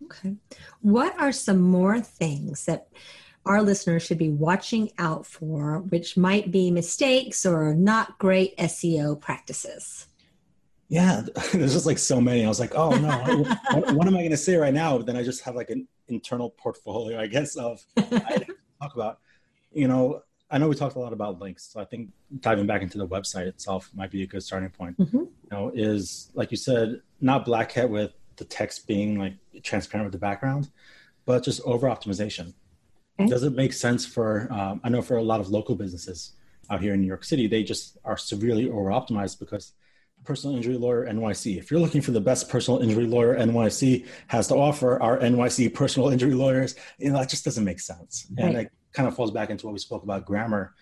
Okay. 0.04 0.34
What 0.80 1.18
are 1.20 1.32
some 1.32 1.60
more 1.60 2.00
things 2.00 2.64
that 2.66 2.88
our 3.44 3.62
listeners 3.62 4.02
should 4.02 4.18
be 4.18 4.28
watching 4.28 4.90
out 4.98 5.24
for, 5.24 5.78
which 5.80 6.16
might 6.16 6.50
be 6.50 6.70
mistakes 6.70 7.46
or 7.46 7.74
not 7.74 8.18
great 8.18 8.56
SEO 8.58 9.20
practices? 9.20 10.08
Yeah, 10.88 11.22
there's 11.52 11.72
just 11.72 11.86
like 11.86 11.98
so 11.98 12.20
many. 12.20 12.44
I 12.44 12.48
was 12.48 12.60
like, 12.60 12.74
oh 12.74 12.90
no, 12.90 13.44
what, 13.72 13.94
what, 13.94 14.06
am 14.06 14.16
I 14.16 14.20
going 14.20 14.30
to 14.30 14.36
say 14.36 14.56
right 14.56 14.74
now? 14.74 14.96
But 14.96 15.06
then 15.06 15.16
I 15.16 15.22
just 15.22 15.42
have 15.42 15.54
like 15.54 15.70
an 15.70 15.86
internal 16.08 16.50
portfolio, 16.50 17.20
I 17.20 17.26
guess, 17.26 17.56
of 17.56 17.84
I 17.96 18.46
talk 18.82 18.94
about 18.94 19.20
you 19.76 19.88
know, 19.88 20.22
I 20.50 20.58
know 20.58 20.68
we 20.68 20.76
talked 20.76 20.96
a 20.96 21.00
lot 21.00 21.12
about 21.12 21.40
links, 21.40 21.70
so 21.72 21.80
I 21.80 21.84
think 21.84 22.10
diving 22.40 22.66
back 22.66 22.82
into 22.82 22.98
the 22.98 23.06
website 23.06 23.46
itself 23.46 23.90
might 23.94 24.10
be 24.10 24.22
a 24.22 24.26
good 24.26 24.42
starting 24.42 24.70
point. 24.70 24.96
Mm-hmm. 24.98 25.16
You 25.16 25.48
know, 25.50 25.72
is 25.74 26.30
like 26.34 26.50
you 26.50 26.56
said, 26.56 27.00
not 27.20 27.44
black 27.44 27.72
hat 27.72 27.90
with 27.90 28.12
the 28.36 28.44
text 28.44 28.86
being 28.86 29.18
like 29.18 29.34
transparent 29.62 30.06
with 30.06 30.12
the 30.12 30.18
background, 30.18 30.70
but 31.24 31.42
just 31.42 31.60
over 31.62 31.88
optimization. 31.88 32.54
Okay. 33.18 33.28
Does 33.28 33.42
it 33.42 33.54
make 33.54 33.72
sense 33.72 34.06
for? 34.06 34.48
Um, 34.52 34.80
I 34.84 34.88
know 34.88 35.02
for 35.02 35.16
a 35.16 35.22
lot 35.22 35.40
of 35.40 35.48
local 35.48 35.74
businesses 35.74 36.32
out 36.70 36.80
here 36.80 36.94
in 36.94 37.00
New 37.00 37.06
York 37.06 37.24
City, 37.24 37.46
they 37.46 37.62
just 37.62 37.98
are 38.04 38.16
severely 38.16 38.68
over 38.68 38.90
optimized 38.90 39.38
because 39.38 39.72
personal 40.24 40.56
injury 40.56 40.76
lawyer 40.76 41.06
NYC. 41.06 41.58
If 41.58 41.70
you're 41.70 41.80
looking 41.80 42.02
for 42.02 42.10
the 42.10 42.20
best 42.20 42.48
personal 42.48 42.80
injury 42.80 43.06
lawyer 43.06 43.36
NYC 43.36 44.06
has 44.26 44.48
to 44.48 44.54
offer, 44.54 45.00
our 45.02 45.18
NYC 45.18 45.72
personal 45.72 46.08
injury 46.10 46.34
lawyers, 46.34 46.74
you 46.98 47.10
know, 47.10 47.18
that 47.18 47.30
just 47.30 47.44
doesn't 47.44 47.64
make 47.64 47.80
sense. 47.80 48.26
Right. 48.36 48.54
And 48.54 48.70
kind 48.92 49.08
of 49.08 49.14
falls 49.14 49.30
back 49.30 49.50
into 49.50 49.66
what 49.66 49.72
we 49.72 49.78
spoke 49.78 50.02
about 50.02 50.24
grammar 50.24 50.74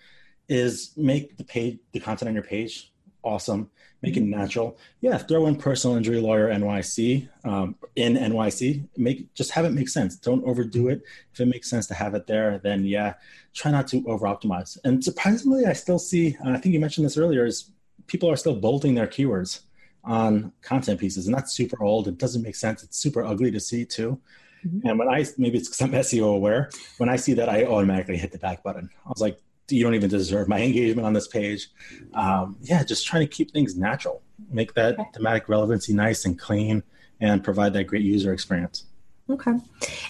is 0.47 0.93
make 0.95 1.37
the 1.37 1.43
page 1.43 1.79
the 1.91 1.99
content 1.99 2.29
on 2.29 2.35
your 2.35 2.43
page 2.43 2.91
awesome 3.23 3.69
make 4.01 4.15
it 4.17 4.21
mm-hmm. 4.21 4.39
natural. 4.39 4.77
Yeah 5.01 5.17
throw 5.17 5.47
in 5.47 5.55
personal 5.55 5.97
injury 5.97 6.21
lawyer 6.21 6.49
nyc 6.49 7.27
um, 7.43 7.75
in 7.95 8.15
nyc 8.15 8.87
make 8.97 9.33
just 9.33 9.51
have 9.51 9.65
it 9.65 9.71
make 9.71 9.89
sense. 9.89 10.15
Don't 10.15 10.45
overdo 10.45 10.89
it. 10.89 11.01
If 11.33 11.39
it 11.39 11.47
makes 11.47 11.69
sense 11.69 11.87
to 11.87 11.93
have 11.93 12.13
it 12.13 12.27
there 12.27 12.59
then 12.59 12.85
yeah 12.85 13.15
try 13.53 13.71
not 13.71 13.87
to 13.87 14.03
over 14.07 14.27
optimize 14.27 14.77
and 14.83 15.03
surprisingly 15.03 15.65
i 15.65 15.73
still 15.73 15.97
see 15.97 16.37
i 16.45 16.57
think 16.57 16.73
you 16.73 16.79
mentioned 16.79 17.05
this 17.05 17.17
earlier 17.17 17.45
is 17.45 17.71
people 18.07 18.29
are 18.29 18.35
still 18.35 18.55
bolting 18.55 18.95
their 18.95 19.07
keywords 19.07 19.61
on 20.05 20.51
content 20.61 20.99
pieces. 20.99 21.25
And 21.25 21.35
that's 21.35 21.53
super 21.53 21.83
old. 21.83 22.07
It 22.07 22.17
doesn't 22.17 22.41
make 22.41 22.55
sense. 22.55 22.83
It's 22.83 22.97
super 22.97 23.23
ugly 23.23 23.51
to 23.51 23.59
see 23.59 23.85
too 23.85 24.19
Mm-hmm. 24.65 24.87
And 24.87 24.99
when 24.99 25.07
I 25.07 25.25
maybe 25.37 25.57
it's 25.57 25.67
because 25.67 25.81
I'm 25.81 25.91
SEO 26.03 26.35
aware, 26.35 26.69
when 26.97 27.09
I 27.09 27.15
see 27.15 27.33
that, 27.33 27.49
I 27.49 27.65
automatically 27.65 28.17
hit 28.17 28.31
the 28.31 28.39
back 28.39 28.63
button. 28.63 28.89
I 29.05 29.09
was 29.09 29.21
like, 29.21 29.39
you 29.69 29.83
don't 29.83 29.95
even 29.95 30.09
deserve 30.09 30.47
my 30.47 30.61
engagement 30.61 31.05
on 31.05 31.13
this 31.13 31.27
page. 31.27 31.69
Um, 32.13 32.57
yeah, 32.61 32.83
just 32.83 33.05
trying 33.05 33.27
to 33.27 33.33
keep 33.33 33.51
things 33.51 33.75
natural, 33.77 34.21
make 34.49 34.73
that 34.75 34.99
okay. 34.99 35.09
thematic 35.13 35.49
relevancy 35.49 35.93
nice 35.93 36.25
and 36.25 36.37
clean, 36.37 36.83
and 37.19 37.43
provide 37.43 37.73
that 37.73 37.85
great 37.85 38.03
user 38.03 38.33
experience. 38.33 38.85
Okay. 39.29 39.53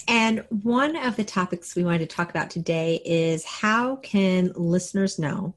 And 0.09 0.43
one 0.49 0.97
of 0.97 1.15
the 1.15 1.23
topics 1.23 1.75
we 1.75 1.85
wanted 1.85 1.99
to 1.99 2.15
talk 2.15 2.29
about 2.29 2.49
today 2.49 3.01
is 3.05 3.45
how 3.45 3.95
can 3.97 4.51
listeners 4.55 5.17
know 5.17 5.53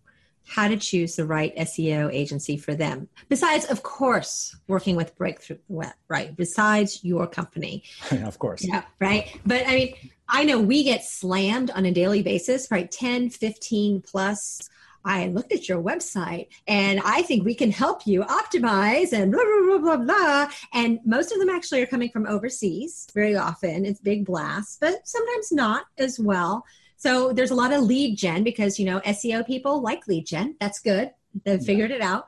how 0.48 0.68
to 0.68 0.76
choose 0.76 1.16
the 1.16 1.26
right 1.26 1.54
SEO 1.56 2.12
agency 2.12 2.56
for 2.56 2.74
them. 2.74 3.08
Besides, 3.28 3.66
of 3.66 3.82
course, 3.82 4.56
working 4.66 4.96
with 4.96 5.16
Break 5.16 5.40
The 5.46 5.58
Web, 5.68 5.92
right? 6.08 6.34
Besides 6.34 7.04
your 7.04 7.26
company. 7.26 7.84
of 8.10 8.38
course. 8.38 8.64
Yeah, 8.66 8.82
right. 9.00 9.38
But 9.44 9.66
I 9.66 9.74
mean, 9.74 9.94
I 10.28 10.44
know 10.44 10.60
we 10.60 10.84
get 10.84 11.04
slammed 11.04 11.70
on 11.70 11.84
a 11.84 11.92
daily 11.92 12.22
basis, 12.22 12.68
right? 12.70 12.90
10, 12.90 13.30
15 13.30 14.02
plus. 14.02 14.68
I 15.04 15.28
looked 15.28 15.52
at 15.52 15.68
your 15.68 15.82
website 15.82 16.48
and 16.66 17.00
I 17.04 17.22
think 17.22 17.44
we 17.44 17.54
can 17.54 17.70
help 17.70 18.06
you 18.06 18.22
optimize 18.22 19.12
and 19.12 19.32
blah, 19.32 19.42
blah, 19.42 19.78
blah, 19.78 19.96
blah, 19.96 20.04
blah. 20.04 20.50
And 20.74 20.98
most 21.04 21.32
of 21.32 21.38
them 21.38 21.48
actually 21.48 21.82
are 21.82 21.86
coming 21.86 22.10
from 22.10 22.26
overseas 22.26 23.06
very 23.14 23.36
often. 23.36 23.86
It's 23.86 24.00
big 24.00 24.26
blasts, 24.26 24.76
but 24.80 25.06
sometimes 25.06 25.52
not 25.52 25.86
as 25.98 26.18
well. 26.18 26.64
So 26.98 27.32
there's 27.32 27.52
a 27.52 27.54
lot 27.54 27.72
of 27.72 27.84
lead 27.84 28.18
gen 28.18 28.42
because, 28.42 28.78
you 28.78 28.84
know, 28.84 28.98
SEO 29.00 29.46
people 29.46 29.80
like 29.80 30.08
lead 30.08 30.26
gen. 30.26 30.56
That's 30.60 30.80
good. 30.80 31.12
They've 31.44 31.62
figured 31.62 31.92
it 31.92 32.00
out. 32.00 32.26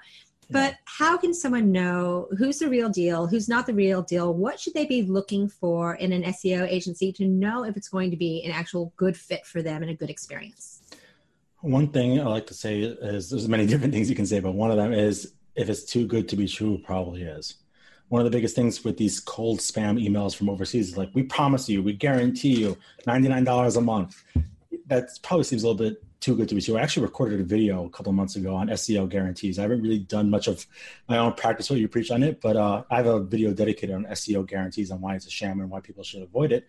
But 0.49 0.77
how 0.85 1.17
can 1.17 1.35
someone 1.35 1.71
know 1.71 2.29
who's 2.39 2.59
the 2.59 2.69
real 2.69 2.89
deal, 2.89 3.27
who's 3.27 3.49
not 3.49 3.67
the 3.67 3.75
real 3.75 4.03
deal? 4.03 4.33
What 4.33 4.59
should 4.59 4.75
they 4.75 4.87
be 4.87 5.03
looking 5.03 5.49
for 5.49 5.95
in 5.97 6.13
an 6.13 6.23
SEO 6.23 6.69
agency 6.69 7.13
to 7.15 7.25
know 7.25 7.65
if 7.65 7.77
it's 7.77 7.89
going 7.89 8.11
to 8.11 8.17
be 8.17 8.45
an 8.45 8.53
actual 8.53 8.93
good 8.97 9.17
fit 9.17 9.45
for 9.45 9.61
them 9.61 9.83
and 9.83 9.91
a 9.91 9.95
good 9.95 10.11
experience? 10.11 10.83
One 11.61 11.89
thing 11.89 12.21
I 12.21 12.25
like 12.25 12.47
to 12.49 12.55
say 12.55 12.81
is 12.81 13.31
there's 13.31 13.49
many 13.49 13.67
different 13.73 13.93
things 13.93 14.09
you 14.09 14.17
can 14.17 14.27
say, 14.27 14.41
but 14.41 14.53
one 14.53 14.71
of 14.71 14.77
them 14.77 14.93
is 14.93 15.35
if 15.57 15.69
it's 15.69 15.85
too 15.85 16.07
good 16.07 16.29
to 16.31 16.37
be 16.37 16.47
true, 16.49 16.79
probably 16.79 17.23
is. 17.23 17.57
One 18.09 18.21
of 18.21 18.25
the 18.25 18.37
biggest 18.37 18.57
things 18.57 18.85
with 18.85 18.97
these 18.97 19.21
cold 19.21 19.61
spam 19.61 20.05
emails 20.05 20.35
from 20.35 20.49
overseas 20.49 20.91
is 20.91 20.97
like, 20.97 21.11
we 21.15 21.23
promise 21.23 21.69
you, 21.69 21.81
we 21.81 21.93
guarantee 21.93 22.61
you 22.61 22.77
$99 23.07 23.77
a 23.77 23.81
month 23.81 24.23
that 24.87 25.09
probably 25.23 25.45
seems 25.45 25.63
a 25.63 25.69
little 25.69 25.79
bit 25.79 26.03
too 26.21 26.37
good 26.37 26.49
to 26.49 26.55
be 26.55 26.61
true. 26.61 26.77
I 26.77 26.83
actually 26.83 27.07
recorded 27.07 27.41
a 27.41 27.45
video 27.45 27.87
a 27.87 27.91
couple 27.91 28.13
months 28.13 28.37
ago 28.37 28.55
on 28.55 28.69
SEO 28.69 29.09
guarantees. 29.09 29.59
I 29.59 29.63
haven't 29.63 29.83
really 29.83 29.99
done 29.99 30.31
much 30.31 30.49
of 30.49 30.67
my 31.09 31.19
own 31.19 31.33
practice 31.33 31.71
what 31.71 31.79
you 31.79 31.89
preach 31.89 32.11
on 32.11 32.23
it, 32.23 32.41
but 32.41 32.57
uh, 32.57 32.85
I 32.91 32.97
have 32.97 33.07
a 33.07 33.21
video 33.21 33.53
dedicated 33.53 33.95
on 33.95 34.05
SEO 34.05 34.47
guarantees 34.47 34.91
and 34.91 35.01
why 35.01 35.15
it's 35.17 35.27
a 35.27 35.31
sham 35.31 35.61
and 35.61 35.71
why 35.71 35.81
people 35.81 36.05
should 36.05 36.23
avoid 36.23 36.53
it. 36.53 36.67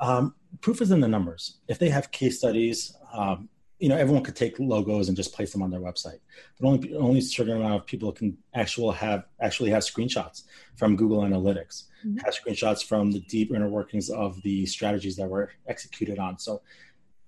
Um, 0.00 0.34
proof 0.60 0.80
is 0.80 0.90
in 0.90 1.00
the 1.00 1.08
numbers. 1.08 1.58
If 1.68 1.78
they 1.78 1.90
have 1.90 2.10
case 2.10 2.38
studies, 2.38 2.96
um, 3.12 3.48
you 3.78 3.88
know, 3.88 3.96
everyone 3.96 4.22
could 4.22 4.36
take 4.36 4.58
logos 4.58 5.08
and 5.08 5.16
just 5.16 5.34
place 5.34 5.52
them 5.52 5.62
on 5.62 5.70
their 5.70 5.80
website, 5.80 6.20
but 6.58 6.66
only 6.66 6.94
only 6.94 7.18
a 7.18 7.22
certain 7.22 7.56
amount 7.56 7.74
of 7.74 7.86
people 7.86 8.12
can 8.12 8.36
actual 8.54 8.92
have 8.92 9.24
actually 9.40 9.70
have 9.70 9.82
screenshots 9.82 10.44
from 10.76 10.96
Google 10.96 11.20
Analytics, 11.20 11.84
mm-hmm. 12.04 12.16
have 12.24 12.34
screenshots 12.34 12.84
from 12.84 13.10
the 13.10 13.20
deep 13.20 13.52
inner 13.52 13.68
workings 13.68 14.10
of 14.10 14.40
the 14.42 14.64
strategies 14.66 15.16
that 15.16 15.28
were 15.28 15.50
executed 15.66 16.18
on. 16.18 16.38
So 16.38 16.62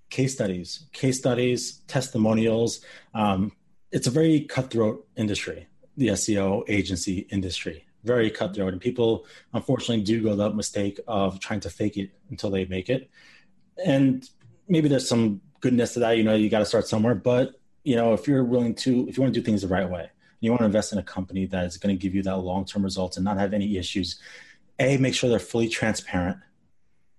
case 0.09 0.33
studies, 0.33 0.85
case 0.93 1.17
studies, 1.17 1.81
testimonials. 1.87 2.81
Um, 3.13 3.51
it's 3.91 4.07
a 4.07 4.11
very 4.11 4.41
cutthroat 4.41 5.07
industry, 5.15 5.67
the 5.95 6.09
SEO 6.09 6.63
agency 6.67 7.27
industry, 7.31 7.85
very 8.03 8.29
cutthroat. 8.29 8.73
And 8.73 8.81
people, 8.81 9.25
unfortunately, 9.53 10.03
do 10.03 10.21
go 10.21 10.35
that 10.35 10.55
mistake 10.55 10.99
of 11.07 11.39
trying 11.39 11.59
to 11.61 11.69
fake 11.69 11.97
it 11.97 12.11
until 12.29 12.49
they 12.49 12.65
make 12.65 12.89
it. 12.89 13.09
And 13.83 14.27
maybe 14.67 14.87
there's 14.87 15.07
some 15.07 15.41
goodness 15.59 15.93
to 15.93 15.99
that. 15.99 16.17
You 16.17 16.23
know, 16.23 16.35
you 16.35 16.49
got 16.49 16.59
to 16.59 16.65
start 16.65 16.87
somewhere. 16.87 17.15
But 17.15 17.55
you 17.83 17.95
know, 17.95 18.13
if 18.13 18.27
you're 18.27 18.43
willing 18.43 18.75
to, 18.75 19.07
if 19.07 19.17
you 19.17 19.23
want 19.23 19.33
to 19.33 19.39
do 19.39 19.45
things 19.45 19.61
the 19.61 19.67
right 19.67 19.89
way, 19.89 20.09
you 20.39 20.51
want 20.51 20.59
to 20.59 20.65
invest 20.65 20.91
in 20.91 20.99
a 20.99 21.03
company 21.03 21.45
that 21.47 21.65
is 21.65 21.77
going 21.77 21.95
to 21.95 22.01
give 22.01 22.13
you 22.13 22.21
that 22.23 22.37
long-term 22.37 22.83
results 22.83 23.17
and 23.17 23.23
not 23.23 23.37
have 23.37 23.53
any 23.53 23.77
issues. 23.77 24.19
A, 24.79 24.97
make 24.97 25.15
sure 25.15 25.29
they're 25.29 25.39
fully 25.39 25.69
transparent 25.69 26.37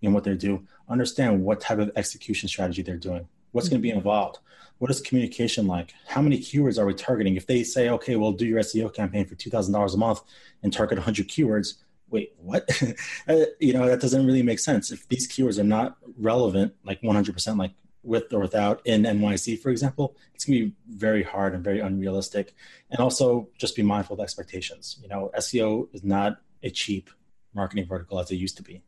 in 0.03 0.13
what 0.13 0.25
they 0.25 0.35
do. 0.35 0.67
Understand 0.89 1.45
what 1.45 1.61
type 1.61 1.79
of 1.79 1.91
execution 1.97 2.49
strategy 2.49 2.83
they're 2.83 2.97
doing. 2.97 3.29
What's 3.53 3.69
going 3.69 3.81
to 3.81 3.83
be 3.83 3.91
involved? 3.91 4.39
What 4.79 4.91
is 4.91 5.01
communication 5.01 5.67
like? 5.67 5.93
How 6.07 6.23
many 6.23 6.39
keywords 6.39 6.79
are 6.79 6.87
we 6.87 6.95
targeting? 6.95 7.37
If 7.37 7.47
they 7.47 7.65
say, 7.65 7.89
okay, 7.91 8.17
we'll 8.17 8.33
do 8.33 8.47
your 8.47 8.61
SEO 8.61 8.95
campaign 8.95 9.27
for 9.27 9.35
two 9.35 9.51
thousand 9.51 9.73
dollars 9.73 9.95
a 9.95 9.99
month 9.99 10.21
and 10.63 10.73
target 10.73 10.99
100 10.99 11.29
keywords, 11.29 11.75
wait, 12.11 12.33
what? 12.39 12.69
Uh, 13.29 13.45
you 13.61 13.75
know, 13.75 13.87
that 13.87 14.01
doesn't 14.01 14.27
really 14.27 14.43
make 14.43 14.59
sense. 14.59 14.91
If 14.91 15.07
these 15.09 15.29
keywords 15.29 15.59
are 15.59 15.65
not 15.65 15.99
relevant, 16.17 16.75
like 16.83 17.03
100%, 17.03 17.59
like 17.59 17.73
with 18.03 18.33
or 18.33 18.41
without 18.41 18.81
in 18.87 19.03
NYC, 19.03 19.61
for 19.61 19.69
example, 19.69 20.17
it's 20.35 20.47
going 20.47 20.59
to 20.59 20.65
be 20.67 20.75
very 20.89 21.23
hard 21.23 21.55
and 21.55 21.63
very 21.63 21.81
unrealistic. 21.81 22.55
And 22.91 23.01
also 23.01 23.49
just 23.59 23.77
be 23.77 23.83
mindful 23.83 24.15
of 24.15 24.21
expectations. 24.21 24.99
You 25.03 25.09
know, 25.09 25.31
SEO 25.37 25.89
is 25.93 26.03
not 26.03 26.39
a 26.63 26.71
cheap 26.71 27.11
marketing 27.55 27.87
vertical 27.87 28.19
as 28.19 28.31
it 28.31 28.37
used 28.37 28.57
to 28.57 28.63
be. 28.63 28.83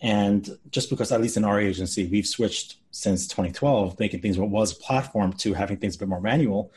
And 0.00 0.58
just 0.70 0.90
because, 0.90 1.10
at 1.10 1.20
least 1.20 1.36
in 1.36 1.44
our 1.44 1.60
agency, 1.60 2.06
we've 2.06 2.26
switched 2.26 2.76
since 2.90 3.26
2012, 3.26 3.98
making 3.98 4.20
things 4.20 4.38
what 4.38 4.50
was 4.50 4.74
platform 4.74 5.32
to 5.34 5.54
having 5.54 5.78
things 5.78 5.96
a 5.96 5.98
bit 5.98 6.08
more 6.08 6.20
manual, 6.20 6.72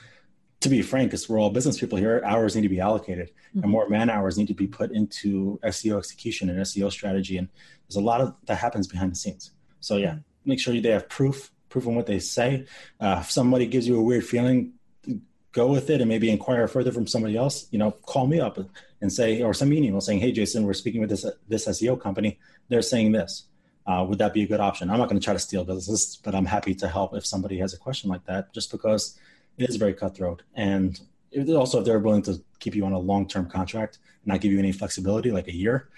to 0.62 0.70
be 0.70 0.82
frank, 0.82 1.10
because 1.10 1.30
we're 1.30 1.40
all 1.40 1.50
business 1.50 1.80
people 1.80 1.98
here, 1.98 2.22
hours 2.26 2.56
need 2.56 2.64
to 2.64 2.70
be 2.70 2.80
allocated 2.80 3.30
mm-hmm. 3.30 3.64
and 3.64 3.72
more 3.72 3.88
man 3.88 4.10
hours 4.10 4.38
need 4.38 4.48
to 4.48 4.54
be 4.54 4.68
put 4.68 4.92
into 4.92 5.60
SEO 5.64 5.98
execution 5.98 6.50
and 6.50 6.60
SEO 6.60 6.92
strategy. 6.92 7.38
And 7.38 7.48
there's 7.88 7.96
a 7.96 8.02
lot 8.02 8.22
of 8.22 8.36
that 8.46 8.56
happens 8.56 8.88
behind 8.88 9.12
the 9.12 9.16
scenes. 9.16 9.52
So 9.80 9.98
yeah, 9.98 10.12
mm-hmm. 10.12 10.20
make 10.46 10.60
sure 10.60 10.80
they 10.80 10.90
have 10.90 11.08
proof, 11.10 11.52
proof 11.70 11.88
on 11.88 11.96
what 11.96 12.08
they 12.08 12.20
say. 12.20 12.66
Uh, 13.00 13.20
if 13.22 13.32
somebody 13.32 13.68
gives 13.68 13.88
you 13.88 13.98
a 13.98 14.02
weird 14.02 14.26
feeling, 14.26 14.74
go 15.52 15.68
with 15.68 15.90
it 15.90 16.02
and 16.02 16.10
maybe 16.10 16.30
inquire 16.30 16.68
further 16.68 16.92
from 16.92 17.08
somebody 17.08 17.36
else. 17.36 17.68
You 17.72 17.80
know, 17.80 17.92
call 17.92 18.28
me 18.28 18.40
up 18.40 18.58
and 19.02 19.12
say, 19.12 19.42
or 19.42 19.54
some 19.54 19.72
email 19.72 20.02
saying, 20.02 20.20
"Hey, 20.20 20.32
Jason, 20.32 20.66
we're 20.66 20.74
speaking 20.74 21.02
with 21.02 21.10
this 21.10 21.26
this 21.48 21.68
SEO 21.68 22.00
company. 22.00 22.40
They're 22.68 22.82
saying 22.82 23.12
this. 23.12 23.46
Uh, 23.88 24.06
would 24.08 24.20
that 24.20 24.34
be 24.34 24.44
a 24.44 24.48
good 24.48 24.60
option?" 24.60 24.90
I'm 24.90 24.98
not 24.98 25.10
going 25.10 25.20
to 25.20 25.24
try 25.24 25.34
to 25.34 25.40
steal 25.40 25.64
business, 25.64 26.16
but 26.18 26.36
I'm 26.36 26.46
happy 26.46 26.76
to 26.76 26.88
help 26.88 27.16
if 27.16 27.26
somebody 27.26 27.58
has 27.60 27.74
a 27.74 27.78
question 27.78 28.10
like 28.10 28.26
that, 28.26 28.54
just 28.54 28.72
because 28.72 29.18
it 29.58 29.70
is 29.70 29.76
very 29.78 29.94
cutthroat. 29.94 30.44
And 30.56 31.00
also, 31.50 31.80
if 31.80 31.86
they're 31.86 32.00
willing 32.00 32.24
to 32.24 32.42
keep 32.60 32.76
you 32.76 32.86
on 32.86 32.94
a 32.94 33.00
long 33.00 33.28
term 33.28 33.50
contract, 33.50 34.00
not 34.26 34.42
give 34.42 34.52
you 34.52 34.60
any 34.60 34.72
flexibility, 34.72 35.32
like 35.32 35.48
a 35.48 35.56
year, 35.56 35.90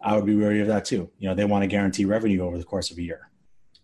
I 0.00 0.16
would 0.16 0.26
be 0.26 0.36
wary 0.36 0.60
of 0.60 0.68
that 0.68 0.84
too. 0.84 1.10
You 1.18 1.28
know, 1.28 1.34
they 1.34 1.44
want 1.44 1.62
to 1.62 1.66
guarantee 1.66 2.04
revenue 2.04 2.42
over 2.42 2.58
the 2.58 2.64
course 2.64 2.90
of 2.90 2.98
a 2.98 3.02
year. 3.02 3.30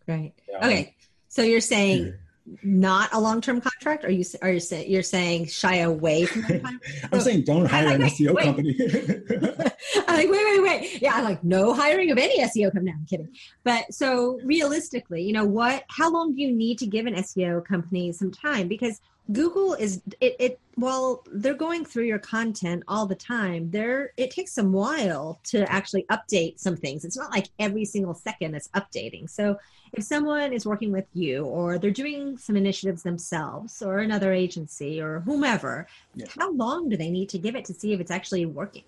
Right. 0.06 0.34
Yeah. 0.48 0.58
Okay. 0.66 0.96
So 1.28 1.42
you're 1.42 1.60
saying 1.60 2.14
not 2.62 3.12
a 3.12 3.20
long 3.20 3.40
term 3.40 3.60
contract? 3.60 4.04
Are 4.04 4.10
you 4.10 4.24
are 4.42 4.50
you 4.50 4.60
saying 4.60 4.90
you're 4.90 5.02
saying 5.02 5.46
shy 5.46 5.76
away 5.76 6.26
from 6.26 6.42
that 6.42 6.62
I'm 7.12 7.20
saying 7.20 7.44
don't 7.44 7.66
hire 7.66 7.86
like, 7.86 8.00
an 8.00 8.02
SEO 8.02 8.34
wait. 8.34 8.44
company. 8.44 8.76
I'm 10.08 10.16
like, 10.16 10.30
wait, 10.30 10.44
wait, 10.44 10.62
wait. 10.62 11.02
Yeah, 11.02 11.14
I'm 11.14 11.24
like, 11.24 11.42
no 11.44 11.72
hiring 11.72 12.10
of 12.10 12.18
any 12.18 12.40
SEO 12.40 12.72
company. 12.72 12.92
No, 12.92 12.98
I'm 12.98 13.06
kidding. 13.06 13.28
But 13.64 13.92
so 13.92 14.40
realistically, 14.44 15.22
you 15.22 15.32
know, 15.32 15.44
what 15.44 15.84
how 15.88 16.10
long 16.10 16.34
do 16.34 16.42
you 16.42 16.52
need 16.52 16.78
to 16.78 16.86
give 16.86 17.06
an 17.06 17.14
SEO 17.14 17.64
company 17.64 18.12
some 18.12 18.30
time? 18.30 18.68
Because 18.68 19.00
Google 19.32 19.74
is 19.74 20.02
it, 20.20 20.36
it 20.38 20.60
while 20.74 21.22
they're 21.32 21.54
going 21.54 21.84
through 21.84 22.04
your 22.04 22.18
content 22.18 22.82
all 22.88 23.06
the 23.06 23.14
time, 23.14 23.70
there 23.70 24.12
it 24.16 24.30
takes 24.30 24.52
some 24.52 24.72
while 24.72 25.38
to 25.44 25.70
actually 25.70 26.04
update 26.10 26.58
some 26.58 26.76
things. 26.76 27.04
It's 27.04 27.16
not 27.16 27.30
like 27.30 27.48
every 27.58 27.84
single 27.84 28.14
second 28.14 28.54
it's 28.54 28.68
updating. 28.68 29.28
So 29.28 29.58
if 29.92 30.04
someone 30.04 30.52
is 30.52 30.64
working 30.64 30.92
with 30.92 31.06
you 31.12 31.44
or 31.44 31.78
they're 31.78 31.90
doing 31.90 32.38
some 32.38 32.56
initiatives 32.56 33.02
themselves 33.02 33.82
or 33.82 33.98
another 33.98 34.32
agency 34.32 35.00
or 35.00 35.20
whomever, 35.20 35.86
yeah. 36.14 36.26
how 36.38 36.52
long 36.52 36.88
do 36.88 36.96
they 36.96 37.10
need 37.10 37.28
to 37.30 37.38
give 37.38 37.56
it 37.56 37.64
to 37.66 37.74
see 37.74 37.92
if 37.92 38.00
it's 38.00 38.10
actually 38.10 38.46
working? 38.46 38.84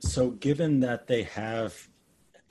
So 0.00 0.30
given 0.30 0.80
that 0.80 1.06
they 1.06 1.24
have 1.24 1.88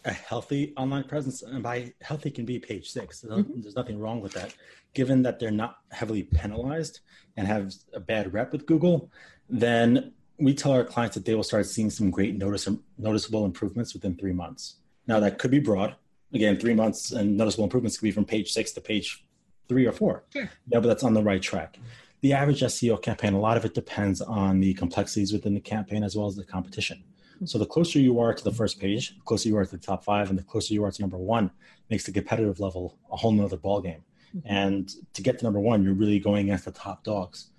a 0.06 0.12
healthy 0.12 0.74
online 0.78 1.04
presence, 1.04 1.42
and 1.42 1.62
by 1.62 1.94
healthy 2.02 2.32
can 2.32 2.46
be 2.46 2.60
page 2.60 2.90
6 2.90 3.26
mm-hmm. 3.28 3.62
there's 3.62 3.76
nothing 3.76 4.00
wrong 4.00 4.22
with 4.22 4.34
that. 4.34 4.56
Given 4.94 5.22
that 5.24 5.40
they're 5.40 5.52
not 5.52 5.78
heavily 5.92 6.24
penalized 6.24 7.02
and 7.36 7.48
have 7.48 7.74
a 7.94 8.00
bad 8.00 8.34
rep 8.34 8.52
with 8.52 8.66
Google, 8.66 9.12
then 9.50 10.14
we 10.40 10.54
tell 10.54 10.72
our 10.72 10.84
clients 10.84 11.16
that 11.16 11.26
they 11.26 11.36
will 11.36 11.44
start 11.44 11.66
seeing 11.66 11.90
some 11.90 12.10
great 12.10 12.36
notice, 12.36 12.68
noticeable 12.98 13.46
improvements 13.46 13.94
within 13.94 14.16
three 14.16 14.34
months. 14.34 14.76
Now 15.08 15.20
that 15.20 15.40
could 15.40 15.52
be 15.52 15.60
broad. 15.60 15.96
Again, 16.34 16.58
three 16.58 16.74
months 16.74 17.12
and 17.12 17.38
noticeable 17.38 17.64
improvements 17.64 17.98
could 17.98 18.06
be 18.06 18.12
from 18.12 18.26
page 18.26 18.52
six 18.52 18.72
to 18.74 18.82
page 18.82 19.24
three 19.68 19.86
or 19.86 19.92
four. 19.92 20.24
Sure. 20.32 20.50
Yeah, 20.68 20.80
but 20.80 20.88
that's 20.88 21.04
on 21.04 21.14
the 21.14 21.24
right 21.24 21.42
track. 21.42 21.78
The 22.22 22.34
average 22.34 22.62
SEO 22.62 23.02
campaign, 23.02 23.34
a 23.34 23.40
lot 23.40 23.58
of 23.58 23.66
it 23.66 23.74
depends 23.74 24.22
on 24.22 24.60
the 24.60 24.74
complexities 24.74 25.32
within 25.32 25.54
the 25.54 25.60
campaign 25.62 26.04
as 26.04 26.16
well 26.16 26.28
as 26.28 26.36
the 26.36 26.44
competition. 26.44 27.04
So 27.46 27.58
the 27.58 27.66
closer 27.66 28.00
you 28.00 28.20
are 28.20 28.34
to 28.34 28.44
the 28.44 28.52
first 28.52 28.80
page, 28.80 29.16
the 29.16 29.24
closer 29.24 29.50
you 29.50 29.58
are 29.58 29.66
to 29.66 29.72
the 29.72 29.78
top 29.78 30.04
five, 30.04 30.30
and 30.30 30.38
the 30.38 30.44
closer 30.44 30.74
you 30.74 30.84
are 30.84 30.92
to 30.92 31.02
number 31.02 31.18
one, 31.18 31.52
makes 31.90 32.06
the 32.06 32.12
competitive 32.12 32.60
level 32.60 32.98
a 33.12 33.16
whole 33.16 33.32
nother 33.32 33.58
ballgame. 33.58 34.02
Mm-hmm. 34.36 34.40
And 34.46 34.92
to 35.14 35.22
get 35.22 35.40
to 35.40 35.46
number 35.46 35.60
one, 35.60 35.84
you're 35.84 35.94
really 35.94 36.20
going 36.20 36.48
against 36.48 36.66
the 36.66 36.72
top 36.72 37.04
dogs. 37.04 37.50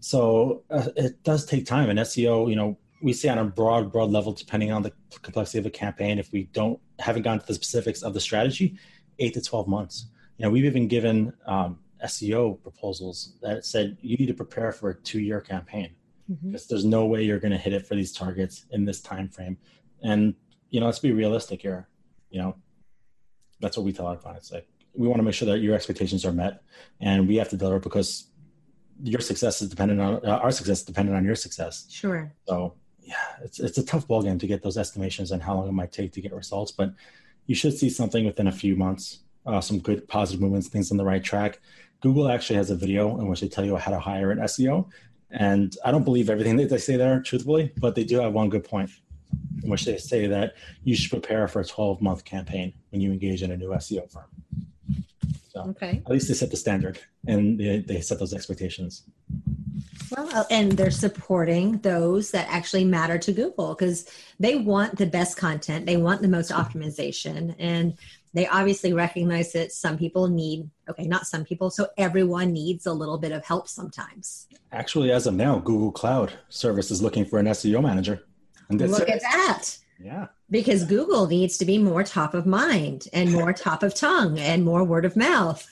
So 0.00 0.62
uh, 0.70 0.88
it 0.96 1.22
does 1.22 1.46
take 1.46 1.66
time. 1.66 1.90
And 1.90 1.98
SEO, 1.98 2.48
you 2.48 2.56
know, 2.56 2.78
we 3.02 3.12
say 3.12 3.28
on 3.28 3.38
a 3.38 3.44
broad, 3.44 3.92
broad 3.92 4.10
level, 4.10 4.32
depending 4.32 4.72
on 4.72 4.82
the 4.82 4.92
complexity 5.22 5.58
of 5.58 5.66
a 5.66 5.70
campaign, 5.70 6.18
if 6.18 6.32
we 6.32 6.44
don't 6.52 6.80
haven't 6.98 7.22
gone 7.22 7.38
to 7.38 7.46
the 7.46 7.54
specifics 7.54 8.02
of 8.02 8.14
the 8.14 8.20
strategy, 8.20 8.76
eight 9.18 9.34
to 9.34 9.42
twelve 9.42 9.68
months. 9.68 10.06
You 10.38 10.44
know, 10.44 10.50
we've 10.50 10.64
even 10.64 10.88
given 10.88 11.32
um, 11.46 11.78
SEO 12.04 12.62
proposals 12.62 13.34
that 13.42 13.64
said 13.64 13.96
you 14.00 14.16
need 14.16 14.26
to 14.26 14.34
prepare 14.34 14.72
for 14.72 14.90
a 14.90 14.94
two-year 14.94 15.40
campaign 15.40 15.90
mm-hmm. 16.30 16.50
because 16.50 16.66
there's 16.66 16.84
no 16.84 17.06
way 17.06 17.22
you're 17.22 17.38
going 17.38 17.52
to 17.52 17.58
hit 17.58 17.72
it 17.72 17.86
for 17.86 17.94
these 17.94 18.12
targets 18.12 18.66
in 18.70 18.84
this 18.84 19.00
time 19.00 19.28
frame. 19.28 19.58
And 20.02 20.34
you 20.70 20.80
know, 20.80 20.86
let's 20.86 20.98
be 20.98 21.12
realistic 21.12 21.62
here. 21.62 21.88
You 22.30 22.40
know, 22.40 22.56
that's 23.60 23.76
what 23.76 23.84
we 23.84 23.92
tell 23.92 24.06
our 24.06 24.16
clients. 24.16 24.52
Like, 24.52 24.68
we 24.94 25.08
want 25.08 25.18
to 25.18 25.22
make 25.22 25.34
sure 25.34 25.46
that 25.46 25.60
your 25.60 25.74
expectations 25.74 26.24
are 26.24 26.32
met, 26.32 26.62
and 27.00 27.28
we 27.28 27.36
have 27.36 27.48
to 27.50 27.56
deliver 27.56 27.78
because 27.78 28.30
your 29.02 29.20
success 29.20 29.60
is 29.60 29.68
dependent 29.68 30.00
on 30.00 30.24
uh, 30.24 30.38
our 30.38 30.50
success 30.50 30.78
is 30.80 30.84
dependent 30.84 31.16
on 31.16 31.24
your 31.24 31.34
success. 31.34 31.86
Sure. 31.90 32.32
So 32.48 32.74
yeah, 33.00 33.14
it's 33.42 33.60
it's 33.60 33.78
a 33.78 33.84
tough 33.84 34.08
ballgame 34.08 34.40
to 34.40 34.46
get 34.46 34.62
those 34.62 34.76
estimations 34.76 35.30
and 35.32 35.42
how 35.42 35.54
long 35.54 35.68
it 35.68 35.72
might 35.72 35.92
take 35.92 36.12
to 36.12 36.20
get 36.20 36.32
results, 36.32 36.72
but 36.72 36.92
you 37.46 37.54
should 37.54 37.76
see 37.76 37.88
something 37.88 38.24
within 38.26 38.48
a 38.48 38.52
few 38.52 38.76
months. 38.76 39.20
Uh, 39.46 39.60
some 39.60 39.78
good 39.78 40.08
positive 40.08 40.40
movements, 40.40 40.66
things 40.66 40.90
on 40.90 40.96
the 40.96 41.04
right 41.04 41.22
track. 41.22 41.60
Google 42.00 42.28
actually 42.28 42.56
has 42.56 42.70
a 42.70 42.74
video 42.74 43.20
in 43.20 43.28
which 43.28 43.40
they 43.40 43.48
tell 43.48 43.64
you 43.64 43.76
how 43.76 43.92
to 43.92 44.00
hire 44.00 44.32
an 44.32 44.38
SEO, 44.38 44.88
and 45.30 45.76
I 45.84 45.90
don't 45.90 46.04
believe 46.04 46.30
everything 46.30 46.56
that 46.56 46.68
they 46.68 46.78
say 46.78 46.96
there, 46.96 47.20
truthfully, 47.20 47.72
but 47.78 47.94
they 47.94 48.04
do 48.04 48.20
have 48.20 48.32
one 48.32 48.48
good 48.48 48.64
point 48.64 48.90
in 49.62 49.70
which 49.70 49.84
they 49.84 49.96
say 49.98 50.26
that 50.26 50.54
you 50.84 50.94
should 50.94 51.10
prepare 51.10 51.48
for 51.48 51.60
a 51.60 51.64
12 51.64 52.00
month 52.00 52.24
campaign 52.24 52.72
when 52.90 53.00
you 53.00 53.12
engage 53.12 53.42
in 53.42 53.50
a 53.50 53.56
new 53.56 53.70
SEO 53.70 54.10
firm. 54.10 54.26
So 55.48 55.62
okay. 55.70 56.02
at 56.04 56.10
least 56.10 56.28
they 56.28 56.34
set 56.34 56.50
the 56.50 56.56
standard 56.56 56.98
and 57.26 57.58
they, 57.58 57.78
they 57.78 58.00
set 58.00 58.18
those 58.18 58.34
expectations. 58.34 59.04
Well, 60.10 60.28
uh, 60.34 60.44
and 60.50 60.72
they're 60.72 60.90
supporting 60.90 61.78
those 61.78 62.30
that 62.30 62.46
actually 62.48 62.84
matter 62.84 63.18
to 63.18 63.32
Google 63.32 63.74
because 63.74 64.08
they 64.38 64.56
want 64.56 64.96
the 64.96 65.06
best 65.06 65.36
content, 65.36 65.86
they 65.86 65.96
want 65.96 66.22
the 66.22 66.28
most 66.28 66.52
optimization, 66.52 67.54
and 67.58 67.94
they 68.34 68.46
obviously 68.46 68.92
recognize 68.92 69.52
that 69.52 69.72
some 69.72 69.96
people 69.96 70.28
need 70.28 70.68
okay 70.88 71.06
not 71.06 71.26
some 71.26 71.44
people 71.44 71.70
so 71.70 71.88
everyone 71.96 72.52
needs 72.52 72.86
a 72.86 72.92
little 72.92 73.18
bit 73.18 73.32
of 73.32 73.44
help 73.44 73.68
sometimes. 73.68 74.46
Actually 74.72 75.10
as 75.10 75.26
of 75.26 75.34
now 75.34 75.58
google 75.58 75.92
cloud 75.92 76.32
service 76.48 76.90
is 76.90 77.02
looking 77.02 77.24
for 77.24 77.38
an 77.38 77.46
seo 77.46 77.82
manager. 77.82 78.24
And 78.68 78.80
look 78.80 79.08
at 79.08 79.22
that. 79.22 79.78
Yeah. 79.98 80.26
Because 80.50 80.84
google 80.84 81.26
needs 81.26 81.56
to 81.58 81.64
be 81.64 81.78
more 81.78 82.02
top 82.02 82.34
of 82.34 82.46
mind 82.46 83.08
and 83.12 83.32
more 83.32 83.52
top 83.54 83.82
of 83.82 83.94
tongue 83.94 84.38
and 84.38 84.64
more 84.64 84.84
word 84.84 85.04
of 85.04 85.16
mouth. 85.16 85.66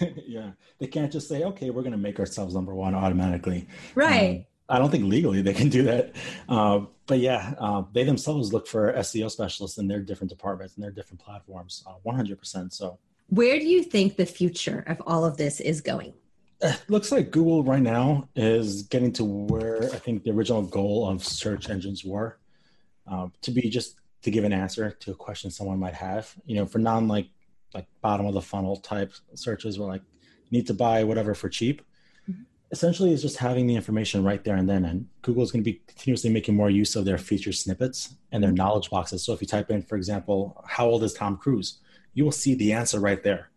Yeah. 0.26 0.50
They 0.78 0.86
can't 0.86 1.10
just 1.10 1.28
say 1.28 1.44
okay 1.44 1.70
we're 1.70 1.82
going 1.82 1.92
to 1.92 1.98
make 1.98 2.20
ourselves 2.20 2.54
number 2.54 2.74
one 2.74 2.94
automatically. 2.94 3.66
Right. 3.94 4.40
Um, 4.40 4.44
I 4.68 4.78
don't 4.78 4.90
think 4.90 5.04
legally 5.04 5.42
they 5.42 5.54
can 5.54 5.68
do 5.68 5.82
that. 5.84 6.14
Uh, 6.48 6.80
but 7.06 7.20
yeah, 7.20 7.54
uh, 7.58 7.84
they 7.92 8.04
themselves 8.04 8.52
look 8.52 8.66
for 8.66 8.92
SEO 8.92 9.30
specialists 9.30 9.78
in 9.78 9.88
their 9.88 10.00
different 10.00 10.30
departments 10.30 10.74
and 10.74 10.84
their 10.84 10.90
different 10.90 11.20
platforms, 11.20 11.82
uh, 11.86 11.94
100%. 12.06 12.72
So, 12.72 12.98
where 13.30 13.58
do 13.58 13.66
you 13.66 13.82
think 13.82 14.16
the 14.16 14.26
future 14.26 14.84
of 14.86 15.02
all 15.06 15.24
of 15.24 15.36
this 15.36 15.60
is 15.60 15.80
going? 15.80 16.12
It 16.60 16.80
looks 16.88 17.12
like 17.12 17.30
Google 17.30 17.62
right 17.62 17.82
now 17.82 18.28
is 18.34 18.82
getting 18.82 19.12
to 19.14 19.24
where 19.24 19.84
I 19.84 19.98
think 19.98 20.24
the 20.24 20.30
original 20.30 20.62
goal 20.62 21.08
of 21.08 21.24
search 21.24 21.70
engines 21.70 22.04
were 22.04 22.38
uh, 23.06 23.28
to 23.42 23.50
be 23.50 23.70
just 23.70 23.96
to 24.22 24.30
give 24.30 24.44
an 24.44 24.52
answer 24.52 24.90
to 24.90 25.12
a 25.12 25.14
question 25.14 25.50
someone 25.50 25.78
might 25.78 25.94
have. 25.94 26.34
You 26.46 26.56
know, 26.56 26.66
for 26.66 26.78
non 26.78 27.06
like 27.06 27.28
like 27.74 27.86
bottom 28.00 28.26
of 28.26 28.34
the 28.34 28.42
funnel 28.42 28.76
type 28.76 29.12
searches, 29.34 29.78
where 29.78 29.88
like 29.88 30.02
need 30.50 30.66
to 30.66 30.74
buy 30.74 31.04
whatever 31.04 31.34
for 31.34 31.48
cheap 31.48 31.82
essentially 32.70 33.12
is 33.12 33.22
just 33.22 33.38
having 33.38 33.66
the 33.66 33.74
information 33.74 34.24
right 34.24 34.44
there 34.44 34.56
and 34.56 34.68
then. 34.68 34.84
And 34.84 35.06
Google 35.22 35.42
is 35.42 35.50
going 35.50 35.64
to 35.64 35.70
be 35.70 35.80
continuously 35.86 36.30
making 36.30 36.54
more 36.54 36.70
use 36.70 36.96
of 36.96 37.04
their 37.04 37.18
feature 37.18 37.52
snippets 37.52 38.14
and 38.32 38.42
their 38.42 38.52
knowledge 38.52 38.90
boxes. 38.90 39.24
So 39.24 39.32
if 39.32 39.40
you 39.40 39.46
type 39.46 39.70
in, 39.70 39.82
for 39.82 39.96
example, 39.96 40.62
how 40.66 40.86
old 40.86 41.02
is 41.02 41.14
Tom 41.14 41.36
Cruise, 41.36 41.78
you 42.14 42.24
will 42.24 42.32
see 42.32 42.54
the 42.54 42.72
answer 42.72 43.00
right 43.00 43.22
there. 43.22 43.50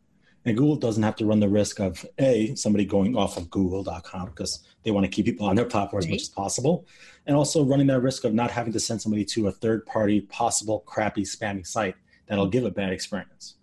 And 0.45 0.57
Google 0.57 0.75
doesn't 0.75 1.03
have 1.03 1.15
to 1.17 1.25
run 1.25 1.39
the 1.39 1.49
risk 1.49 1.79
of 1.79 2.03
A, 2.17 2.55
somebody 2.55 2.83
going 2.83 3.15
off 3.15 3.37
of 3.37 3.49
google.com 3.51 4.29
because 4.29 4.63
they 4.83 4.89
want 4.89 5.03
to 5.03 5.09
keep 5.09 5.25
people 5.25 5.45
on 5.45 5.55
their 5.55 5.65
platform 5.65 5.99
as 5.99 6.09
much 6.09 6.21
as 6.21 6.29
possible. 6.29 6.87
And 7.27 7.35
also 7.35 7.63
running 7.63 7.87
that 7.87 8.01
risk 8.01 8.23
of 8.23 8.33
not 8.33 8.49
having 8.49 8.73
to 8.73 8.79
send 8.79 9.01
somebody 9.01 9.23
to 9.25 9.47
a 9.47 9.51
third 9.51 9.85
party, 9.85 10.21
possible 10.21 10.79
crappy, 10.87 11.23
spammy 11.23 11.67
site 11.67 11.95
that'll 12.25 12.47
give 12.47 12.65
a 12.65 12.71
bad 12.71 12.91
experience. 12.91 13.55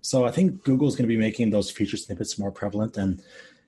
So 0.00 0.24
I 0.24 0.32
think 0.32 0.64
Google 0.64 0.88
is 0.88 0.96
going 0.96 1.08
to 1.08 1.14
be 1.14 1.16
making 1.16 1.50
those 1.50 1.70
feature 1.70 1.96
snippets 1.96 2.38
more 2.38 2.50
prevalent. 2.50 2.96
And, 2.96 3.22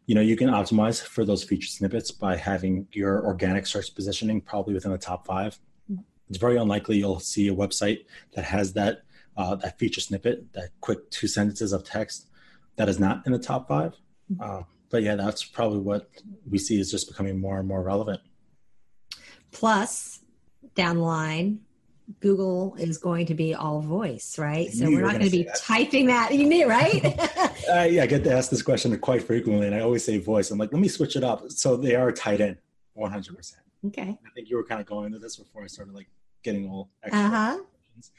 you 0.07 0.14
know, 0.14 0.20
you 0.20 0.36
can 0.36 0.48
optimize 0.48 1.02
for 1.02 1.24
those 1.24 1.42
feature 1.42 1.68
snippets 1.68 2.11
by 2.11 2.36
having 2.36 2.86
your 2.92 3.24
organic 3.26 3.66
search 3.66 3.94
positioning 3.94 4.40
probably 4.40 4.72
within 4.72 4.92
the 4.92 4.98
top 4.98 5.26
five. 5.26 5.59
It's 6.28 6.38
very 6.38 6.57
unlikely 6.57 6.96
you'll 6.96 7.20
see 7.20 7.48
a 7.48 7.54
website 7.54 8.04
that 8.34 8.44
has 8.44 8.72
that 8.72 9.02
uh, 9.36 9.54
that 9.57 9.78
feature 9.78 10.00
snippet, 10.00 10.52
that 10.54 10.70
quick 10.80 11.11
two 11.11 11.28
sentences 11.28 11.72
of 11.72 11.84
text 11.84 12.28
that 12.76 12.88
is 12.88 12.98
not 12.98 13.26
in 13.26 13.32
the 13.32 13.38
top 13.38 13.68
5 13.68 13.92
mm-hmm. 13.92 14.40
uh, 14.40 14.62
but 14.88 15.02
yeah, 15.02 15.14
that's 15.14 15.44
probably 15.44 15.80
what 15.80 16.09
we 16.48 16.59
see 16.59 16.78
is 16.78 16.90
just 16.90 17.09
becoming 17.09 17.38
more 17.40 17.59
and 17.59 17.66
more 17.66 17.82
relevant. 17.82 18.20
Plus, 19.50 20.20
down 20.74 20.96
the 20.96 21.02
line, 21.02 21.61
Google 22.20 22.76
is 22.78 22.98
going 22.98 23.26
to 23.26 23.34
be 23.34 23.54
all 23.54 23.80
voice, 23.80 24.38
right? 24.38 24.70
So 24.72 24.86
we're 24.86 25.00
not 25.00 25.12
going 25.12 25.24
to 25.24 25.30
be 25.30 25.44
that. 25.44 25.57
typing 25.57 26.07
that. 26.07 26.34
You 26.34 26.46
knew, 26.46 26.68
right? 26.68 27.04
uh, 27.70 27.82
yeah, 27.82 28.04
I 28.04 28.07
get 28.07 28.22
to 28.24 28.32
ask 28.32 28.50
this 28.50 28.62
question 28.62 28.96
quite 28.98 29.22
frequently, 29.22 29.66
and 29.66 29.74
I 29.74 29.80
always 29.80 30.04
say 30.04 30.18
voice. 30.18 30.50
I'm 30.50 30.59
like, 30.59 30.72
let 30.72 30.80
me 30.80 30.88
switch 30.88 31.16
it 31.16 31.24
up. 31.24 31.50
So 31.50 31.76
they 31.76 31.96
are 31.96 32.12
tied 32.12 32.40
in 32.40 32.57
100%. 32.96 33.54
Okay. 33.86 34.02
I 34.02 34.30
think 34.34 34.48
you 34.48 34.57
were 34.57 34.64
kind 34.64 34.80
of 34.80 34.86
going 34.86 35.07
into 35.07 35.18
this 35.18 35.36
before 35.36 35.64
I 35.64 35.66
started 35.66 35.94
like 35.94 36.09
getting 36.42 36.70
all 36.70 36.90
extra 37.02 37.20
uh-huh. 37.20 37.57
questions. 37.57 38.12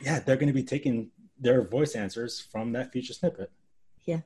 Yeah, 0.00 0.20
they're 0.20 0.36
going 0.36 0.48
to 0.48 0.52
be 0.52 0.64
taking 0.64 1.10
their 1.38 1.62
voice 1.62 1.94
answers 1.94 2.40
from 2.40 2.72
that 2.72 2.92
feature 2.92 3.12
snippet. 3.12 3.50
Yeah. 4.04 4.20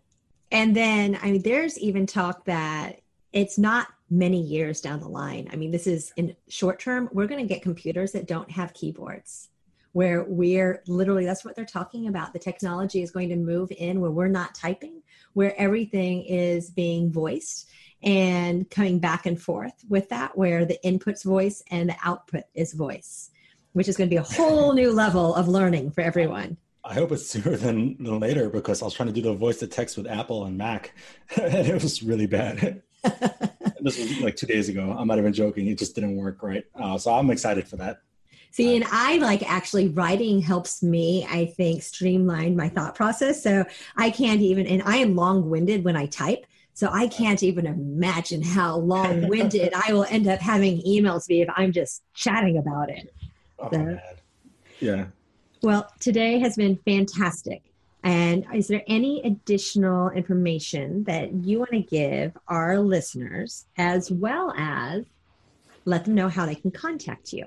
And 0.51 0.75
then, 0.75 1.19
I 1.23 1.33
mean, 1.33 1.43
there's 1.43 1.79
even 1.79 2.07
talk 2.07 2.47
that 2.47 3.01
it's 3.33 3.59
not 3.59 3.89
many 4.11 4.41
years 4.41 4.81
down 4.81 5.01
the 5.01 5.09
line. 5.09 5.49
I 5.53 5.57
mean, 5.57 5.71
this 5.71 5.87
is 5.87 6.13
in 6.17 6.35
short 6.49 6.81
term, 6.81 7.09
we're 7.13 7.27
going 7.27 7.47
to 7.47 7.53
get 7.53 7.63
computers 7.63 8.13
that 8.13 8.27
don't 8.27 8.51
have 8.51 8.75
keyboards 8.75 9.49
where 9.93 10.25
we're 10.29 10.83
literally, 10.87 11.25
that's 11.25 11.45
what 11.45 11.57
they're 11.57 11.65
talking 11.65 12.09
about. 12.09 12.33
The 12.33 12.39
technology 12.39 13.03
is 13.03 13.11
going 13.11 13.31
to 13.31 13.37
move 13.37 13.73
in 13.77 14.01
where 14.01 14.11
we're 14.11 14.29
not 14.29 14.55
typing, 14.55 15.03
where 15.33 15.59
everything 15.59 16.25
is 16.25 16.71
being 16.71 17.11
voiced 17.11 17.69
and 18.03 18.69
coming 18.71 18.99
back 18.99 19.27
and 19.27 19.41
forth 19.41 19.73
with 19.89 20.09
that, 20.11 20.37
where 20.37 20.65
the 20.65 20.79
input's 20.87 21.23
voice 21.25 21.63
and 21.71 21.89
the 21.89 21.97
output 22.05 22.45
is 22.55 22.75
voice, 22.75 23.31
which 23.73 23.89
is 23.89 23.97
going 23.97 24.09
to 24.09 24.15
be 24.15 24.19
a 24.19 24.23
whole 24.23 24.73
new 24.75 24.93
level 24.93 25.35
of 25.35 25.49
learning 25.49 25.91
for 25.91 26.03
everyone. 26.03 26.57
I 26.85 26.95
hope 26.95 27.13
it's 27.13 27.29
sooner 27.29 27.57
than, 27.57 28.03
than 28.03 28.21
later 28.21 28.49
because 28.49 28.81
I 28.81 28.85
was 28.85 28.95
trying 28.95 29.09
to 29.09 29.13
do 29.13 29.23
the 29.23 29.35
voice 29.35 29.59
to 29.59 29.67
text 29.67 29.97
with 29.97 30.07
Apple 30.07 30.45
and 30.45 30.57
Mac, 30.57 30.95
and 31.37 31.67
it 31.67 31.83
was 31.83 32.03
really 32.03 32.27
bad. 32.27 32.83
this 33.81 33.99
was 33.99 34.21
like 34.21 34.37
two 34.37 34.47
days 34.47 34.69
ago. 34.69 34.95
I'm 34.97 35.07
not 35.07 35.19
even 35.19 35.33
joking. 35.33 35.67
It 35.69 35.79
just 35.79 35.95
didn't 35.95 36.17
work 36.17 36.43
right. 36.43 36.65
Uh, 36.75 36.99
so 36.99 37.13
I'm 37.15 37.31
excited 37.31 37.69
for 37.69 37.77
that. 37.77 38.01
See, 38.51 38.77
and 38.77 38.85
I 38.91 39.19
like 39.19 39.49
actually 39.49 39.89
writing 39.89 40.41
helps 40.41 40.83
me, 40.83 41.27
I 41.31 41.47
think, 41.47 41.83
streamline 41.83 42.57
my 42.57 42.69
thought 42.69 42.95
process. 42.95 43.43
So 43.43 43.65
I 43.97 44.11
can't 44.11 44.41
even, 44.41 44.67
and 44.67 44.83
I 44.83 44.97
am 44.97 45.15
long 45.15 45.51
winded 45.51 45.85
when 45.85 45.97
I 45.97 46.07
type. 46.07 46.47
So 46.73 46.89
I 46.91 47.09
can't 47.09 47.43
even 47.43 47.67
imagine 47.67 48.41
how 48.41 48.77
long 48.77 49.29
winded 49.29 49.73
I 49.75 49.93
will 49.93 50.05
end 50.05 50.29
up 50.29 50.41
having 50.41 50.81
emails 50.83 51.27
be 51.27 51.43
if 51.43 51.49
I'm 51.57 51.73
just 51.73 52.03
chatting 52.15 52.57
about 52.57 52.89
it. 52.89 53.13
Oh, 53.59 53.69
so, 53.71 53.99
yeah. 54.81 55.07
Well, 55.63 55.93
today 55.99 56.39
has 56.39 56.57
been 56.57 56.77
fantastic. 56.85 57.63
And 58.05 58.47
is 58.55 58.69
there 58.69 58.83
any 58.87 59.23
additional 59.23 60.11
information 60.11 61.05
that 61.05 61.33
you 61.33 61.59
want 61.59 61.73
to 61.73 61.81
give 61.81 62.37
our 62.47 62.79
listeners 62.79 63.67
as 63.77 64.11
well 64.11 64.53
as 64.57 65.05
let 65.85 66.05
them 66.05 66.15
know 66.15 66.29
how 66.29 66.47
they 66.47 66.55
can 66.55 66.71
contact 66.71 67.33
you? 67.33 67.45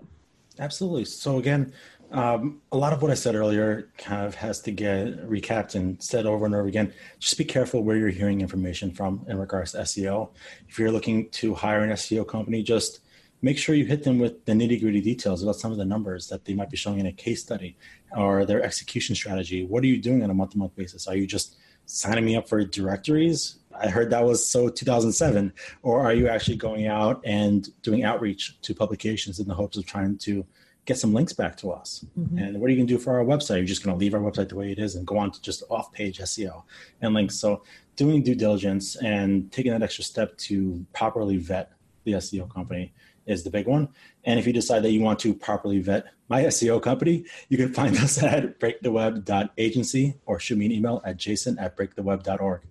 Absolutely. 0.60 1.06
So, 1.06 1.38
again, 1.38 1.74
um, 2.12 2.62
a 2.74 2.78
lot 2.78 2.92
of 2.92 3.02
what 3.02 3.10
I 3.10 3.14
said 3.14 3.36
earlier 3.36 3.90
kind 3.98 4.26
of 4.26 4.36
has 4.36 4.60
to 4.62 4.72
get 4.72 5.30
recapped 5.30 5.76
and 5.76 6.02
said 6.04 6.26
over 6.26 6.46
and 6.46 6.54
over 6.54 6.68
again. 6.68 6.94
Just 7.20 7.38
be 7.38 7.46
careful 7.46 7.84
where 7.84 7.96
you're 7.96 8.10
hearing 8.10 8.42
information 8.42 8.92
from 8.92 9.26
in 9.30 9.38
regards 9.38 9.72
to 9.72 9.80
SEO. 9.80 10.30
If 10.68 10.78
you're 10.78 10.92
looking 10.92 11.30
to 11.30 11.54
hire 11.54 11.84
an 11.84 11.92
SEO 11.92 12.28
company, 12.28 12.64
just 12.64 13.00
make 13.42 13.58
sure 13.58 13.76
you 13.76 13.86
hit 13.86 14.04
them 14.04 14.20
with 14.20 14.46
the 14.46 14.52
nitty 14.52 14.80
gritty 14.80 15.02
details 15.02 15.42
about 15.42 15.56
some 15.56 15.72
of 15.72 15.78
the 15.78 15.86
numbers 15.86 16.28
that 16.28 16.46
they 16.46 16.54
might 16.54 16.70
be 16.70 16.78
showing 16.78 17.00
in 17.00 17.08
a 17.08 17.12
case 17.12 17.42
study 17.42 17.76
or 18.16 18.46
their 18.46 18.64
execution 18.64 19.16
strategy. 19.16 19.66
What 19.66 19.84
are 19.84 19.88
you 19.88 19.98
doing 19.98 20.24
on 20.24 20.30
a 20.30 20.34
month 20.34 20.52
to 20.52 20.58
month 20.58 20.76
basis? 20.76 21.08
Are 21.08 21.16
you 21.16 21.26
just 21.26 21.58
signing 21.86 22.26
me 22.26 22.36
up 22.36 22.48
for 22.48 22.64
directories? 22.64 23.58
I 23.80 23.88
heard 23.88 24.10
that 24.12 24.24
was 24.24 24.46
so 24.46 24.70
2007. 24.70 25.54
Or 25.82 26.02
are 26.06 26.14
you 26.14 26.28
actually 26.28 26.58
going 26.58 26.88
out 26.88 27.22
and 27.26 27.68
doing 27.82 28.04
outreach 28.04 28.62
to 28.62 28.76
publications 28.76 29.40
in 29.40 29.48
the 29.48 29.56
hopes 29.56 29.78
of 29.78 29.86
trying 29.86 30.18
to 30.20 30.46
get 30.86 30.98
some 30.98 31.14
links 31.14 31.34
back 31.34 31.58
to 31.58 31.72
us? 31.72 32.06
Mm-hmm. 32.20 32.38
And 32.38 32.60
what 32.60 32.68
are 32.68 32.72
you 32.72 32.78
going 32.78 32.88
to 32.88 32.94
do 32.94 33.00
for 33.00 33.18
our 33.18 33.26
website? 33.26 33.56
Are 33.56 33.58
You're 33.58 33.66
just 33.66 33.84
going 33.84 33.96
to 33.96 34.00
leave 34.00 34.14
our 34.14 34.20
website 34.20 34.50
the 34.50 34.56
way 34.56 34.72
it 34.72 34.80
is 34.80 34.96
and 34.96 35.08
go 35.08 35.18
on 35.18 35.32
to 35.32 35.42
just 35.42 35.64
off 35.70 35.92
page 35.92 36.20
SEO 36.20 36.64
and 37.02 37.14
links. 37.14 37.36
So 37.36 37.64
doing 37.96 38.22
due 38.22 38.36
diligence 38.36 38.98
and 38.98 39.52
taking 39.52 39.72
that 39.72 39.82
extra 39.82 40.04
step 40.04 40.38
to 40.38 40.86
properly 40.94 41.38
vet 41.38 41.72
the 42.04 42.14
SEO 42.14 42.52
company 42.54 42.94
is 43.26 43.44
the 43.44 43.50
big 43.50 43.68
one. 43.68 43.90
And 44.24 44.40
if 44.40 44.48
you 44.48 44.54
decide 44.54 44.84
that 44.84 44.92
you 44.92 45.02
want 45.02 45.20
to 45.20 45.34
properly 45.34 45.80
vet 45.80 46.06
my 46.30 46.44
SEO 46.44 46.82
company, 46.82 47.26
you 47.50 47.58
can 47.58 47.74
find 47.74 47.98
us 47.98 48.22
at 48.24 48.60
breaktheweb.agency 48.60 50.16
or 50.26 50.40
shoot 50.40 50.58
me 50.58 50.66
an 50.66 50.72
email 50.72 51.02
at 51.06 51.18
jason 51.18 51.60
at 51.60 51.78
breaktheweb.org. 51.78 52.62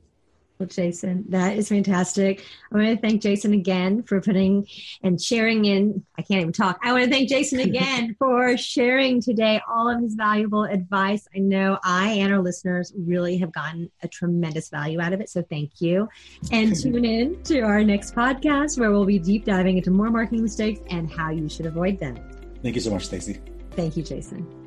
Well, 0.61 0.66
Jason, 0.66 1.24
that 1.30 1.56
is 1.56 1.70
fantastic. 1.70 2.44
I 2.70 2.76
want 2.76 2.88
to 2.88 2.96
thank 2.98 3.22
Jason 3.22 3.54
again 3.54 4.02
for 4.02 4.20
putting 4.20 4.66
and 5.02 5.18
sharing 5.18 5.64
in. 5.64 6.04
I 6.18 6.22
can't 6.22 6.42
even 6.42 6.52
talk. 6.52 6.78
I 6.82 6.92
want 6.92 7.04
to 7.04 7.11
thank 7.11 7.30
Jason 7.30 7.61
again 7.61 8.14
for 8.18 8.58
sharing 8.58 9.22
today 9.22 9.62
all 9.66 9.88
of 9.88 10.02
his 10.02 10.16
valuable 10.16 10.64
advice. 10.64 11.26
I 11.34 11.38
know 11.38 11.78
I 11.82 12.11
and 12.11 12.30
our 12.30 12.42
listeners 12.42 12.92
really 12.94 13.38
have 13.38 13.52
gotten 13.52 13.90
a 14.02 14.08
tremendous 14.08 14.68
value 14.68 15.00
out 15.00 15.14
of 15.14 15.22
it. 15.22 15.30
So 15.30 15.42
thank 15.48 15.80
you. 15.80 16.11
And 16.52 16.78
tune 16.78 17.06
in 17.06 17.42
to 17.44 17.61
our 17.62 17.82
next 17.82 18.14
podcast 18.14 18.78
where 18.78 18.90
we'll 18.90 19.06
be 19.06 19.18
deep 19.18 19.46
diving 19.46 19.78
into 19.78 19.90
more 19.90 20.11
marketing 20.11 20.42
mistakes 20.42 20.80
and 20.90 21.11
how 21.11 21.30
you 21.30 21.48
should 21.48 21.64
avoid 21.64 21.98
them. 21.98 22.18
Thank 22.62 22.74
you 22.74 22.82
so 22.82 22.90
much, 22.90 23.06
Stacy. 23.06 23.40
Thank 23.70 23.96
you, 23.96 24.02
Jason. 24.02 24.59